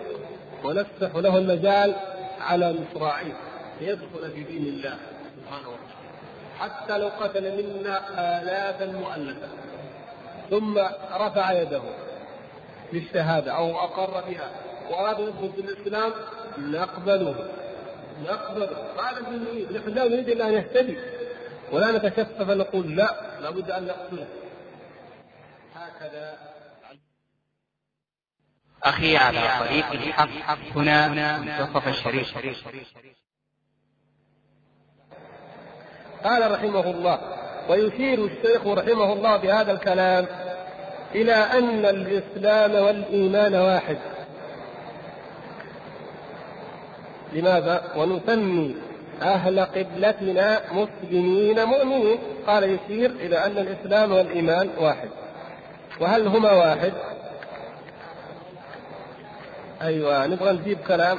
ونفتح 0.64 1.16
له 1.16 1.38
المجال 1.38 1.94
على 2.40 2.72
مصراعيه 2.72 3.36
ليدخل 3.80 4.30
في 4.34 4.42
دين 4.44 4.62
الله 4.62 4.96
سبحانه 5.36 5.68
وتعالى. 5.68 5.92
حتى 6.58 6.98
لو 6.98 7.08
قتل 7.08 7.62
منا 7.62 8.00
آلافا 8.42 8.86
مؤلفة 8.86 9.48
ثم 10.50 10.78
رفع 11.12 11.52
يده 11.52 11.82
للشهادة 12.92 13.52
أو 13.52 13.78
أقر 13.78 14.30
بها 14.30 14.50
وأراد 14.90 15.20
أن 15.20 15.26
يدخل 15.26 15.52
في 15.52 15.60
الإسلام 15.60 16.12
نقبله. 16.58 17.48
نقبله. 18.24 18.76
هذا 18.98 19.28
اللي 19.28 19.50
نريد 19.50 19.72
نحن 19.72 19.88
لا 19.88 20.04
نريد 20.04 20.28
إلا 20.28 20.48
أن 20.48 20.52
يهتدي 20.52 20.96
ولا 21.72 21.92
نتشفى 21.92 22.44
فنقول 22.44 22.96
لا 22.96 23.14
لابد 23.40 23.70
أن 23.70 23.84
نقتله. 23.84 24.26
هكذا 25.74 26.51
أخي 28.84 29.16
على 29.16 29.40
طريق 29.60 29.92
الحق. 29.92 30.28
هنا 30.76 31.08
منتصف 31.38 31.88
الشريف. 31.88 32.38
قال 36.24 36.52
رحمه 36.52 36.90
الله 36.90 37.18
ويشير 37.68 38.24
الشيخ 38.24 38.66
رحمه 38.66 39.12
الله 39.12 39.36
بهذا 39.36 39.72
الكلام 39.72 40.26
إلى 41.14 41.34
أن 41.34 41.84
الإسلام 41.84 42.74
والإيمان 42.74 43.54
واحد. 43.54 43.98
لماذا؟ 47.32 47.92
ونسمي 47.96 48.76
أهل 49.22 49.60
قبلتنا 49.60 50.60
مسلمين 50.72 51.64
مؤمنين. 51.64 52.18
قال 52.46 52.64
يشير 52.64 53.10
إلى 53.10 53.46
أن 53.46 53.58
الإسلام 53.58 54.12
والإيمان 54.12 54.70
واحد. 54.78 55.08
وهل 56.00 56.26
هما 56.26 56.52
واحد؟ 56.52 56.92
أيوة 59.82 60.26
نبغى 60.26 60.52
نجيب 60.52 60.78
كلام. 60.88 61.18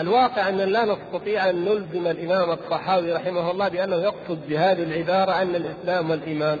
الواقع 0.00 0.48
أن 0.48 0.56
لا 0.56 0.84
نستطيع 0.84 1.50
أن 1.50 1.64
نلزم 1.64 2.06
الإمام 2.06 2.50
الطحاوي 2.50 3.12
رحمه 3.12 3.50
الله 3.50 3.68
بأنه 3.68 3.96
يقصد 3.96 4.48
بهذه 4.48 4.82
العبارة 4.82 5.42
أن 5.42 5.54
الإسلام 5.54 6.10
والإيمان. 6.10 6.58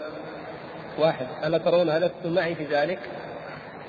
واحد 0.98 1.26
ألا 1.44 1.58
ترون 1.58 1.90
ألستم 1.90 2.34
معي 2.34 2.54
في 2.54 2.64
ذلك؟ 2.64 2.98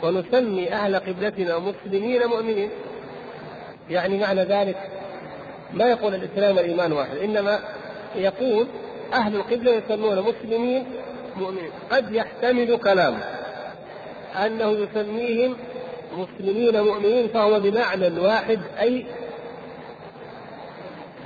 ونسمي 0.04 0.74
أهل 0.74 0.95
قبلتنا 0.95 1.60
مسلمين 1.60 2.26
مؤمنين. 2.26 2.70
يعني 3.89 4.18
معنى 4.18 4.43
ذلك 4.43 4.78
ما 5.74 5.86
يقول 5.86 6.16
الإسلام 6.16 6.58
والإيمان 6.58 6.91
واحد 6.91 7.18
إنما 7.18 7.60
يقول 8.16 8.68
أهل 9.14 9.36
القبلة 9.36 9.72
يسمون 9.72 10.20
مسلمين 10.20 10.86
مؤمنين. 11.38 11.72
قد 11.91 12.14
يحتمل 12.14 12.78
كلامه 12.78 13.24
أنه 14.45 14.72
يسميهم 14.72 15.57
مسلمين 16.18 16.82
مؤمنين 16.82 17.28
فهو 17.28 17.59
بمعنى 17.59 18.20
واحد 18.20 18.59
أي 18.80 19.05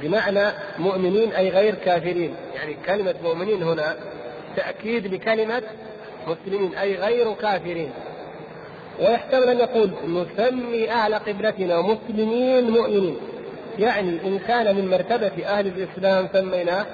بمعنى 0.01 0.51
مؤمنين 0.79 1.31
أي 1.31 1.49
غير 1.49 1.75
كافرين. 1.75 2.35
يعني 2.55 2.75
كلمة 2.85 3.15
مؤمنين 3.23 3.63
هنا 3.63 3.95
تأكيد 4.55 5.13
لكلمة 5.13 5.63
مسلمين 6.27 6.75
أي 6.75 6.95
غير 6.95 7.33
كافرين. 7.33 7.91
ويحتمل 8.99 9.49
أن 9.49 9.57
يقول 9.59 9.89
نسمي 10.07 10.91
أهل 10.91 11.13
قبلتنا 11.13 11.81
مسلمين 11.81 12.69
مؤمنين. 12.69 13.17
يعني 13.79 14.09
إن 14.09 14.39
كان 14.47 14.75
من 14.75 14.89
مرتبة 14.89 15.45
أهل 15.45 15.67
الإسلام 15.67 16.29
سميناه 16.33 16.85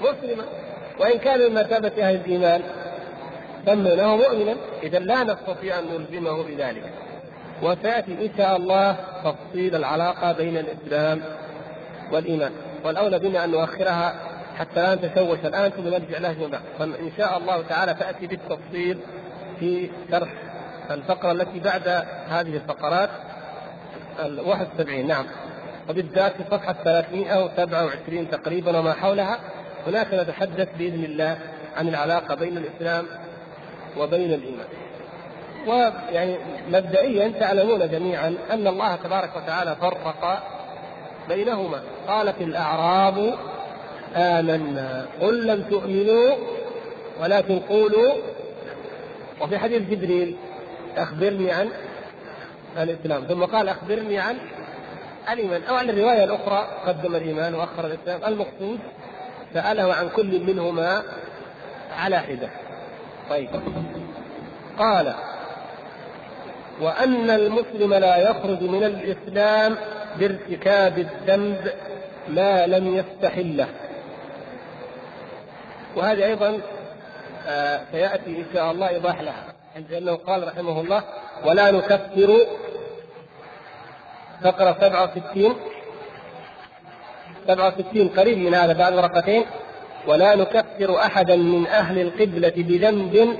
مسلما 0.00 0.44
وإن 0.98 1.18
كان 1.18 1.40
من 1.40 1.54
مرتبة 1.54 2.08
أهل 2.08 2.14
الإيمان 2.14 2.62
سميناه 3.66 4.16
مؤمنا 4.16 4.56
إذا 4.82 4.98
لا 4.98 5.24
نستطيع 5.24 5.78
أن 5.78 5.84
نلزمه 5.84 6.42
بذلك. 6.42 6.92
وسيأتي 7.62 8.12
إن 8.12 8.30
شاء 8.36 8.56
الله 8.56 8.96
تفصيل 9.24 9.74
العلاقة 9.74 10.32
بين 10.32 10.56
الإسلام 10.56 11.22
والإيمان. 12.12 12.52
والأولى 12.84 13.18
بنا 13.18 13.44
أن 13.44 13.50
نؤخرها 13.50 14.14
حتى 14.58 14.80
لا 14.80 14.94
نتشوش 14.94 15.38
الآن 15.44 15.70
ثم 15.70 15.88
نرجع 15.88 16.18
لها 16.18 16.32
فيما 16.32 16.48
بعد 16.48 16.62
فإن 16.78 17.10
شاء 17.18 17.38
الله 17.38 17.62
تعالى 17.62 17.94
تأتي 17.94 18.26
بالتفصيل 18.26 18.98
في 19.60 19.90
شرح 20.10 20.28
الفقرة 20.90 21.32
التي 21.32 21.60
بعد 21.60 21.88
هذه 22.28 22.56
الفقرات 22.56 23.10
ال 24.24 24.40
71 24.40 25.06
نعم. 25.06 25.26
وبالذات 25.88 26.32
في 26.32 26.42
صفحة 26.50 26.72
327 26.72 28.30
تقريبا 28.30 28.78
وما 28.78 28.92
حولها. 28.92 29.38
هناك 29.86 30.14
نتحدث 30.14 30.68
بإذن 30.78 31.04
الله 31.04 31.38
عن 31.76 31.88
العلاقة 31.88 32.34
بين 32.34 32.56
الإسلام 32.56 33.06
وبين 33.98 34.32
الإيمان. 34.32 34.66
ويعني 35.66 36.36
مبدئيا 36.68 37.32
تعلمون 37.40 37.88
جميعا 37.90 38.34
أن 38.50 38.66
الله 38.66 38.96
تبارك 38.96 39.36
وتعالى 39.36 39.76
فرق 39.80 40.42
بينهما. 41.28 41.80
قالت 42.08 42.40
الأعراب 42.40 43.34
آمنا. 44.16 45.06
قل 45.20 45.46
لم 45.46 45.62
تؤمنوا 45.62 46.34
ولكن 47.20 47.58
قولوا. 47.58 48.12
وفي 49.40 49.58
حديث 49.58 49.82
جبريل 49.82 50.36
أخبرني 50.96 51.52
عن 51.52 51.68
الإسلام. 52.78 53.24
ثم 53.24 53.44
قال 53.44 53.68
أخبرني 53.68 54.18
عن 54.18 54.36
الإيمان. 55.32 55.62
أو 55.62 55.74
عن 55.74 55.90
الرواية 55.90 56.24
الأخرى 56.24 56.68
قدم 56.86 57.14
الإيمان 57.16 57.54
واخر 57.54 57.86
الإسلام. 57.86 58.20
المقصود 58.26 58.78
سأله 59.54 59.94
عن 59.94 60.08
كل 60.08 60.40
منهما 60.40 61.02
على 61.96 62.18
حدة. 62.18 62.48
طيب. 63.30 63.48
قال 64.78 65.14
وأن 66.80 67.30
المسلم 67.30 67.94
لا 67.94 68.16
يخرج 68.16 68.62
من 68.62 68.84
الإسلام 68.84 69.76
بارتكاب 70.18 70.98
الذنب 70.98 71.72
ما 72.28 72.66
لم 72.66 72.96
يستحله 72.96 73.68
وهذه 75.96 76.24
أيضا 76.24 76.60
آه 77.48 77.80
سيأتي 77.92 78.30
إن 78.30 78.44
شاء 78.54 78.70
الله 78.70 78.88
إيضاح 78.88 79.20
لها. 79.20 79.44
لأنه 79.90 80.14
قال 80.14 80.48
رحمه 80.48 80.80
الله 80.80 81.02
ولا 81.44 81.70
نكفر 81.70 82.46
فقرة 84.44 84.72
67 84.72 85.56
67 87.46 88.08
قريب 88.08 88.38
من 88.38 88.54
هذا 88.54 88.72
بعد 88.72 88.94
ورقتين 88.94 89.44
ولا 90.06 90.36
نكفر 90.36 90.98
أحدا 90.98 91.36
من 91.36 91.66
أهل 91.66 92.00
القبلة 92.00 92.52
بذنب 92.56 93.36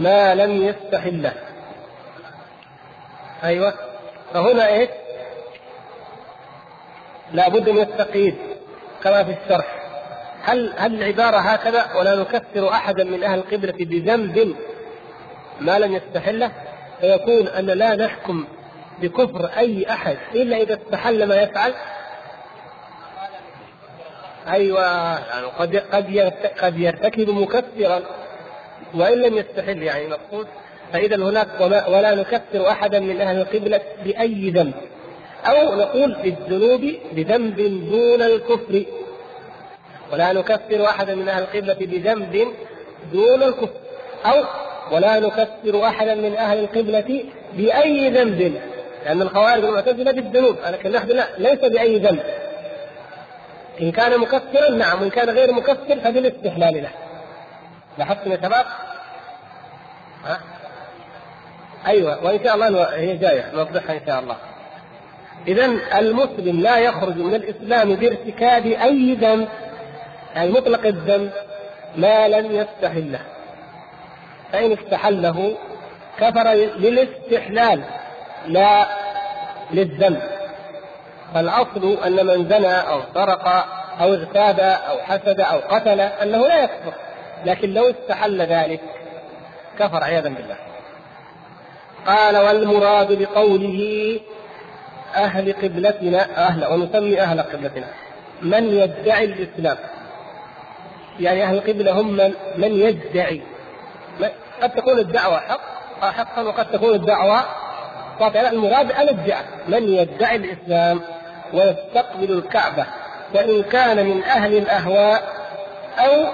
ما 0.00 0.34
لم 0.34 0.62
يستحله 0.62 1.32
أيوة. 3.44 3.74
فهنا 4.34 4.68
إيش؟ 4.68 4.88
لا 7.32 7.48
بد 7.48 7.68
من 7.68 7.80
التقييد 7.80 8.34
كما 9.04 9.24
في 9.24 9.30
الشرح. 9.30 9.82
هل 10.42 10.72
هل 10.76 11.02
العبارة 11.02 11.36
هكذا 11.36 11.84
ولا 11.96 12.16
نكفر 12.16 12.68
أحدا 12.68 13.04
من 13.04 13.24
أهل 13.24 13.38
القبلة 13.38 13.74
بذنب 13.80 14.56
ما 15.60 15.78
لم 15.78 15.92
يستحله 15.92 16.52
فيكون 17.00 17.48
أن 17.48 17.66
لا 17.66 17.96
نحكم 17.96 18.44
بكفر 19.02 19.46
أي 19.56 19.86
أحد 19.90 20.16
إلا 20.34 20.56
إذا 20.56 20.74
استحل 20.74 21.26
ما 21.28 21.34
يفعل. 21.34 21.74
أيوه. 24.50 25.14
قد 25.48 25.76
قد 25.76 26.10
يرت- 26.10 26.60
قد 26.60 26.78
يرتكب 26.78 27.30
مكفرا 27.30 28.02
وإن 28.94 29.18
لم 29.18 29.36
يستحل 29.36 29.82
يعني 29.82 30.06
مقصود 30.08 30.46
فإذا 30.92 31.16
هناك 31.16 31.48
وما 31.60 31.86
ولا 31.86 32.14
نكفر 32.14 32.68
أحدا 32.68 33.00
من 33.00 33.20
أهل 33.20 33.40
القبلة 33.40 33.80
بأي 34.04 34.50
ذنب. 34.50 34.72
أو 35.46 35.74
نقول 35.74 36.16
بالذنوب 36.22 36.94
بذنب 37.12 37.56
دون 37.90 38.22
الكفر. 38.22 38.84
ولا 40.12 40.32
نكفر 40.32 40.84
أحدا 40.84 41.14
من 41.14 41.28
أهل 41.28 41.42
القبلة 41.42 41.76
بذنب 41.80 42.48
دون 43.12 43.42
الكفر. 43.42 43.80
أو 44.24 44.44
ولا 44.92 45.20
نكفر 45.20 45.84
أحدا 45.84 46.14
من 46.14 46.36
أهل 46.36 46.58
القبلة 46.58 47.24
بأي 47.54 48.10
ذنب. 48.10 48.60
لأن 49.04 49.22
الخوارج 49.22 49.64
والمعتزلة 49.64 50.12
بالذنوب. 50.12 50.56
لكن 50.66 50.92
نحن 50.92 51.08
لا 51.08 51.24
ليس 51.38 51.58
بأي 51.58 51.98
ذنب. 51.98 52.22
إن 53.80 53.92
كان 53.92 54.20
مكفرا 54.20 54.70
نعم 54.70 55.00
وإن 55.00 55.10
كان 55.10 55.30
غير 55.30 55.52
مكفر 55.52 56.00
فبالاستحلال 56.04 56.82
له 56.82 56.90
لاحظتم 57.98 58.32
يا 58.32 58.36
شباب؟ 58.36 58.64
ها؟ 60.24 60.40
أيوه 61.86 62.24
وإن 62.24 62.44
شاء 62.44 62.54
الله 62.54 62.94
هي 62.94 63.16
جاية 63.16 63.50
نوضحها 63.54 63.96
إن 63.96 64.06
شاء 64.06 64.20
الله. 64.20 64.36
اذا 65.48 65.64
المسلم 65.98 66.60
لا 66.60 66.78
يخرج 66.78 67.16
من 67.16 67.34
الإسلام 67.34 67.94
بارتكاب 67.94 68.66
أي 68.66 69.14
ذنب 69.14 69.48
يعني 70.34 70.50
مطلق 70.50 70.86
الذنب 70.86 71.32
ما 71.96 72.28
لم 72.28 72.52
يستحله. 72.52 73.20
فإن 74.52 74.72
استحله 74.72 75.56
كفر 76.18 76.52
للاستحلال 76.54 77.82
لا 78.46 78.86
للذنب. 79.70 80.22
فالاصل 81.34 81.98
أن 82.06 82.26
من 82.26 82.48
زنى 82.48 82.74
أو 82.74 83.00
سرق 83.14 83.48
أو 84.00 84.14
اغتاب 84.14 84.60
أو 84.60 84.98
حسد 84.98 85.40
أو 85.40 85.58
قتل 85.58 86.00
أنه 86.00 86.38
لا 86.38 86.64
يكفر 86.64 86.92
لكن 87.44 87.74
لو 87.74 87.90
استحل 87.90 88.42
ذلك 88.42 88.80
كفر 89.78 90.04
عياذا 90.04 90.28
بالله. 90.28 90.56
قال 92.06 92.36
والمراد 92.36 93.18
بقوله 93.18 94.20
أهل 95.14 95.52
قبلتنا 95.52 96.46
أهل 96.46 96.66
ونسمي 96.66 97.20
أهل 97.20 97.40
قبلتنا 97.40 97.86
من 98.42 98.64
يدعي 98.64 99.24
الإسلام؟ 99.24 99.76
يعني 101.20 101.44
أهل 101.44 101.54
القبلة 101.54 102.00
هم 102.00 102.12
من, 102.12 102.34
من 102.56 102.72
يدعي. 102.72 103.42
قد 104.62 104.70
تكون 104.70 104.98
الدعوة 104.98 105.38
حق 105.38 105.60
آه 106.02 106.10
حقا 106.10 106.42
وقد 106.42 106.70
تكون 106.70 106.94
الدعوة 106.94 107.44
باطلا 108.20 108.52
المراد 108.52 108.90
الادعاء 108.90 109.44
من 109.68 109.88
يدعي 109.88 110.36
الإسلام؟ 110.36 111.00
ويستقبل 111.54 112.32
الكعبة 112.32 112.86
وان 113.34 113.62
كان 113.62 114.06
من 114.06 114.24
أهل 114.24 114.56
الأهواء 114.56 115.22
أو 115.98 116.26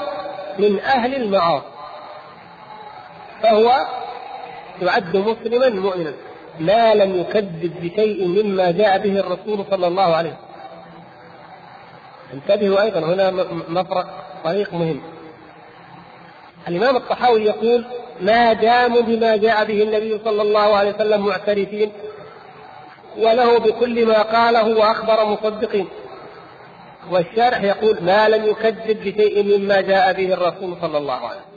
من 0.58 0.80
أهل 0.80 1.14
المعاصي 1.14 1.64
فهو 3.42 3.86
يعد 4.82 5.16
مسلما 5.16 5.68
مؤمنا. 5.68 6.12
ما 6.60 6.94
لم 6.94 7.20
يكذب 7.20 7.74
بشيء 7.82 8.28
مما 8.28 8.70
جاء 8.70 8.98
به 8.98 9.20
الرسول 9.20 9.64
صلى 9.70 9.86
الله 9.86 10.14
عليه 10.14 10.30
وسلم. 10.30 10.48
انتبهوا 12.34 12.82
أيضا 12.82 13.00
هنا 13.00 13.30
مفرق 13.68 14.06
طريق 14.44 14.74
مهم. 14.74 15.00
الإمام 16.68 16.96
الطحاوي 16.96 17.44
يقول 17.44 17.84
ما 18.20 18.52
داموا 18.52 19.00
بما 19.00 19.36
جاء 19.36 19.64
به 19.64 19.82
النبي 19.82 20.20
صلى 20.24 20.42
الله 20.42 20.76
عليه 20.76 20.94
وسلم 20.94 21.26
معترفين 21.26 21.92
وله 23.18 23.58
بكل 23.58 24.06
ما 24.06 24.22
قاله 24.22 24.78
وأخبر 24.78 25.24
مصدقين 25.24 25.88
والشارح 27.10 27.62
يقول 27.62 27.98
ما 28.02 28.28
لم 28.28 28.44
يكذب 28.44 29.00
بشيء 29.00 29.58
مما 29.58 29.80
جاء 29.80 30.12
به 30.12 30.32
الرسول 30.32 30.76
صلى 30.80 30.98
الله 30.98 31.28
عليه 31.28 31.40
وسلم 31.40 31.48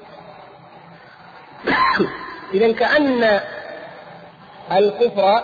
اذا 2.53 2.71
كأن 2.71 3.39
الكفر 4.71 5.43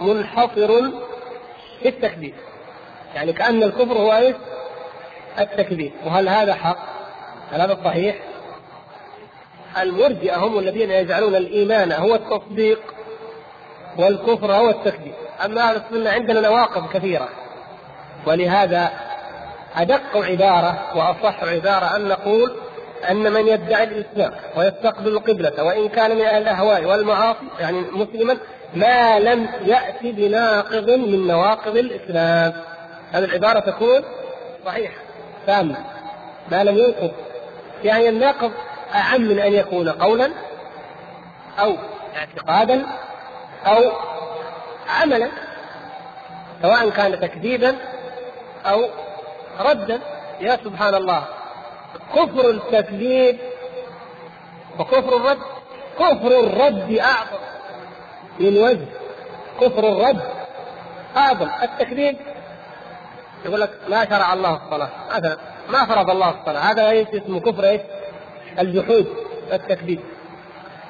منحصر 0.00 0.90
في 1.80 1.88
التكذيب 1.88 2.34
يعني 3.14 3.32
كأن 3.32 3.62
الكفر 3.62 3.98
هو 3.98 4.12
إيش؟ 4.16 4.36
التكذيب 5.38 5.92
وهل 6.04 6.28
هذا 6.28 6.54
حق؟ 6.54 6.78
هل 7.52 7.60
هذا 7.60 7.78
صحيح؟ 7.84 8.16
المرجئة 9.82 10.36
هم 10.36 10.58
الذين 10.58 10.90
يجعلون 10.90 11.34
الإيمان 11.34 11.92
هو 11.92 12.14
التصديق 12.14 12.91
والكفر 13.98 14.52
هو 14.52 14.70
التكذيب. 14.70 15.14
أما 15.44 15.60
أهل 15.70 15.76
السنة 15.76 16.10
عندنا 16.10 16.40
نواقض 16.40 16.88
كثيرة. 16.92 17.28
ولهذا 18.26 18.90
أدق 19.76 20.16
عبارة 20.16 20.96
وأصح 20.96 21.44
عبارة 21.44 21.96
أن 21.96 22.08
نقول 22.08 22.56
أن 23.10 23.32
من 23.32 23.48
يدعي 23.48 23.84
الإسلام 23.84 24.32
ويستقبل 24.56 25.08
القبلة 25.08 25.64
وإن 25.64 25.88
كان 25.88 26.16
من 26.16 26.22
أهل 26.22 26.42
الأهواء 26.42 26.84
والمعاصي 26.84 27.46
يعني 27.60 27.80
مسلما 27.80 28.36
ما 28.74 29.18
لم 29.18 29.48
ياتي 29.64 30.12
بناقض 30.12 30.90
من 30.90 31.26
نواقض 31.26 31.76
الإسلام. 31.76 32.52
هذه 33.12 33.24
العبارة 33.24 33.60
تكون 33.60 34.00
صحيحة 34.66 34.94
تامة 35.46 35.76
ما 36.50 36.64
لم 36.64 36.78
ينقض. 36.78 37.10
يعني 37.84 38.08
الناقض 38.08 38.52
أعم 38.94 39.20
من 39.20 39.38
أن 39.38 39.52
يكون 39.52 39.88
قولا 39.88 40.30
أو 41.58 41.76
اعتقادا 42.16 42.86
أو 43.66 43.92
عملا 44.88 45.28
سواء 46.62 46.90
كان 46.90 47.20
تكذيبا 47.20 47.76
أو 48.66 48.88
ردا. 49.60 50.00
يا 50.40 50.56
سبحان 50.64 50.94
الله 50.94 51.24
كفر 52.14 52.50
التكذيب 52.50 53.38
وكفر 54.78 55.16
الرد 55.16 55.38
كفر 55.98 56.40
الرد 56.40 56.98
أعظم. 56.98 57.42
من 58.40 58.58
وجه 58.58 58.86
كفر 59.60 59.88
الرد 59.88 60.22
أعظم. 61.16 61.48
التكذيب 61.62 62.16
يقول 63.44 63.60
لك 63.60 63.70
ما 63.88 64.04
شرع 64.04 64.32
الله 64.32 64.60
الصلاة. 64.64 64.88
مثلا 65.16 65.36
ما 65.68 65.84
فرض 65.86 66.10
الله 66.10 66.30
الصلاة. 66.40 66.60
هذا 66.60 66.90
إيش؟ 66.90 67.08
اسمه 67.08 67.40
كفر 67.40 67.64
إيش؟ 67.64 67.80
الجحود 68.58 69.06
التكذيب. 69.52 70.00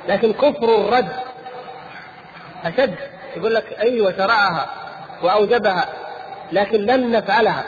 لكن 0.09 0.33
كفر 0.33 0.75
الرد 0.75 1.12
أشد. 2.65 2.95
يقول 3.37 3.55
لك 3.55 3.79
أيوه 3.81 4.17
شرعها 4.17 4.71
وأوجبها 5.23 5.89
لكن 6.53 6.87
لن 6.87 7.11
نفعلها. 7.11 7.65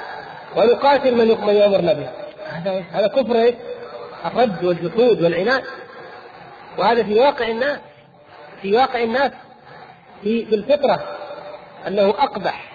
ونقاتل 0.57 1.15
من 1.15 1.47
من 1.47 1.55
يأمرنا 1.55 1.93
بها. 1.93 2.13
هذا؟ 2.51 2.85
هذا 2.93 3.07
كفر 3.07 3.37
إيش؟ 3.37 3.55
الرد 4.27 4.65
والجحود 4.65 5.23
والعناد. 5.23 5.65
وهذا 6.79 7.03
في 7.03 7.15
واقع 7.15 7.49
الناس 7.49 7.79
في 8.63 8.77
واقع 8.77 9.03
الناس 9.03 9.33
في 10.23 10.47
في 10.47 10.55
الفطرة 10.55 11.05
أنه 11.87 12.09
أقبح 12.09 12.73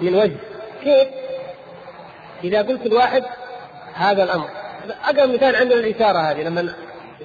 من 0.00 0.14
وجه. 0.14 0.36
كيف؟ 0.84 1.08
إذا 2.44 2.62
قلت 2.62 2.86
الواحد 2.86 3.24
هذا 3.94 4.22
الأمر. 4.22 4.48
أقرب 5.04 5.30
مثال 5.30 5.56
عندنا 5.56 5.80
الإشارة 5.80 6.18
هذه 6.18 6.42
لما 6.42 6.74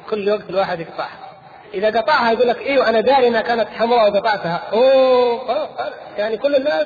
كل 0.10 0.30
وقت 0.30 0.50
الواحد 0.50 0.80
يقطعها 0.80 1.25
إذا 1.74 1.88
قطعها 1.88 2.32
يقول 2.32 2.48
لك 2.48 2.62
إيوه 2.62 2.90
أنا 2.90 3.02
داري 3.02 3.28
إنها 3.28 3.42
كانت 3.42 3.68
حمراء 3.70 4.12
وقطعتها. 4.12 4.64
أوه 4.74 5.70
يعني 6.18 6.38
كل 6.38 6.56
الناس 6.56 6.86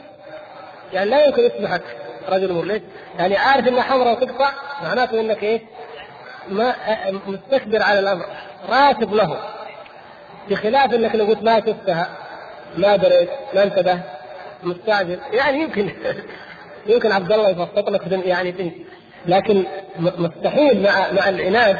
يعني 0.93 1.09
لا 1.09 1.25
يمكن 1.25 1.43
يسمحك 1.43 1.81
رجل 2.29 2.67
ليش؟ 2.67 2.81
يعني 3.17 3.37
عارف 3.37 3.67
إنها 3.67 3.81
حمراء 3.81 4.11
وتقطع 4.11 4.51
معناته 4.83 5.19
إنك 5.19 5.43
إيه؟ 5.43 5.61
ما 6.49 6.75
مستكبر 7.27 7.83
على 7.83 7.99
الأمر 7.99 8.25
راتب 8.69 9.13
له. 9.13 9.37
بخلاف 10.49 10.93
إنك 10.93 11.15
لو 11.15 11.25
قلت 11.25 11.43
ما 11.43 11.59
شفتها 11.59 12.09
ما 12.77 12.95
دريت 12.95 13.29
ما 13.53 13.63
انتبهت 13.63 14.03
مستعجل. 14.63 15.19
يعني 15.31 15.61
يمكن 15.61 15.89
يمكن 16.91 17.11
عبد 17.11 17.31
الله 17.31 17.49
يفصل 17.49 17.93
لك 17.93 18.25
يعني 18.25 18.51
تمشي 18.51 18.85
لكن 19.25 19.63
مستحيل 19.99 20.83
مع 20.83 21.11
مع 21.11 21.29
العناد 21.29 21.77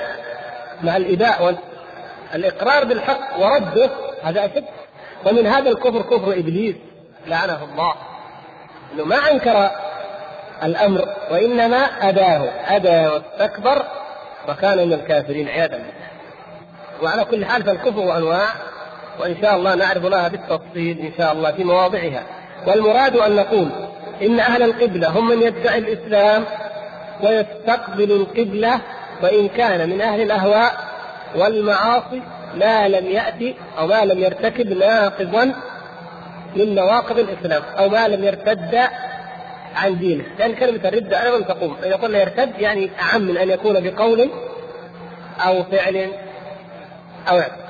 مع 0.84 0.97
الاباء 0.97 1.56
والاقرار 2.34 2.86
بالحق 2.86 3.40
ورده 3.40 3.90
هذا 4.24 4.46
أشد. 4.46 4.66
ومن 5.26 5.48
هذا 5.48 5.70
الكفر 5.70 6.02
كفر 6.02 6.32
إبليس 6.32 6.76
لعنه 7.28 7.64
الله. 7.64 7.94
إنه 8.94 9.06
ما 9.06 9.32
أنكر 9.32 9.70
الأمر 10.64 11.10
وإنما 11.32 12.10
اباه 12.10 12.50
ابى 12.68 13.08
واستكبر 13.08 13.84
وكان 14.50 14.88
من 14.88 14.94
الكافرين 14.94 15.48
عياذا 15.48 15.78
بالله. 15.78 15.94
وعلى 17.04 17.26
كل 17.26 17.46
حال 17.46 17.64
فالكفر 17.64 18.18
أنواع 18.18 18.48
وإن 19.20 19.36
شاء 19.42 19.56
الله 19.56 19.76
نعرف 19.76 20.06
لها 20.06 20.28
بالتفصيل 20.28 21.00
إن 21.00 21.12
شاء 21.18 21.34
الله 21.34 21.52
في 21.52 21.64
مواضعها. 21.64 22.24
والمراد 22.68 23.16
أن 23.16 23.36
نقول 23.36 23.70
إن 24.22 24.40
أهل 24.40 24.64
القبلة 24.64 25.10
هم 25.10 25.28
من 25.28 25.42
يدعي 25.42 25.78
الإسلام 25.78 26.46
ويستقبل 27.24 28.12
القبلة 28.12 28.80
وإن 29.24 29.48
كان 29.48 29.90
من 29.90 30.02
أهل 30.02 30.22
الأهواء 30.22 30.74
والمعاصي 31.36 32.22
ما 32.56 32.88
لم 32.88 33.06
يأتي 33.06 33.56
أو 33.78 33.88
ما 33.88 34.06
لم 34.06 34.20
يرتكب 34.20 34.74
ناقضا 34.74 35.54
من 36.56 36.76
نواقض 36.76 37.20
الإسلام 37.20 37.62
أو 37.78 37.90
ما 37.90 38.08
لم 38.08 38.24
يرتد 38.24 38.80
عن 39.76 39.98
دينه. 39.98 40.24
لأن 40.40 40.56
كلمة 40.56 40.88
الرده 40.90 41.24
أيضا 41.24 41.42
تقوم 41.42 41.78
إذا 41.84 41.96
قلنا 41.96 42.22
يرتد 42.22 42.60
يعني 42.60 42.90
أعم 43.02 43.22
من 43.22 43.38
أن 43.38 43.50
يكون 43.50 43.80
بقول 43.80 44.30
أو 45.40 45.64
فعل 45.64 46.12
أو 47.30 47.40
اعتقاد 47.40 47.70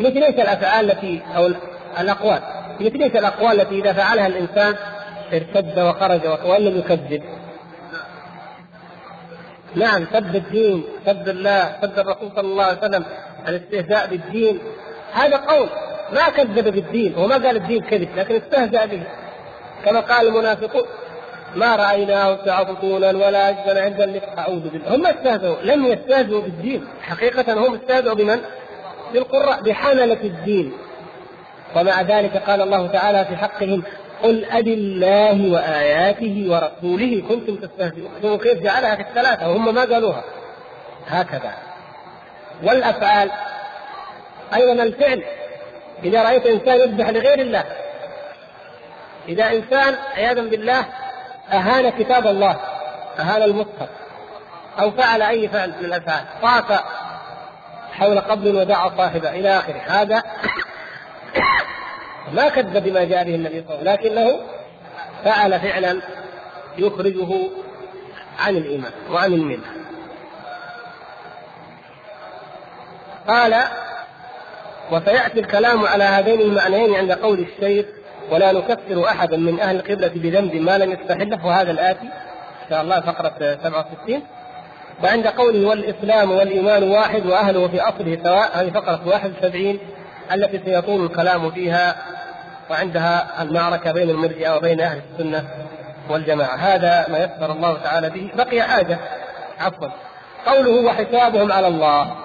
مثل 0.00 0.14
ليس 0.14 0.34
الأفعال 0.34 0.90
التي 0.90 1.20
أو 1.36 1.50
الأقوال. 2.00 2.40
مثل 2.80 2.98
ليس 2.98 3.16
الأقوال 3.16 3.60
التي 3.60 3.78
إذا 3.80 3.92
فعلها 3.92 4.26
الإنسان 4.26 4.74
ارتد 5.32 5.78
وخرج 5.78 6.26
وإن 6.44 6.62
لم 6.62 6.78
يكذب. 6.78 7.22
نعم 9.74 10.06
سب 10.12 10.36
الدين 10.36 10.84
سب 11.06 11.28
الله 11.28 11.76
سب 11.82 11.98
الرسول 11.98 12.30
صلى 12.36 12.46
الله 12.46 12.64
عليه 12.64 12.78
وسلم 12.78 13.04
الاستهزاء 13.48 14.06
بالدين. 14.06 14.58
هذا 15.12 15.36
قول 15.36 15.68
ما 16.12 16.28
كذب 16.28 16.68
بالدين 16.68 17.14
وما 17.18 17.34
قال 17.34 17.56
الدين 17.56 17.82
كذب 17.82 18.08
لكن 18.16 18.36
استهزأ 18.36 18.84
به. 18.84 19.02
كما 19.84 20.00
قال 20.00 20.26
المنافقون 20.26 20.82
ما 21.56 21.76
رأيناه 21.76 22.34
تعبطونا 22.34 23.08
ولا 23.08 23.48
أجبن 23.48 23.78
عند 23.78 24.00
اللقاء 24.00 24.38
أعوذ 24.38 24.68
بالله. 24.68 24.96
هم 24.96 25.06
استهزئوا 25.06 25.62
لم 25.62 25.86
يستهزئوا 25.86 26.42
بالدين. 26.42 26.84
حقيقة 27.02 27.52
هم 27.52 27.74
استهزئوا 27.74 28.14
بمن؟ 28.14 28.40
بالقراء 29.12 29.62
بحملة 29.62 30.22
الدين. 30.24 30.72
ومع 31.76 32.02
ذلك 32.02 32.36
قال 32.36 32.62
الله 32.62 32.86
تعالى 32.86 33.24
في 33.24 33.36
حقهم 33.36 33.82
قل 34.22 34.44
أب 34.44 34.68
الله 34.68 35.52
وآياته 35.52 36.46
ورسوله 36.48 37.22
كنتم 37.28 37.56
تستهزئون. 37.56 38.38
كيف 38.38 38.62
جعلها 38.62 38.94
في 38.94 39.02
الثلاثة؟ 39.02 39.48
وهم 39.48 39.74
ما 39.74 39.80
قالوها. 39.80 40.24
هكذا. 41.08 41.52
والأفعال. 42.62 43.30
أيضا 44.54 44.82
الفعل. 44.82 45.22
إذا 46.04 46.22
رأيت 46.22 46.46
إنسان 46.46 46.80
يذبح 46.80 47.08
لغير 47.08 47.40
الله. 47.40 47.64
إذا 49.28 49.50
إنسان 49.50 49.94
عياذا 50.16 50.40
بالله 50.40 50.84
أهان 51.52 51.90
كتاب 51.90 52.26
الله 52.26 52.56
أهان 53.18 53.42
المصحف 53.42 53.88
أو 54.80 54.90
فعل 54.90 55.22
أي 55.22 55.48
فعل 55.48 55.72
من 55.80 55.84
الأفعال 55.84 56.24
طاف 56.42 56.80
حول 57.92 58.20
قبر 58.20 58.48
ودعا 58.48 58.90
صاحبه 58.96 59.30
إلى 59.30 59.58
آخره. 59.58 59.82
هذا 59.86 60.22
ما 62.34 62.48
كذب 62.48 62.84
بما 62.84 63.04
جاء 63.04 63.24
به 63.24 63.34
النبي 63.34 63.64
صلى 63.68 63.78
الله 63.78 63.90
عليه 63.90 64.00
وسلم 64.00 64.12
لكنه 64.12 64.40
فعل 65.24 65.60
فعلا 65.60 66.00
يخرجه 66.78 67.50
عن 68.38 68.56
الإيمان 68.56 68.92
وعن 69.10 69.32
الملة. 69.32 69.66
قال 73.28 73.54
وسيأتي 74.92 75.40
الكلام 75.40 75.84
على 75.84 76.04
هذين 76.04 76.40
المعنيين 76.40 76.94
عند 76.94 77.12
قول 77.12 77.38
الشيخ 77.38 77.86
ولا 78.30 78.52
نكفر 78.52 79.04
أحدا 79.04 79.36
من 79.36 79.60
أهل 79.60 79.76
القبلة 79.76 80.12
بذنب 80.14 80.54
ما 80.54 80.78
لم 80.78 80.92
يستحله. 80.92 81.46
وهذا 81.46 81.70
الآتي 81.70 82.06
إن 82.62 82.68
شاء 82.70 82.82
الله 82.82 83.00
فقرة 83.00 83.58
67 83.62 84.22
وعند 85.04 85.26
قوله 85.26 85.68
والإسلام 85.68 86.32
والإيمان 86.32 86.90
واحد 86.90 87.26
وأهله 87.26 87.68
في 87.68 87.80
أصله 87.80 88.18
سواء 88.24 88.50
هذه 88.54 88.70
فقرة 88.70 89.00
71 89.06 89.78
التي 90.32 90.60
سيطول 90.64 91.04
الكلام 91.04 91.50
فيها 91.50 91.96
وعندها 92.72 93.42
المعركة 93.42 93.92
بين 93.92 94.10
المرجئة 94.10 94.56
وبين 94.56 94.80
أهل 94.80 95.00
السنة 95.12 95.48
والجماعة. 96.10 96.56
هذا 96.56 97.06
ما 97.08 97.18
يسر 97.18 97.52
الله 97.52 97.78
تعالى 97.78 98.10
به. 98.10 98.30
بقي 98.34 98.62
حاجة 98.62 98.98
عفوا. 99.60 99.88
قوله 100.46 100.84
وحسابهم 100.84 101.52
على 101.52 101.66
الله. 101.66 102.16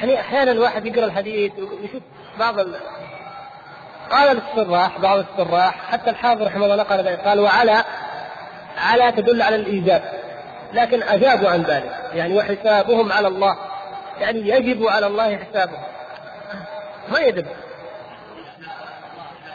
يعني 0.00 0.20
أحيانا 0.20 0.52
الواحد 0.52 0.86
يقرأ 0.86 1.04
الحديث 1.04 1.52
ويشوف 1.58 2.02
بعض 2.38 2.58
ال... 2.58 2.74
قال 4.10 4.38
السراح 4.38 4.98
بعض 4.98 5.18
السراح 5.18 5.92
حتى 5.92 6.10
الحافظ 6.10 6.42
رحمه 6.42 6.64
الله 6.64 6.76
نقل 6.76 6.96
ذلك. 6.96 7.20
قال 7.20 7.40
وعلى 7.40 7.84
على 8.78 9.12
تدل 9.12 9.42
على 9.42 9.56
الإيجاب. 9.56 10.02
لكن 10.72 11.02
أجابوا 11.02 11.50
عن 11.50 11.62
ذلك. 11.62 12.10
يعني 12.14 12.38
وحسابهم 12.38 13.12
على 13.12 13.28
الله. 13.28 13.56
يعني 14.20 14.48
يجب 14.48 14.86
على 14.86 15.06
الله 15.06 15.36
حسابهم. 15.36 15.82
ما 17.12 17.18
يدب 17.18 17.46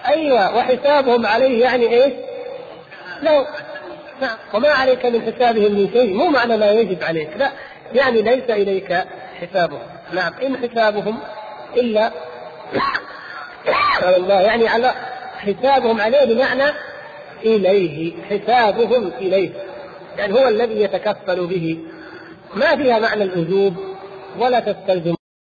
أيوه 0.07 0.57
وحسابهم 0.57 1.25
عليه 1.25 1.61
يعني 1.61 2.03
إيش؟ 2.03 2.13
لو 3.21 3.45
نعم. 4.21 4.37
وما 4.53 4.69
عليك 4.69 5.05
من 5.05 5.21
حسابهم 5.21 5.71
من 5.71 5.89
شيء. 5.93 6.13
مو 6.13 6.27
معنى 6.27 6.57
ما 6.57 6.71
يجب 6.71 7.03
عليك 7.03 7.29
لا. 7.37 7.51
يعني 7.93 8.21
ليس 8.21 8.49
إليك 8.49 9.03
حسابهم. 9.41 9.81
نعم 10.13 10.33
إن 10.43 10.69
حسابهم 10.69 11.19
إلا 11.77 12.11
على 14.03 14.17
الله 14.17 14.41
يعني 14.41 14.67
على 14.67 14.93
حسابهم 15.37 16.01
عليه 16.01 16.25
بمعنى 16.25 16.73
إليه 17.45 18.13
حسابهم 18.29 19.07
إليه. 19.07 19.51
يعني 20.17 20.33
هو 20.33 20.47
الذي 20.47 20.81
يتكفل 20.81 21.47
به. 21.47 21.79
ما 22.55 22.75
فيها 22.75 22.99
معنى 22.99 23.23
الوجوب 23.23 23.75
ولا 24.39 24.59
تستلزم. 24.59 25.15